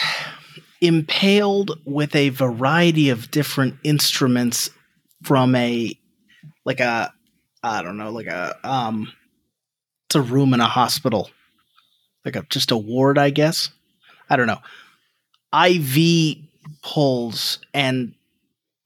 impaled 0.82 1.80
with 1.86 2.16
a 2.16 2.30
variety 2.30 3.10
of 3.10 3.32
different 3.32 3.76
instruments 3.84 4.70
from 5.24 5.56
a 5.56 5.98
like 6.64 6.80
a 6.80 7.14
I 7.62 7.82
don't 7.82 7.98
know, 7.98 8.12
like 8.12 8.28
a 8.28 8.56
um 8.64 9.12
it's 10.08 10.16
a 10.16 10.22
room 10.22 10.54
in 10.54 10.62
a 10.62 10.68
hospital. 10.68 11.30
Like 12.24 12.36
a 12.36 12.44
just 12.50 12.72
a 12.72 12.78
ward, 12.78 13.18
I 13.18 13.30
guess. 13.30 13.70
I 14.30 14.36
don't 14.36 14.48
know. 14.48 14.62
IV 15.54 16.38
poles 16.82 17.60
and 17.74 18.16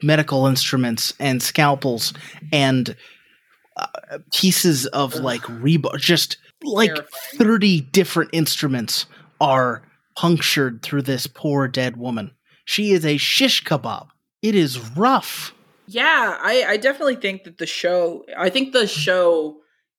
medical 0.02 0.48
instruments 0.48 1.14
and 1.20 1.42
scalpels 1.42 2.14
and 2.52 2.96
uh, 3.80 4.20
pieces 4.34 4.86
of 4.88 5.16
Ugh. 5.16 5.24
like 5.24 5.42
rebar 5.42 5.98
just 5.98 6.38
like 6.64 6.96
Terrifying. 6.96 7.38
30 7.38 7.82
different 7.82 8.30
instruments 8.34 9.06
are 9.40 9.84
punctured 10.16 10.82
through 10.82 11.04
this 11.04 11.28
poor 11.28 11.68
dead 11.68 11.98
woman. 11.98 12.32
She 12.66 12.92
is 12.92 13.06
a 13.06 13.18
shish 13.18 13.64
kebab. 13.64 14.08
It 14.42 14.56
is 14.56 14.80
rough. 14.96 15.54
Yeah, 15.88 16.38
I, 16.40 16.66
I 16.68 16.78
definitely 16.78 17.16
think 17.16 17.46
that 17.46 17.58
the 17.58 17.66
show, 17.66 18.26
I 18.38 18.50
think 18.50 18.74
the 18.74 18.86
show 18.86 19.58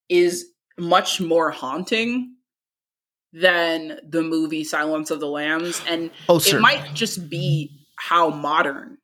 is 0.08 0.46
much 0.78 1.20
more 1.20 1.50
haunting 1.50 2.36
than 3.32 3.98
the 4.08 4.22
movie 4.22 4.64
Silence 4.64 5.10
of 5.10 5.20
the 5.20 5.26
Lambs. 5.26 5.82
And 5.88 6.10
oh, 6.28 6.40
it 6.44 6.60
might 6.60 6.94
just 6.94 7.28
be 7.28 7.70
how 7.96 8.30
modern 8.30 8.98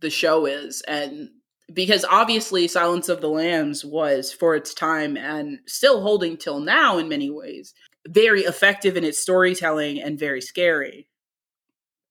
the 0.00 0.10
show 0.10 0.46
is. 0.46 0.82
And 0.86 1.30
because 1.72 2.04
obviously 2.04 2.68
Silence 2.68 3.08
of 3.08 3.20
the 3.20 3.28
Lambs 3.28 3.84
was 3.84 4.32
for 4.32 4.54
its 4.54 4.72
time 4.72 5.16
and 5.16 5.58
still 5.66 6.00
holding 6.00 6.36
till 6.36 6.60
now 6.60 6.98
in 6.98 7.08
many 7.08 7.30
ways 7.30 7.74
very 8.08 8.42
effective 8.42 8.96
in 8.96 9.04
its 9.04 9.18
storytelling 9.18 10.00
and 10.00 10.18
very 10.18 10.40
scary. 10.40 11.08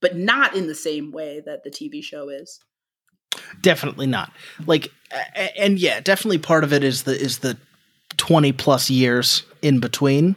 But 0.01 0.15
not 0.15 0.55
in 0.55 0.67
the 0.67 0.75
same 0.75 1.11
way 1.11 1.41
that 1.45 1.63
the 1.63 1.71
TV 1.71 2.03
show 2.03 2.29
is. 2.29 2.59
Definitely 3.61 4.07
not. 4.07 4.31
Like 4.65 4.91
and 5.57 5.79
yeah 5.79 5.99
definitely 5.99 6.37
part 6.37 6.63
of 6.63 6.73
it 6.73 6.83
is 6.83 7.03
the 7.03 7.19
is 7.19 7.39
the 7.39 7.57
20 8.17 8.51
plus 8.53 8.89
years 8.89 9.43
in 9.61 9.79
between 9.79 10.35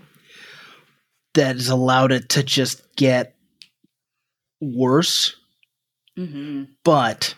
that 1.34 1.56
has 1.56 1.68
allowed 1.68 2.12
it 2.12 2.28
to 2.30 2.42
just 2.42 2.82
get 2.96 3.34
worse. 4.60 5.34
Mm-hmm. 6.18 6.64
but 6.82 7.36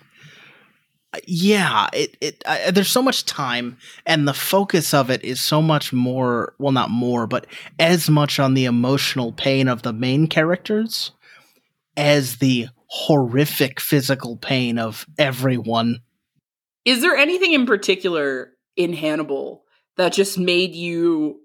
yeah 1.26 1.88
it 1.92 2.16
it 2.20 2.42
there's 2.72 2.90
so 2.90 3.02
much 3.02 3.24
time 3.24 3.76
and 4.06 4.28
the 4.28 4.34
focus 4.34 4.94
of 4.94 5.11
it 5.11 5.24
is 5.24 5.40
so 5.40 5.61
much 5.61 5.92
more 5.92 6.54
well 6.58 6.70
not 6.70 6.88
more 6.88 7.26
but 7.26 7.46
as 7.80 8.08
much 8.08 8.38
on 8.38 8.54
the 8.54 8.64
emotional 8.64 9.32
pain 9.32 9.66
of 9.66 9.82
the 9.82 9.92
main 9.92 10.28
characters 10.28 11.11
as 11.96 12.36
the 12.36 12.68
horrific 12.86 13.78
physical 13.80 14.36
pain 14.36 14.78
of 14.78 15.06
everyone. 15.18 16.00
Is 16.84 17.02
there 17.02 17.14
anything 17.14 17.52
in 17.52 17.66
particular 17.66 18.52
in 18.76 18.92
hannibal 18.92 19.64
that 19.96 20.12
just 20.12 20.38
made 20.38 20.74
you 20.74 21.40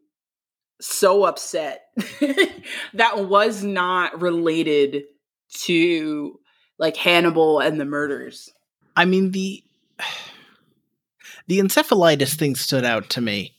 so 0.81 1.23
upset 1.25 1.83
that 2.93 3.27
was 3.27 3.63
not 3.63 4.21
related 4.21 5.03
to 5.49 6.39
like 6.79 6.97
hannibal 6.97 7.59
and 7.59 7.79
the 7.79 7.85
murders 7.85 8.49
I 8.95 9.05
mean 9.05 9.31
the 9.31 9.63
the 11.47 11.59
encephalitis 11.59 12.35
thing 12.35 12.55
stood 12.55 12.85
out 12.85 13.09
to 13.11 13.21
me 13.21 13.55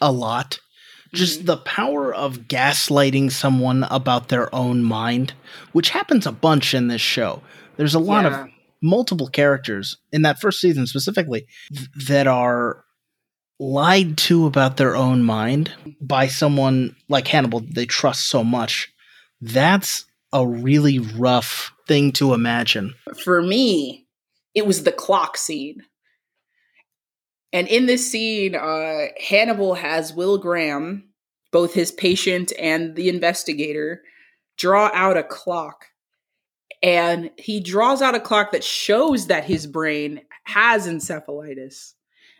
a 0.00 0.12
lot. 0.12 0.60
Just 1.14 1.38
mm-hmm. 1.38 1.46
the 1.46 1.56
power 1.58 2.14
of 2.14 2.48
gaslighting 2.48 3.32
someone 3.32 3.84
about 3.84 4.28
their 4.28 4.54
own 4.54 4.82
mind, 4.82 5.32
which 5.72 5.90
happens 5.90 6.26
a 6.26 6.32
bunch 6.32 6.74
in 6.74 6.88
this 6.88 7.00
show. 7.00 7.42
There's 7.76 7.94
a 7.94 7.98
lot 7.98 8.24
yeah. 8.24 8.42
of 8.42 8.50
multiple 8.82 9.28
characters 9.28 9.96
in 10.12 10.22
that 10.22 10.40
first 10.40 10.60
season 10.60 10.86
specifically 10.86 11.46
th- 11.72 11.88
that 12.08 12.26
are 12.26 12.84
lied 13.58 14.16
to 14.16 14.46
about 14.46 14.76
their 14.76 14.94
own 14.94 15.22
mind 15.22 15.72
by 16.00 16.26
someone 16.28 16.94
like 17.08 17.26
Hannibal 17.26 17.60
they 17.60 17.86
trust 17.86 18.28
so 18.28 18.44
much. 18.44 18.92
That's 19.40 20.04
a 20.32 20.46
really 20.46 20.98
rough 20.98 21.72
thing 21.86 22.12
to 22.12 22.34
imagine. 22.34 22.94
For 23.24 23.40
me, 23.40 24.06
it 24.58 24.66
was 24.66 24.82
the 24.82 24.92
clock 24.92 25.36
scene. 25.36 25.82
And 27.52 27.66
in 27.66 27.86
this 27.86 28.10
scene, 28.10 28.54
uh, 28.54 29.06
Hannibal 29.18 29.74
has 29.74 30.12
Will 30.12 30.36
Graham, 30.36 31.10
both 31.50 31.72
his 31.72 31.90
patient 31.90 32.52
and 32.58 32.94
the 32.94 33.08
investigator, 33.08 34.02
draw 34.58 34.90
out 34.92 35.16
a 35.16 35.22
clock. 35.22 35.86
And 36.82 37.30
he 37.38 37.60
draws 37.60 38.02
out 38.02 38.14
a 38.14 38.20
clock 38.20 38.52
that 38.52 38.62
shows 38.62 39.28
that 39.28 39.44
his 39.44 39.66
brain 39.66 40.20
has 40.44 40.86
encephalitis 40.86 41.94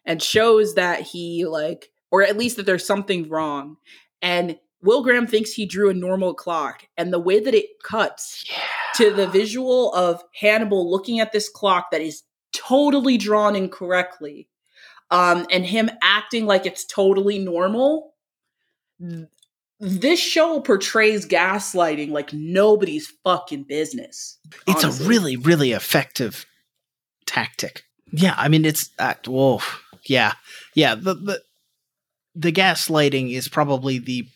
and 0.04 0.22
shows 0.22 0.74
that 0.74 1.00
he, 1.00 1.46
like, 1.46 1.90
or 2.10 2.22
at 2.22 2.36
least 2.36 2.56
that 2.56 2.66
there's 2.66 2.86
something 2.86 3.28
wrong. 3.28 3.76
And 4.22 4.58
Will 4.82 5.02
Graham 5.02 5.26
thinks 5.26 5.52
he 5.52 5.66
drew 5.66 5.90
a 5.90 5.94
normal 5.94 6.34
clock. 6.34 6.86
And 6.96 7.12
the 7.12 7.18
way 7.18 7.40
that 7.40 7.54
it 7.54 7.82
cuts 7.82 8.44
yeah 8.50 8.56
to 8.98 9.12
the 9.12 9.28
visual 9.28 9.94
of 9.94 10.22
Hannibal 10.34 10.90
looking 10.90 11.20
at 11.20 11.30
this 11.32 11.48
clock 11.48 11.92
that 11.92 12.00
is 12.00 12.24
totally 12.52 13.16
drawn 13.16 13.54
incorrectly, 13.54 14.48
um, 15.10 15.46
and 15.50 15.64
him 15.64 15.88
acting 16.02 16.46
like 16.46 16.66
it's 16.66 16.84
totally 16.84 17.38
normal. 17.38 18.14
this 19.80 20.18
show 20.18 20.60
portrays 20.60 21.26
gaslighting 21.26 22.10
like 22.10 22.32
nobody's 22.32 23.12
fucking 23.22 23.62
business. 23.62 24.38
It's 24.66 24.82
honestly. 24.82 25.06
a 25.06 25.08
really, 25.08 25.36
really 25.36 25.72
effective 25.72 26.44
tactic. 27.26 27.84
Yeah, 28.10 28.34
I 28.36 28.48
mean 28.48 28.64
it's 28.64 28.90
uh, 28.98 29.14
whoa. 29.26 29.60
Yeah. 30.06 30.32
Yeah, 30.74 30.96
the 30.96 31.14
the 31.14 31.42
the 32.34 32.52
gaslighting 32.52 33.32
is 33.32 33.48
probably 33.48 33.98
the 33.98 34.26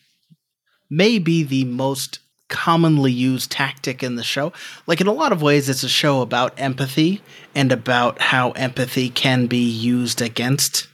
maybe 0.97 1.43
the 1.43 1.63
most 1.65 2.19
commonly 2.49 3.11
used 3.11 3.49
tactic 3.51 4.03
in 4.03 4.15
the 4.15 4.23
show. 4.23 4.53
Like 4.85 5.01
in 5.01 5.07
a 5.07 5.11
lot 5.13 5.31
of 5.31 5.41
ways 5.41 5.69
it's 5.69 5.83
a 5.83 5.89
show 5.89 6.21
about 6.21 6.53
empathy 6.59 7.21
and 7.55 7.71
about 7.71 8.21
how 8.21 8.51
empathy 8.51 9.09
can 9.09 9.47
be 9.47 9.63
used 9.67 10.21
against 10.21 10.87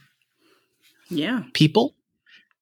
Yeah. 1.10 1.42
people. 1.52 1.94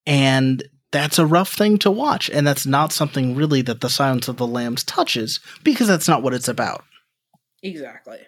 And 0.06 0.64
that's 0.90 1.18
a 1.18 1.26
rough 1.26 1.52
thing 1.52 1.78
to 1.78 1.90
watch. 1.90 2.28
And 2.30 2.46
that's 2.46 2.66
not 2.66 2.92
something 2.92 3.34
really 3.36 3.62
that 3.62 3.82
The 3.82 3.90
Silence 3.90 4.26
of 4.26 4.36
the 4.38 4.46
Lambs 4.46 4.82
touches 4.82 5.38
because 5.62 5.86
that's 5.86 6.08
not 6.08 6.22
what 6.22 6.34
it's 6.34 6.48
about. 6.48 6.84
Exactly. 7.62 8.18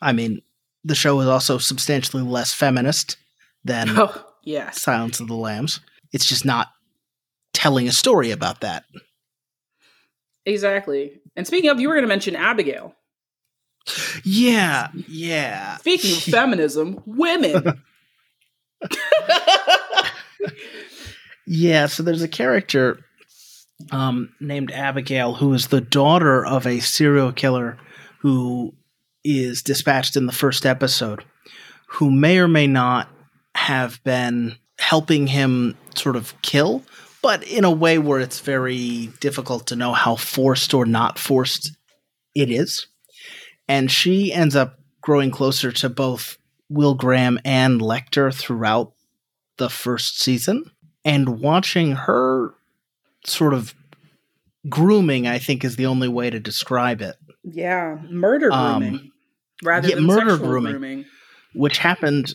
I 0.00 0.12
mean, 0.12 0.40
the 0.84 0.94
show 0.94 1.20
is 1.20 1.26
also 1.28 1.58
substantially 1.58 2.22
less 2.22 2.54
feminist 2.54 3.16
than 3.64 3.90
Oh, 3.98 4.24
yes. 4.44 4.80
Silence 4.80 5.20
of 5.20 5.28
the 5.28 5.34
Lambs. 5.34 5.80
It's 6.12 6.26
just 6.26 6.44
not 6.46 6.68
telling 7.52 7.88
a 7.88 7.92
story 7.92 8.30
about 8.30 8.60
that. 8.60 8.84
Exactly. 10.46 11.20
And 11.36 11.46
speaking 11.46 11.70
of, 11.70 11.80
you 11.80 11.88
were 11.88 11.94
going 11.94 12.04
to 12.04 12.08
mention 12.08 12.36
Abigail. 12.36 12.94
Yeah, 14.24 14.88
yeah. 15.08 15.76
Speaking 15.78 16.12
of 16.12 16.22
feminism, 16.22 17.02
women. 17.06 17.82
Yeah, 21.52 21.86
so 21.86 22.04
there's 22.04 22.22
a 22.22 22.28
character 22.28 23.00
um, 23.90 24.32
named 24.38 24.70
Abigail 24.70 25.34
who 25.34 25.52
is 25.52 25.66
the 25.66 25.80
daughter 25.80 26.46
of 26.46 26.64
a 26.64 26.78
serial 26.78 27.32
killer 27.32 27.76
who 28.20 28.72
is 29.24 29.60
dispatched 29.60 30.16
in 30.16 30.26
the 30.26 30.32
first 30.32 30.64
episode, 30.64 31.24
who 31.86 32.08
may 32.08 32.38
or 32.38 32.46
may 32.46 32.68
not 32.68 33.08
have 33.56 34.00
been 34.04 34.54
helping 34.78 35.26
him 35.26 35.76
sort 35.96 36.14
of 36.14 36.40
kill, 36.42 36.84
but 37.22 37.42
in 37.44 37.64
a 37.64 37.70
way 37.70 37.98
where 37.98 38.20
it's 38.20 38.40
very 38.40 39.10
difficult 39.20 39.66
to 39.68 39.76
know 39.76 39.92
how 39.92 40.16
forced 40.16 40.72
or 40.74 40.86
not 40.86 41.18
forced 41.18 41.76
it 42.34 42.50
is. 42.50 42.86
And 43.68 43.90
she 43.90 44.32
ends 44.32 44.56
up 44.56 44.78
growing 45.00 45.30
closer 45.30 45.70
to 45.72 45.88
both 45.88 46.38
Will 46.68 46.94
Graham 46.94 47.38
and 47.44 47.80
Lecter 47.80 48.32
throughout 48.34 48.92
the 49.56 49.68
first 49.70 50.20
season 50.20 50.70
and 51.04 51.40
watching 51.40 51.92
her 51.92 52.54
sort 53.26 53.52
of 53.54 53.74
grooming 54.68 55.26
i 55.26 55.38
think 55.38 55.64
is 55.64 55.76
the 55.76 55.86
only 55.86 56.08
way 56.08 56.28
to 56.30 56.38
describe 56.40 57.00
it 57.00 57.16
yeah. 57.42 57.96
Murder 58.10 58.52
Um, 58.52 58.80
grooming. 58.82 59.10
rather 59.62 59.88
yeah, 59.88 59.94
than 59.96 60.04
murder 60.04 60.30
sexual 60.32 60.48
grooming. 60.48 60.72
grooming. 60.72 61.04
which 61.54 61.78
happened 61.78 62.34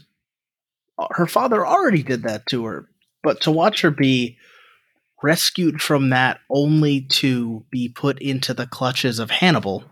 her 1.11 1.27
father 1.27 1.65
already 1.65 2.01
did 2.03 2.23
that 2.23 2.45
to 2.47 2.65
her 2.65 2.87
but 3.23 3.41
to 3.41 3.51
watch 3.51 3.81
her 3.81 3.91
be 3.91 4.37
rescued 5.25 5.81
from 5.81 6.11
that 6.11 6.39
only 6.51 7.01
to 7.01 7.65
be 7.71 7.89
put 7.89 8.21
into 8.21 8.53
the 8.53 8.67
clutches 8.67 9.17
of 9.17 9.31
hannibal 9.31 9.83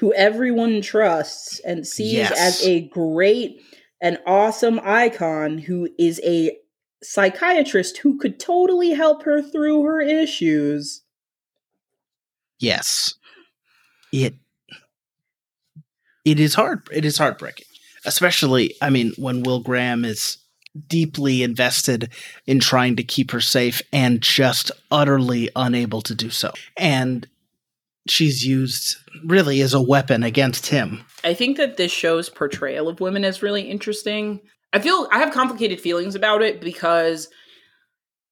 Who 0.00 0.12
everyone 0.14 0.82
trusts 0.82 1.60
and 1.60 1.86
sees 1.86 2.14
Yes. 2.14 2.32
as 2.36 2.66
a 2.66 2.88
great 2.88 3.60
and 4.02 4.18
awesome 4.26 4.80
icon 4.82 5.58
who 5.58 5.88
is 5.98 6.20
a 6.24 6.56
psychiatrist 7.02 7.98
who 7.98 8.18
could 8.18 8.40
totally 8.40 8.90
help 8.90 9.22
her 9.22 9.40
through 9.40 9.84
her 9.84 10.00
issues. 10.00 11.02
yes 12.58 13.14
it 14.12 14.34
it 16.24 16.40
is 16.40 16.54
hard 16.54 16.80
it 16.92 17.04
is 17.04 17.18
heartbreaking 17.18 17.66
especially 18.04 18.74
i 18.82 18.90
mean 18.90 19.12
when 19.16 19.42
will 19.44 19.60
graham 19.60 20.04
is 20.04 20.38
deeply 20.88 21.42
invested 21.42 22.10
in 22.46 22.60
trying 22.60 22.96
to 22.96 23.02
keep 23.02 23.30
her 23.30 23.40
safe 23.40 23.82
and 23.92 24.20
just 24.20 24.70
utterly 24.90 25.50
unable 25.56 26.02
to 26.02 26.14
do 26.14 26.30
so 26.30 26.52
and 26.76 27.26
she's 28.08 28.46
used 28.46 28.96
really 29.24 29.60
as 29.60 29.74
a 29.74 29.82
weapon 29.82 30.22
against 30.22 30.66
him 30.66 31.04
I 31.26 31.34
think 31.34 31.56
that 31.56 31.76
this 31.76 31.90
show's 31.90 32.28
portrayal 32.28 32.88
of 32.88 33.00
women 33.00 33.24
is 33.24 33.42
really 33.42 33.62
interesting. 33.62 34.40
I 34.72 34.78
feel 34.78 35.08
I 35.10 35.18
have 35.18 35.34
complicated 35.34 35.80
feelings 35.80 36.14
about 36.14 36.40
it 36.40 36.60
because 36.60 37.28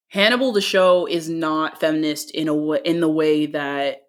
Hannibal 0.09 0.53
the 0.53 0.61
show 0.61 1.07
is 1.07 1.28
not 1.28 1.80
feminist 1.80 2.30
in 2.30 2.47
a 2.47 2.55
way, 2.55 2.80
in 2.84 3.01
the 3.01 3.09
way 3.09 3.47
that 3.47 4.03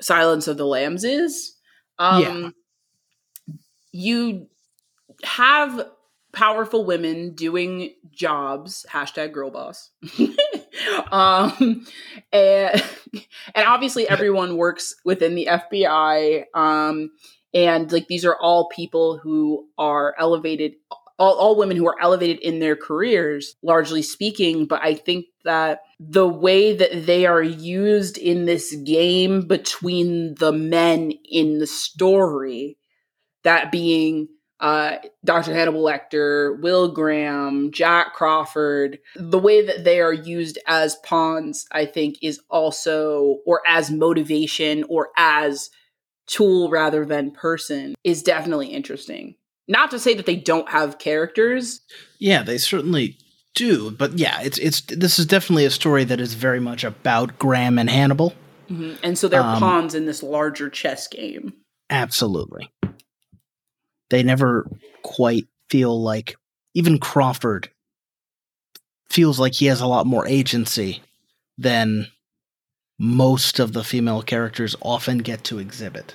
Silence 0.00 0.48
of 0.48 0.56
the 0.56 0.64
Lambs 0.64 1.04
is. 1.04 1.54
Um 1.98 2.54
you 3.92 4.48
have 5.22 5.86
powerful 6.34 6.84
women 6.84 7.34
doing 7.34 7.94
jobs, 8.10 8.84
hashtag 8.90 9.32
girl 9.32 9.50
boss. 9.50 9.90
um 11.12 11.86
and 12.32 12.84
and 13.54 13.66
obviously 13.66 14.08
everyone 14.08 14.56
works 14.56 14.94
within 15.04 15.34
the 15.34 15.48
FBI. 15.50 16.44
Um 16.54 17.10
and 17.54 17.90
like 17.92 18.08
these 18.08 18.24
are 18.24 18.36
all 18.36 18.68
people 18.68 19.18
who 19.18 19.68
are 19.78 20.14
elevated 20.18 20.74
all, 21.16 21.36
all 21.36 21.56
women 21.56 21.76
who 21.76 21.86
are 21.86 22.00
elevated 22.00 22.40
in 22.40 22.58
their 22.58 22.74
careers 22.74 23.54
largely 23.62 24.02
speaking 24.02 24.66
but 24.66 24.80
i 24.82 24.94
think 24.94 25.26
that 25.44 25.80
the 26.00 26.26
way 26.26 26.74
that 26.74 27.06
they 27.06 27.24
are 27.24 27.42
used 27.42 28.18
in 28.18 28.44
this 28.44 28.74
game 28.84 29.46
between 29.46 30.34
the 30.34 30.52
men 30.52 31.12
in 31.24 31.58
the 31.58 31.66
story 31.66 32.76
that 33.44 33.70
being 33.70 34.28
uh, 34.60 34.96
Dr. 35.24 35.52
Hannibal 35.52 35.82
Lecter, 35.82 36.60
Will 36.62 36.88
Graham, 36.92 37.70
Jack 37.72 38.14
Crawford, 38.14 38.98
the 39.16 39.38
way 39.38 39.64
that 39.66 39.84
they 39.84 40.00
are 40.00 40.12
used 40.12 40.58
as 40.66 40.96
pawns, 41.04 41.66
I 41.72 41.86
think, 41.86 42.16
is 42.22 42.40
also, 42.48 43.38
or 43.46 43.60
as 43.66 43.90
motivation 43.90 44.84
or 44.88 45.10
as 45.16 45.70
tool 46.26 46.70
rather 46.70 47.04
than 47.04 47.30
person 47.32 47.94
is 48.04 48.22
definitely 48.22 48.68
interesting. 48.68 49.34
Not 49.68 49.90
to 49.90 49.98
say 49.98 50.14
that 50.14 50.26
they 50.26 50.36
don't 50.36 50.68
have 50.68 50.98
characters. 50.98 51.80
yeah 52.18 52.42
they 52.42 52.58
certainly 52.58 53.16
do 53.54 53.90
but 53.92 54.18
yeah 54.18 54.40
it's 54.42 54.58
it's 54.58 54.80
this 54.82 55.18
is 55.18 55.26
definitely 55.26 55.64
a 55.64 55.70
story 55.70 56.02
that 56.04 56.20
is 56.20 56.34
very 56.34 56.58
much 56.60 56.82
about 56.82 57.38
graham 57.38 57.78
and 57.78 57.88
hannibal 57.88 58.34
And 58.68 59.16
so 59.18 59.28
they're 59.28 59.40
Um, 59.42 59.58
pawns 59.60 59.94
in 59.94 60.06
this 60.06 60.22
larger 60.22 60.68
chess 60.70 61.06
game. 61.06 61.52
Absolutely. 61.90 62.70
They 64.10 64.22
never 64.22 64.68
quite 65.02 65.46
feel 65.70 66.00
like 66.00 66.36
even 66.74 66.98
Crawford 66.98 67.70
feels 69.08 69.38
like 69.38 69.54
he 69.54 69.66
has 69.66 69.80
a 69.80 69.86
lot 69.86 70.06
more 70.06 70.26
agency 70.26 71.02
than 71.56 72.08
most 72.98 73.58
of 73.58 73.72
the 73.72 73.84
female 73.84 74.22
characters 74.22 74.76
often 74.82 75.18
get 75.18 75.44
to 75.44 75.58
exhibit. 75.58 76.14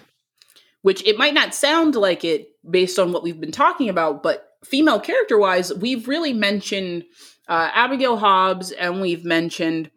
Which 0.81 1.05
it 1.05 1.17
might 1.17 1.33
not 1.33 1.53
sound 1.53 1.95
like 1.95 2.23
it 2.23 2.49
based 2.69 2.99
on 2.99 3.11
what 3.11 3.23
we've 3.23 3.39
been 3.39 3.51
talking 3.51 3.89
about, 3.89 4.23
but 4.23 4.49
female 4.63 4.99
character 4.99 5.37
wise, 5.37 5.73
we've 5.73 6.07
really 6.07 6.33
mentioned 6.33 7.03
uh, 7.47 7.69
Abigail 7.73 8.17
Hobbs 8.17 8.71
and 8.71 9.01
we've 9.01 9.25
mentioned 9.25 9.91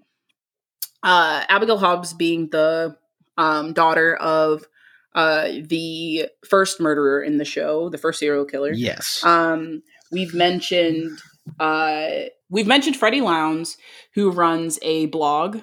uh, 1.02 1.44
Abigail 1.48 1.78
Hobbs 1.78 2.14
being 2.14 2.48
the 2.50 2.96
um, 3.36 3.72
daughter 3.72 4.14
of 4.16 4.66
uh, 5.14 5.48
the 5.62 6.28
first 6.48 6.80
murderer 6.80 7.22
in 7.22 7.38
the 7.38 7.44
show, 7.44 7.88
the 7.88 7.98
first 7.98 8.18
serial 8.18 8.44
killer. 8.44 8.72
Yes. 8.72 9.22
Um, 9.24 9.82
we've 10.10 10.34
mentioned 10.34 11.18
uh, 11.58 12.08
we've 12.50 12.66
mentioned 12.66 12.96
Freddie 12.96 13.20
Lounds, 13.20 13.76
who 14.14 14.30
runs 14.30 14.78
a 14.82 15.06
blog 15.06 15.56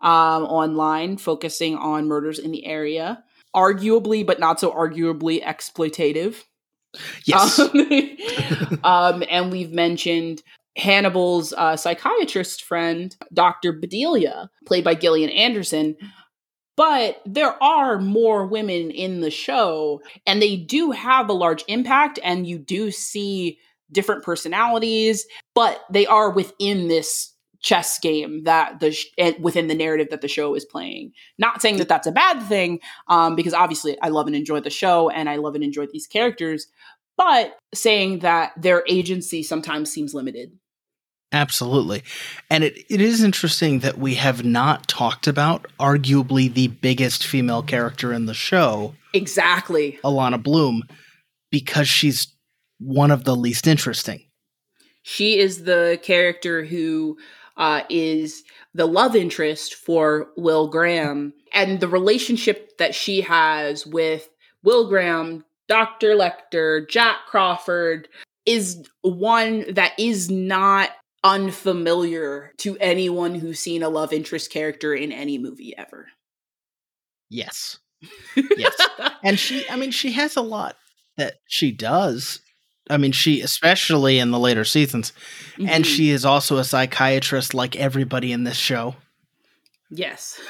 um, 0.00 0.44
online 0.44 1.16
focusing 1.16 1.76
on 1.76 2.06
murders 2.06 2.38
in 2.38 2.52
the 2.52 2.66
area, 2.66 3.22
arguably 3.54 4.24
but 4.24 4.40
not 4.40 4.60
so 4.60 4.70
arguably 4.72 5.42
exploitative. 5.42 6.44
yes. 7.24 7.60
Um, 8.82 8.84
um, 8.84 9.24
and 9.28 9.52
we've 9.52 9.72
mentioned 9.72 10.42
Hannibal's 10.76 11.52
uh, 11.52 11.76
psychiatrist 11.76 12.62
friend, 12.62 13.14
Dr. 13.32 13.72
Bedelia, 13.72 14.48
played 14.66 14.84
by 14.84 14.94
Gillian 14.94 15.30
Anderson. 15.30 15.96
But 16.80 17.20
there 17.26 17.62
are 17.62 17.98
more 17.98 18.46
women 18.46 18.90
in 18.90 19.20
the 19.20 19.30
show, 19.30 20.00
and 20.26 20.40
they 20.40 20.56
do 20.56 20.92
have 20.92 21.28
a 21.28 21.34
large 21.34 21.62
impact, 21.68 22.18
and 22.24 22.46
you 22.46 22.58
do 22.58 22.90
see 22.90 23.58
different 23.92 24.24
personalities, 24.24 25.26
but 25.54 25.82
they 25.90 26.06
are 26.06 26.30
within 26.30 26.88
this 26.88 27.34
chess 27.60 27.98
game 27.98 28.44
that 28.44 28.80
the 28.80 28.92
sh- 28.92 29.08
and 29.18 29.36
within 29.44 29.66
the 29.66 29.74
narrative 29.74 30.08
that 30.08 30.22
the 30.22 30.26
show 30.26 30.54
is 30.54 30.64
playing. 30.64 31.12
Not 31.36 31.60
saying 31.60 31.76
that 31.76 31.88
that's 31.88 32.06
a 32.06 32.12
bad 32.12 32.42
thing, 32.44 32.80
um, 33.08 33.36
because 33.36 33.52
obviously 33.52 34.00
I 34.00 34.08
love 34.08 34.26
and 34.26 34.34
enjoy 34.34 34.60
the 34.60 34.70
show, 34.70 35.10
and 35.10 35.28
I 35.28 35.36
love 35.36 35.54
and 35.54 35.62
enjoy 35.62 35.84
these 35.92 36.06
characters, 36.06 36.66
but 37.18 37.58
saying 37.74 38.20
that 38.20 38.52
their 38.56 38.84
agency 38.88 39.42
sometimes 39.42 39.92
seems 39.92 40.14
limited. 40.14 40.52
Absolutely. 41.32 42.02
And 42.48 42.64
it, 42.64 42.84
it 42.88 43.00
is 43.00 43.22
interesting 43.22 43.80
that 43.80 43.98
we 43.98 44.16
have 44.16 44.44
not 44.44 44.88
talked 44.88 45.28
about 45.28 45.66
arguably 45.78 46.52
the 46.52 46.68
biggest 46.68 47.24
female 47.24 47.62
character 47.62 48.12
in 48.12 48.26
the 48.26 48.34
show, 48.34 48.94
Exactly. 49.12 49.98
Alana 50.04 50.42
Bloom, 50.42 50.82
because 51.50 51.88
she's 51.88 52.32
one 52.78 53.10
of 53.10 53.24
the 53.24 53.36
least 53.36 53.66
interesting. 53.66 54.22
She 55.02 55.38
is 55.38 55.64
the 55.64 55.98
character 56.02 56.64
who 56.64 57.18
uh, 57.56 57.82
is 57.88 58.42
the 58.74 58.86
love 58.86 59.16
interest 59.16 59.74
for 59.74 60.28
Will 60.36 60.68
Graham, 60.68 61.32
and 61.52 61.80
the 61.80 61.88
relationship 61.88 62.76
that 62.78 62.94
she 62.94 63.20
has 63.22 63.86
with 63.86 64.28
Will 64.62 64.88
Graham, 64.88 65.44
Dr. 65.68 66.14
Lecter, 66.14 66.88
Jack 66.88 67.26
Crawford 67.26 68.08
is 68.46 68.82
one 69.02 69.64
that 69.74 69.92
is 69.98 70.30
not 70.30 70.90
unfamiliar 71.22 72.52
to 72.58 72.76
anyone 72.78 73.34
who's 73.34 73.60
seen 73.60 73.82
a 73.82 73.88
love 73.88 74.12
interest 74.12 74.50
character 74.50 74.94
in 74.94 75.12
any 75.12 75.38
movie 75.38 75.74
ever. 75.76 76.08
Yes. 77.28 77.78
Yes. 78.56 78.74
and 79.22 79.38
she, 79.38 79.68
I 79.68 79.76
mean, 79.76 79.90
she 79.90 80.12
has 80.12 80.36
a 80.36 80.40
lot 80.42 80.76
that 81.16 81.34
she 81.46 81.70
does. 81.72 82.40
I 82.88 82.96
mean, 82.96 83.12
she, 83.12 83.40
especially 83.40 84.18
in 84.18 84.30
the 84.30 84.38
later 84.38 84.64
seasons, 84.64 85.12
and 85.58 85.84
Mhm. 85.84 85.94
she 85.96 86.10
is 86.10 86.24
also 86.24 86.56
a 86.56 86.64
psychiatrist 86.64 87.54
like 87.54 87.76
everybody 87.76 88.32
in 88.32 88.44
this 88.44 88.56
show. 88.56 88.96
yes. 89.90 90.40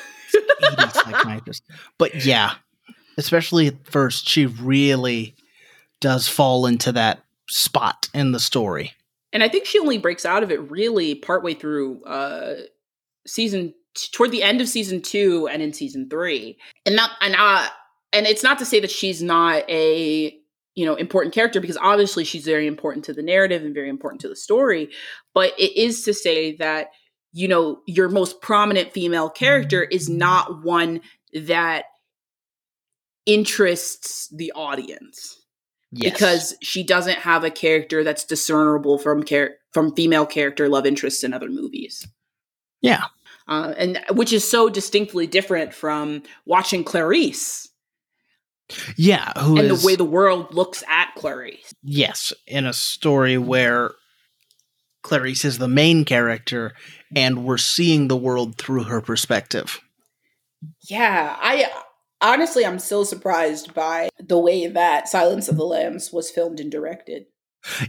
psychiatrist. 0.92 1.64
But 1.98 2.24
yeah, 2.24 2.54
especially 3.18 3.66
at 3.66 3.84
first, 3.84 4.28
she 4.28 4.46
really 4.46 5.34
does 6.00 6.28
fall 6.28 6.66
into 6.66 6.92
that 6.92 7.24
spot 7.48 8.08
in 8.14 8.32
the 8.32 8.40
story. 8.40 8.92
And 9.32 9.42
I 9.42 9.48
think 9.48 9.66
she 9.66 9.78
only 9.78 9.98
breaks 9.98 10.24
out 10.24 10.42
of 10.42 10.50
it 10.50 10.70
really 10.70 11.14
partway 11.14 11.54
through 11.54 12.02
uh 12.04 12.54
season 13.26 13.74
toward 14.12 14.30
the 14.30 14.42
end 14.42 14.60
of 14.60 14.68
season 14.68 15.02
two 15.02 15.48
and 15.48 15.62
in 15.62 15.72
season 15.72 16.08
three. 16.08 16.58
And 16.86 16.96
not 16.96 17.10
and 17.20 17.34
uh 17.36 17.68
and 18.12 18.26
it's 18.26 18.42
not 18.42 18.58
to 18.58 18.64
say 18.64 18.80
that 18.80 18.90
she's 18.90 19.22
not 19.22 19.68
a 19.68 20.36
you 20.74 20.86
know 20.86 20.94
important 20.94 21.34
character 21.34 21.60
because 21.60 21.78
obviously 21.80 22.24
she's 22.24 22.44
very 22.44 22.66
important 22.66 23.04
to 23.04 23.12
the 23.12 23.22
narrative 23.22 23.62
and 23.62 23.74
very 23.74 23.88
important 23.88 24.20
to 24.20 24.28
the 24.28 24.36
story 24.36 24.88
but 25.34 25.52
it 25.58 25.76
is 25.76 26.04
to 26.04 26.14
say 26.14 26.54
that 26.56 26.88
you 27.32 27.48
know 27.48 27.80
your 27.86 28.08
most 28.08 28.40
prominent 28.40 28.92
female 28.92 29.28
character 29.28 29.82
is 29.82 30.08
not 30.08 30.64
one 30.64 31.00
that 31.34 31.86
interests 33.26 34.28
the 34.34 34.52
audience 34.52 35.39
Yes. 35.92 36.12
because 36.12 36.56
she 36.62 36.84
doesn't 36.84 37.18
have 37.18 37.42
a 37.42 37.50
character 37.50 38.04
that's 38.04 38.24
discernible 38.24 38.98
from 38.98 39.24
char- 39.24 39.56
from 39.72 39.94
female 39.94 40.26
character 40.26 40.68
love 40.68 40.86
interests 40.86 41.24
in 41.24 41.34
other 41.34 41.48
movies. 41.48 42.06
Yeah. 42.80 43.06
Uh, 43.48 43.74
and 43.76 44.00
which 44.12 44.32
is 44.32 44.48
so 44.48 44.68
distinctly 44.68 45.26
different 45.26 45.74
from 45.74 46.22
watching 46.46 46.84
Clarice 46.84 47.70
yeah, 48.96 49.32
who 49.38 49.58
and 49.58 49.70
is 49.70 49.80
the 49.82 49.86
way 49.86 49.96
the 49.96 50.04
world 50.04 50.54
looks 50.54 50.82
at 50.88 51.14
Clarice. 51.16 51.74
yes, 51.82 52.32
in 52.46 52.66
a 52.66 52.72
story 52.72 53.38
where 53.38 53.92
Clarice 55.02 55.44
is 55.44 55.58
the 55.58 55.68
main 55.68 56.04
character 56.04 56.72
and 57.14 57.44
we're 57.44 57.58
seeing 57.58 58.08
the 58.08 58.16
world 58.16 58.58
through 58.58 58.84
her 58.84 59.00
perspective. 59.00 59.80
Yeah, 60.88 61.36
I 61.40 61.70
honestly 62.20 62.64
I'm 62.64 62.78
still 62.78 63.04
surprised 63.04 63.74
by 63.74 64.08
the 64.18 64.38
way 64.38 64.66
that 64.66 65.08
Silence 65.08 65.48
of 65.48 65.56
the 65.56 65.64
Lambs 65.64 66.12
was 66.12 66.30
filmed 66.30 66.60
and 66.60 66.70
directed. 66.70 67.26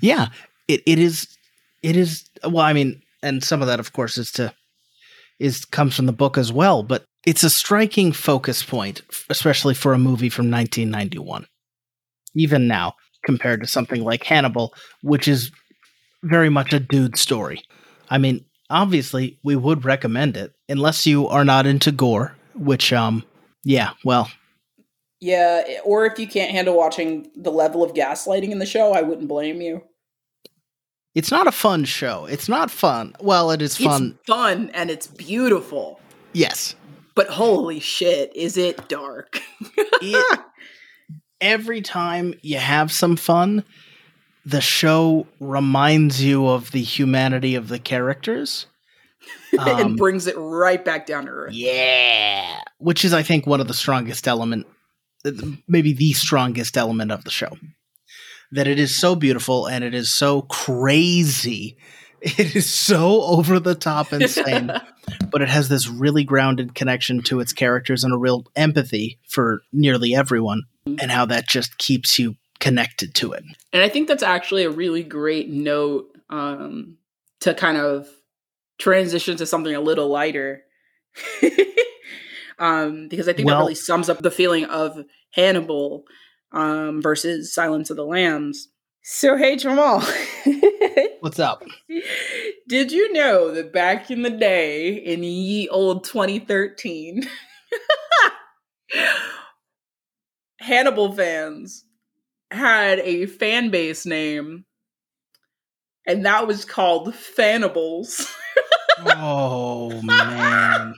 Yeah, 0.01 0.27
it, 0.67 0.82
it 0.86 0.99
is 0.99 1.38
it 1.82 1.95
is 1.95 2.29
well, 2.43 2.59
I 2.59 2.73
mean, 2.73 3.01
and 3.23 3.43
some 3.43 3.61
of 3.61 3.67
that 3.67 3.79
of 3.79 3.93
course 3.93 4.17
is 4.17 4.32
to 4.34 4.53
is 5.39 5.65
comes 5.65 5.95
from 5.95 6.05
the 6.05 6.13
book 6.13 6.38
as 6.38 6.51
well, 6.51 6.84
but 6.84 7.03
it's 7.25 7.43
a 7.43 7.49
striking 7.49 8.11
focus 8.11 8.63
point, 8.63 9.01
especially 9.29 9.73
for 9.73 9.93
a 9.93 9.99
movie 9.99 10.29
from 10.29 10.49
1991. 10.49 11.45
Even 12.36 12.67
now, 12.67 12.95
compared 13.25 13.61
to 13.61 13.67
something 13.67 14.03
like 14.03 14.23
Hannibal, 14.23 14.73
which 15.01 15.27
is 15.27 15.51
very 16.23 16.49
much 16.49 16.73
a 16.73 16.79
dude 16.79 17.17
story. 17.17 17.63
I 18.09 18.17
mean, 18.17 18.45
obviously, 18.69 19.39
we 19.43 19.55
would 19.55 19.86
recommend 19.86 20.38
it 20.38 20.53
unless 20.69 21.05
you 21.05 21.27
are 21.27 21.45
not 21.45 21.65
into 21.65 21.91
gore, 21.91 22.36
which 22.55 22.93
um 22.93 23.23
yeah, 23.64 23.91
well, 24.03 24.30
Yeah, 25.20 25.64
or 25.86 26.05
if 26.05 26.18
you 26.20 26.28
can't 26.28 26.51
handle 26.51 26.76
watching 26.78 27.30
the 27.36 27.51
level 27.51 27.84
of 27.84 27.93
gaslighting 27.93 28.51
in 28.51 28.59
the 28.59 28.66
show, 28.66 28.93
I 28.93 29.01
wouldn't 29.01 29.28
blame 29.28 29.62
you. 29.62 29.84
it's 31.14 31.30
not 31.32 31.45
a 31.47 31.51
fun 31.51 31.84
show. 31.86 32.26
It's 32.26 32.47
not 32.49 32.72
fun. 32.72 33.16
Well, 33.20 33.51
it 33.51 33.62
is 33.62 33.78
fun. 33.78 34.18
It's 34.20 34.28
fun 34.28 34.72
and 34.74 34.89
it's 34.89 35.07
beautiful. 35.07 35.99
yes. 36.34 36.76
But 37.14 37.28
holy 37.28 37.80
shit, 37.82 38.34
is 38.36 38.57
it 38.57 38.88
dark? 38.88 39.41
It, 40.03 40.39
every 41.39 41.82
time 41.82 42.34
you 42.41 42.57
have 42.57 42.91
some 42.91 43.16
fun, 43.16 43.64
the 44.45 44.62
show 44.62 45.28
reminds 45.39 46.24
you 46.24 46.47
of 46.47 46.72
the 46.72 46.82
humanity 46.82 47.53
of 47.53 47.68
the 47.68 47.78
characters. 47.78 48.66
Um, 49.59 49.67
and 49.67 49.97
brings 49.97 50.27
it 50.27 50.36
right 50.38 50.84
back 50.84 51.05
down 51.05 51.25
to 51.25 51.32
earth. 51.32 51.53
yeah, 51.53 52.61
which 52.77 53.03
is, 53.03 53.13
I 53.13 53.21
think, 53.21 53.45
one 53.45 53.59
of 53.59 53.67
the 53.67 53.73
strongest 53.73 54.25
element, 54.25 54.65
maybe 55.67 55.91
the 55.91 56.13
strongest 56.13 56.77
element 56.77 57.11
of 57.11 57.25
the 57.25 57.32
show. 57.32 57.49
That 58.53 58.67
it 58.67 58.79
is 58.79 58.97
so 58.97 59.13
beautiful 59.13 59.67
and 59.67 59.84
it 59.84 59.93
is 59.93 60.09
so 60.09 60.43
crazy. 60.43 61.77
It 62.21 62.55
is 62.55 62.71
so 62.71 63.23
over 63.23 63.59
the 63.59 63.73
top 63.75 64.13
insane, 64.13 64.71
but 65.32 65.41
it 65.41 65.49
has 65.49 65.69
this 65.69 65.89
really 65.89 66.23
grounded 66.23 66.75
connection 66.75 67.23
to 67.23 67.39
its 67.39 67.51
characters 67.51 68.03
and 68.03 68.13
a 68.13 68.17
real 68.17 68.45
empathy 68.55 69.17
for 69.27 69.63
nearly 69.73 70.13
everyone, 70.13 70.61
and 70.86 71.09
how 71.11 71.25
that 71.25 71.47
just 71.47 71.79
keeps 71.79 72.19
you 72.19 72.36
connected 72.59 73.15
to 73.15 73.34
it. 73.34 73.43
And 73.73 73.82
I 73.82 73.89
think 73.89 74.07
that's 74.07 74.21
actually 74.21 74.63
a 74.65 74.69
really 74.69 75.01
great 75.03 75.49
note 75.49 76.15
um, 76.29 76.97
to 77.39 77.55
kind 77.55 77.77
of 77.77 78.07
transition 78.82 79.38
to 79.38 79.45
something 79.45 79.73
a 79.73 79.79
little 79.79 80.09
lighter. 80.09 80.63
um, 82.59 83.07
because 83.07 83.27
I 83.27 83.34
think 83.34 83.47
that 83.47 83.57
really 83.57 83.75
sums 83.75 84.09
up 84.09 84.19
the 84.19 84.32
feeling 84.32 84.65
of 84.65 84.97
Hannibal 85.32 86.03
um, 86.51 87.01
versus 87.01 87.53
Silence 87.53 87.89
of 87.89 87.97
the 87.97 88.05
Lambs. 88.05 88.69
So, 89.03 89.38
hey, 89.38 89.55
Jamal. 89.55 90.03
What's 91.21 91.39
up? 91.39 91.63
Did 92.67 92.91
you 92.91 93.11
know 93.13 93.51
that 93.51 93.73
back 93.73 94.11
in 94.11 94.21
the 94.21 94.29
day, 94.29 94.93
in 94.93 95.23
ye 95.23 95.67
old 95.69 96.03
2013, 96.03 97.27
Hannibal 100.59 101.11
fans 101.13 101.86
had 102.51 102.99
a 102.99 103.25
fan 103.25 103.69
base 103.69 104.05
name, 104.05 104.65
and 106.05 106.25
that 106.25 106.47
was 106.47 106.65
called 106.65 107.15
Fannibals. 107.15 108.27
Oh 109.06 110.02
man. 110.02 110.95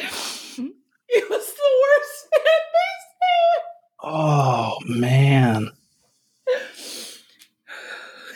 it 0.00 1.30
was 1.30 1.54
the 1.54 1.70
worst 1.82 2.28
fan 2.30 2.62
base. 2.72 3.64
Oh 4.02 4.78
man. 4.86 5.70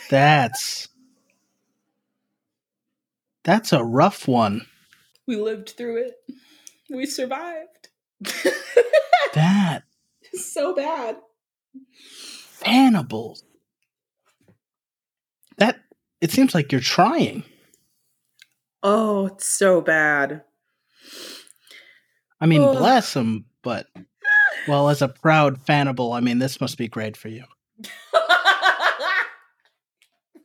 That's 0.09 0.87
That's 3.43 3.73
a 3.73 3.83
rough 3.83 4.27
one. 4.27 4.65
We 5.27 5.35
lived 5.37 5.71
through 5.71 6.03
it. 6.03 6.13
We 6.89 7.05
survived. 7.05 7.89
That 9.33 9.83
It's 10.31 10.51
so 10.51 10.75
bad. 10.75 11.17
Hannibal. 12.63 13.37
That 15.57 15.79
it 16.21 16.31
seems 16.31 16.53
like 16.53 16.71
you're 16.71 16.81
trying. 16.81 17.43
Oh, 18.87 19.25
it's 19.25 19.47
so 19.47 19.81
bad. 19.81 20.43
I 22.39 22.45
mean, 22.45 22.61
Ugh. 22.61 22.77
bless 22.77 23.15
him, 23.15 23.45
but 23.63 23.87
well, 24.67 24.89
as 24.89 25.01
a 25.01 25.07
proud 25.07 25.59
Fannibal, 25.59 26.13
I 26.13 26.19
mean, 26.19 26.37
this 26.37 26.61
must 26.61 26.77
be 26.77 26.87
great 26.87 27.17
for 27.17 27.29
you. 27.29 27.45
that 27.79 27.87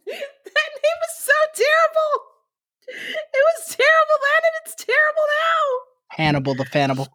name 0.07 0.99
was 1.03 1.17
so 1.19 1.33
terrible. 1.55 2.25
It 2.89 3.45
was 3.45 3.77
terrible 3.77 4.19
then, 4.25 4.43
and 4.43 4.55
it's 4.65 4.75
terrible 4.75 5.27
now. 5.29 6.17
Hannibal 6.17 6.55
the 6.55 6.65
Fannibal. 6.65 7.09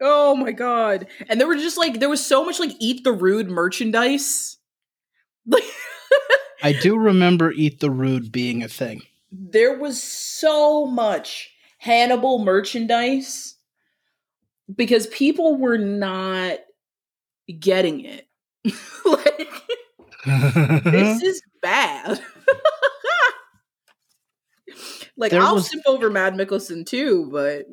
Oh 0.00 0.36
my 0.36 0.52
god! 0.52 1.08
And 1.28 1.40
there 1.40 1.48
were 1.48 1.56
just 1.56 1.78
like 1.78 1.98
there 1.98 2.08
was 2.08 2.24
so 2.24 2.44
much 2.44 2.60
like 2.60 2.76
eat 2.78 3.02
the 3.02 3.12
rude 3.12 3.50
merchandise. 3.50 4.58
Like 5.48 5.64
I 6.62 6.72
do 6.72 6.96
remember 6.96 7.50
Eat 7.52 7.80
the 7.80 7.90
Rude 7.90 8.30
being 8.30 8.62
a 8.62 8.68
thing. 8.68 9.02
There 9.32 9.78
was 9.78 10.02
so 10.02 10.86
much 10.86 11.50
Hannibal 11.78 12.44
merchandise 12.44 13.54
because 14.74 15.06
people 15.08 15.56
were 15.56 15.78
not 15.78 16.58
getting 17.58 18.04
it. 18.04 18.28
like 19.04 19.48
this 20.84 21.22
is 21.22 21.42
bad. 21.62 22.20
Like 25.16 25.32
There 25.32 25.42
I'll 25.42 25.56
was- 25.56 25.66
skip 25.66 25.82
over 25.86 26.08
Mad 26.08 26.34
Mikkelsen 26.34 26.86
too, 26.86 27.28
but 27.30 27.66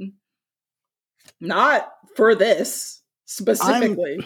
not 1.40 1.90
for 2.18 2.36
this 2.36 3.02
specifically. 3.26 4.20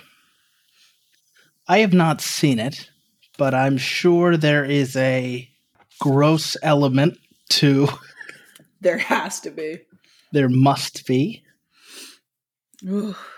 I 1.68 1.80
have 1.80 1.94
not 1.94 2.20
seen 2.20 2.58
it, 2.58 2.90
but 3.38 3.54
I'm 3.54 3.78
sure 3.78 4.38
there 4.38 4.66
is 4.66 4.96
a 4.96 5.48
gross 6.02 6.58
element 6.64 7.18
to 7.50 7.88
there 8.82 8.98
has 8.98 9.40
to 9.42 9.52
be. 9.52 9.80
there 10.34 10.50
must 10.50 11.06
be. 11.06 11.44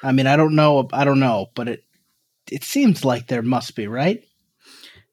I 0.02 0.14
mean, 0.14 0.26
I 0.26 0.38
don't 0.38 0.56
know. 0.56 0.88
I 0.94 1.04
don't 1.04 1.20
know, 1.20 1.48
but 1.54 1.68
it 1.68 1.84
it 2.50 2.64
seems 2.64 3.04
like 3.04 3.28
there 3.28 3.42
must 3.42 3.76
be, 3.76 3.88
right? 3.88 4.24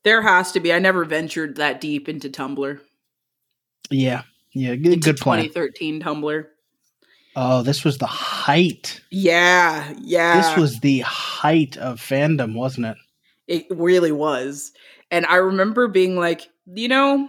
There 0.05 0.23
has 0.23 0.53
to 0.53 0.61
be. 0.61 0.73
I 0.73 0.79
never 0.79 1.05
ventured 1.05 1.57
that 1.57 1.81
deep 1.81 2.09
into 2.09 2.29
Tumblr. 2.31 2.81
Yeah, 3.91 4.23
yeah. 4.55 4.77
Good, 4.77 4.95
Into 4.95 5.13
good 5.13 5.17
plan. 5.19 5.43
2013 5.43 6.01
Tumblr. 6.01 6.45
Oh, 7.37 7.63
this 7.63 7.85
was 7.85 7.99
the 7.99 8.07
height. 8.07 9.01
Yeah, 9.11 9.93
yeah. 10.01 10.41
This 10.41 10.57
was 10.57 10.81
the 10.81 11.01
height 11.01 11.77
of 11.77 12.01
fandom, 12.01 12.55
wasn't 12.55 12.87
it? 12.87 12.97
It 13.49 13.67
really 13.71 14.13
was. 14.13 14.73
And 15.11 15.27
I 15.27 15.37
remember 15.37 15.89
being 15.89 16.17
like, 16.17 16.49
you 16.67 16.87
know, 16.89 17.29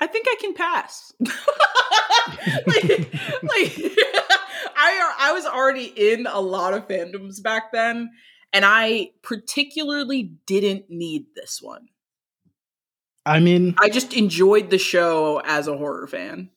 I 0.00 0.06
think 0.06 0.26
I 0.28 0.36
can 0.40 0.54
pass. 0.54 1.12
like, 1.20 3.14
like 3.42 3.92
I 4.76 5.14
I 5.18 5.32
was 5.32 5.46
already 5.46 5.84
in 5.84 6.26
a 6.26 6.40
lot 6.40 6.74
of 6.74 6.86
fandoms 6.86 7.42
back 7.42 7.72
then, 7.72 8.10
and 8.52 8.64
I 8.64 9.10
particularly 9.22 10.34
didn't 10.46 10.90
need 10.90 11.26
this 11.34 11.60
one. 11.62 11.88
I 13.24 13.40
mean, 13.40 13.74
I 13.78 13.88
just 13.88 14.14
enjoyed 14.14 14.70
the 14.70 14.78
show 14.78 15.40
as 15.44 15.66
a 15.66 15.76
horror 15.76 16.06
fan. 16.06 16.50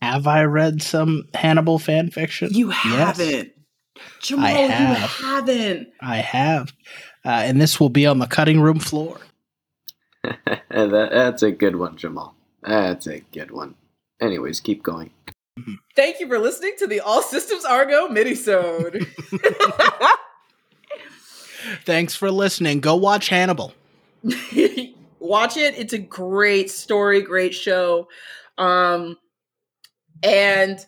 have 0.00 0.26
I 0.26 0.44
read 0.44 0.82
some 0.82 1.24
Hannibal 1.34 1.78
fan 1.78 2.10
fiction? 2.10 2.48
You 2.52 2.70
haven't. 2.70 3.52
Jamal, 4.22 4.46
have. 4.46 5.10
you 5.18 5.26
haven't. 5.26 5.88
I 6.00 6.16
have, 6.16 6.72
uh, 7.24 7.30
and 7.30 7.60
this 7.60 7.80
will 7.80 7.88
be 7.88 8.06
on 8.06 8.20
the 8.20 8.26
cutting 8.26 8.60
room 8.60 8.78
floor. 8.78 9.20
that, 10.70 11.08
that's 11.12 11.42
a 11.42 11.50
good 11.50 11.76
one, 11.76 11.96
Jamal. 11.96 12.34
That's 12.62 13.06
a 13.06 13.20
good 13.32 13.50
one. 13.50 13.74
Anyways, 14.20 14.60
keep 14.60 14.82
going. 14.82 15.10
Thank 15.96 16.20
you 16.20 16.28
for 16.28 16.38
listening 16.38 16.74
to 16.78 16.86
the 16.86 17.00
All 17.00 17.22
Systems 17.22 17.64
Argo 17.64 18.08
minisode. 18.08 19.06
Thanks 21.84 22.14
for 22.14 22.30
listening. 22.30 22.80
Go 22.80 22.96
watch 22.96 23.28
Hannibal. 23.28 23.74
Watch 25.20 25.56
it. 25.56 25.76
It's 25.76 25.92
a 25.92 25.98
great 25.98 26.70
story, 26.70 27.22
great 27.22 27.54
show. 27.54 28.08
Um 28.56 29.16
and 30.22 30.78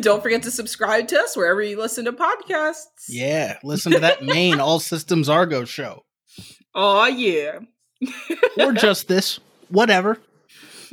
don't 0.00 0.22
forget 0.22 0.42
to 0.42 0.50
subscribe 0.50 1.08
to 1.08 1.18
us 1.18 1.36
wherever 1.36 1.62
you 1.62 1.78
listen 1.78 2.06
to 2.06 2.12
podcasts. 2.12 3.04
Yeah, 3.08 3.58
listen 3.62 3.92
to 3.92 4.00
that 4.00 4.22
main 4.22 4.60
All 4.60 4.80
Systems 4.80 5.28
Argo 5.28 5.64
show, 5.64 6.04
Oh 6.74 7.06
yeah. 7.06 7.60
Or 8.58 8.72
just 8.74 9.08
this, 9.08 9.40
whatever. 9.68 10.18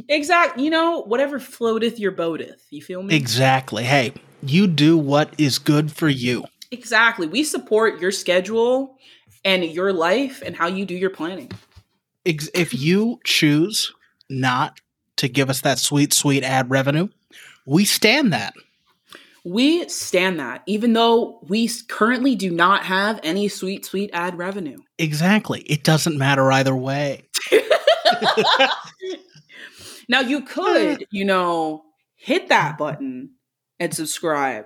Exact. 0.09 0.59
You 0.59 0.69
know, 0.69 1.01
whatever 1.01 1.39
floateth 1.39 1.99
your 1.99 2.11
boateth. 2.11 2.65
You 2.69 2.81
feel 2.81 3.01
me? 3.03 3.15
Exactly. 3.15 3.83
Hey, 3.83 4.13
you 4.43 4.67
do 4.67 4.97
what 4.97 5.33
is 5.39 5.57
good 5.59 5.91
for 5.91 6.07
you. 6.09 6.45
exactly. 6.71 7.27
We 7.27 7.43
support 7.43 7.99
your 7.99 8.11
schedule 8.11 8.97
and 9.43 9.63
your 9.65 9.93
life 9.93 10.41
and 10.45 10.55
how 10.55 10.67
you 10.67 10.85
do 10.85 10.93
your 10.95 11.09
planning. 11.09 11.51
Ex- 12.25 12.49
If 12.53 12.73
you 12.73 13.19
choose 13.23 13.93
not 14.29 14.79
to 15.17 15.27
give 15.27 15.49
us 15.49 15.61
that 15.61 15.79
sweet, 15.79 16.13
sweet 16.13 16.43
ad 16.43 16.69
revenue, 16.69 17.07
we 17.65 17.85
stand 17.85 18.33
that. 18.33 18.53
We 19.47 19.87
stand 19.87 20.41
that, 20.41 20.61
even 20.65 20.91
though 20.91 21.39
we 21.47 21.69
currently 21.87 22.35
do 22.35 22.51
not 22.51 22.83
have 22.83 23.17
any 23.23 23.47
sweet, 23.47 23.85
sweet 23.85 24.09
ad 24.11 24.37
revenue. 24.37 24.79
Exactly. 24.99 25.61
It 25.61 25.85
doesn't 25.85 26.17
matter 26.17 26.51
either 26.51 26.75
way. 26.75 27.23
now 30.09 30.19
you 30.19 30.41
could, 30.41 31.05
you 31.11 31.23
know, 31.23 31.83
hit 32.15 32.49
that 32.49 32.77
button 32.77 33.35
and 33.79 33.93
subscribe. 33.93 34.65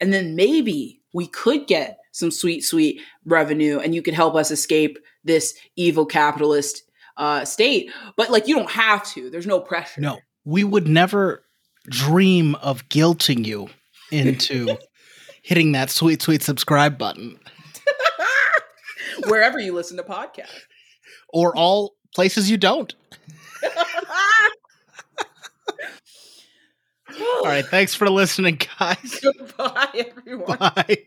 And 0.00 0.12
then 0.12 0.36
maybe 0.36 1.00
we 1.12 1.26
could 1.26 1.66
get 1.66 1.98
some 2.12 2.30
sweet, 2.30 2.60
sweet 2.60 3.00
revenue 3.24 3.80
and 3.80 3.96
you 3.96 4.00
could 4.00 4.14
help 4.14 4.36
us 4.36 4.52
escape 4.52 5.00
this 5.24 5.58
evil 5.74 6.06
capitalist 6.06 6.84
uh, 7.16 7.44
state. 7.44 7.90
But 8.16 8.30
like, 8.30 8.46
you 8.46 8.54
don't 8.54 8.70
have 8.70 9.04
to. 9.14 9.28
There's 9.28 9.48
no 9.48 9.58
pressure. 9.58 10.00
No, 10.00 10.20
we 10.44 10.62
would 10.62 10.86
never 10.86 11.42
dream 11.88 12.54
of 12.56 12.88
guilting 12.88 13.44
you 13.44 13.70
into 14.10 14.76
hitting 15.42 15.72
that 15.72 15.90
sweet, 15.90 16.22
sweet 16.22 16.42
subscribe 16.42 16.98
button 16.98 17.38
Wherever 19.26 19.58
you 19.58 19.74
listen 19.74 19.96
to 19.96 20.02
podcasts. 20.02 20.60
or 21.28 21.54
all 21.56 21.94
places 22.14 22.50
you 22.50 22.56
don't. 22.56 22.94
All 27.20 27.42
right. 27.44 27.64
Thanks 27.66 27.94
for 27.94 28.08
listening, 28.08 28.58
guys. 28.78 29.20
Goodbye, 29.22 30.06
everyone. 30.16 30.56
Bye. 30.58 30.98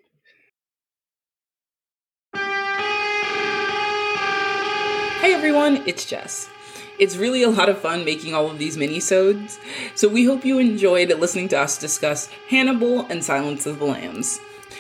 Hey 5.22 5.34
everyone, 5.34 5.78
it's 5.88 6.06
Jess. 6.06 6.50
It's 7.00 7.18
really 7.18 7.42
a 7.42 7.50
lot 7.50 7.70
of 7.70 7.80
fun 7.80 8.06
making 8.06 8.36
all 8.36 8.52
of 8.52 8.60
these 8.60 8.78
mini-sodes, 8.78 9.60
so 9.96 10.08
we 10.08 10.26
hope 10.26 10.46
you 10.46 10.60
enjoyed 10.60 11.10
listening 11.10 11.48
to 11.50 11.60
us 11.60 11.80
discuss 11.80 12.30
Hannibal 12.50 13.08
and 13.08 13.24
Silence 13.24 13.66
of 13.66 13.80
the 13.80 13.86
Lambs. 13.86 14.40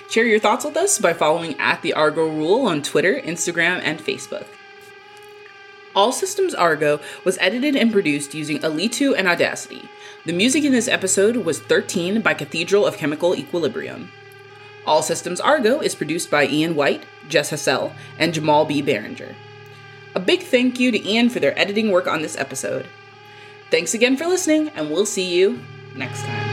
Share 0.10 0.26
your 0.26 0.40
thoughts 0.40 0.64
with 0.64 0.78
us 0.78 1.00
by 1.00 1.14
following 1.14 1.60
at 1.60 1.82
the 1.82 1.94
Argo 1.94 2.28
Rule 2.28 2.68
on 2.68 2.84
Twitter, 2.84 3.20
Instagram, 3.20 3.82
and 3.84 4.00
Facebook. 4.00 4.46
All 5.96 6.12
Systems 6.12 6.54
Argo 6.54 7.00
was 7.24 7.38
edited 7.40 7.76
and 7.76 7.92
produced 7.92 8.36
using 8.36 8.60
Alitu 8.60 9.16
and 9.18 9.28
Audacity. 9.28 9.90
The 10.26 10.34
music 10.34 10.64
in 10.64 10.72
this 10.72 10.88
episode 10.88 11.38
was 11.38 11.60
13 11.60 12.22
by 12.22 12.36
Cathedral 12.36 12.86
of 12.86 12.98
Chemical 12.98 13.36
Equilibrium. 13.36 14.12
All 14.86 15.02
Systems 15.02 15.40
Argo 15.40 15.80
is 15.80 15.96
produced 15.96 16.30
by 16.30 16.46
Ian 16.46 16.76
White, 16.76 17.06
Jess 17.28 17.52
Hassell, 17.52 17.94
and 18.20 18.34
Jamal 18.34 18.66
B. 18.66 18.84
Behringer. 18.84 19.34
A 20.16 20.20
big 20.20 20.42
thank 20.44 20.80
you 20.80 20.92
to 20.92 21.08
Ian 21.08 21.30
for 21.30 21.40
their 21.40 21.58
editing 21.58 21.92
work 21.92 22.08
on 22.08 22.22
this 22.22 22.38
episode. 22.38 22.88
Thanks 23.72 23.94
again 23.94 24.16
for 24.16 24.28
listening, 24.28 24.70
and 24.70 24.92
we'll 24.92 25.08
see 25.08 25.34
you 25.34 25.60
next 25.96 26.22
time. 26.22 26.53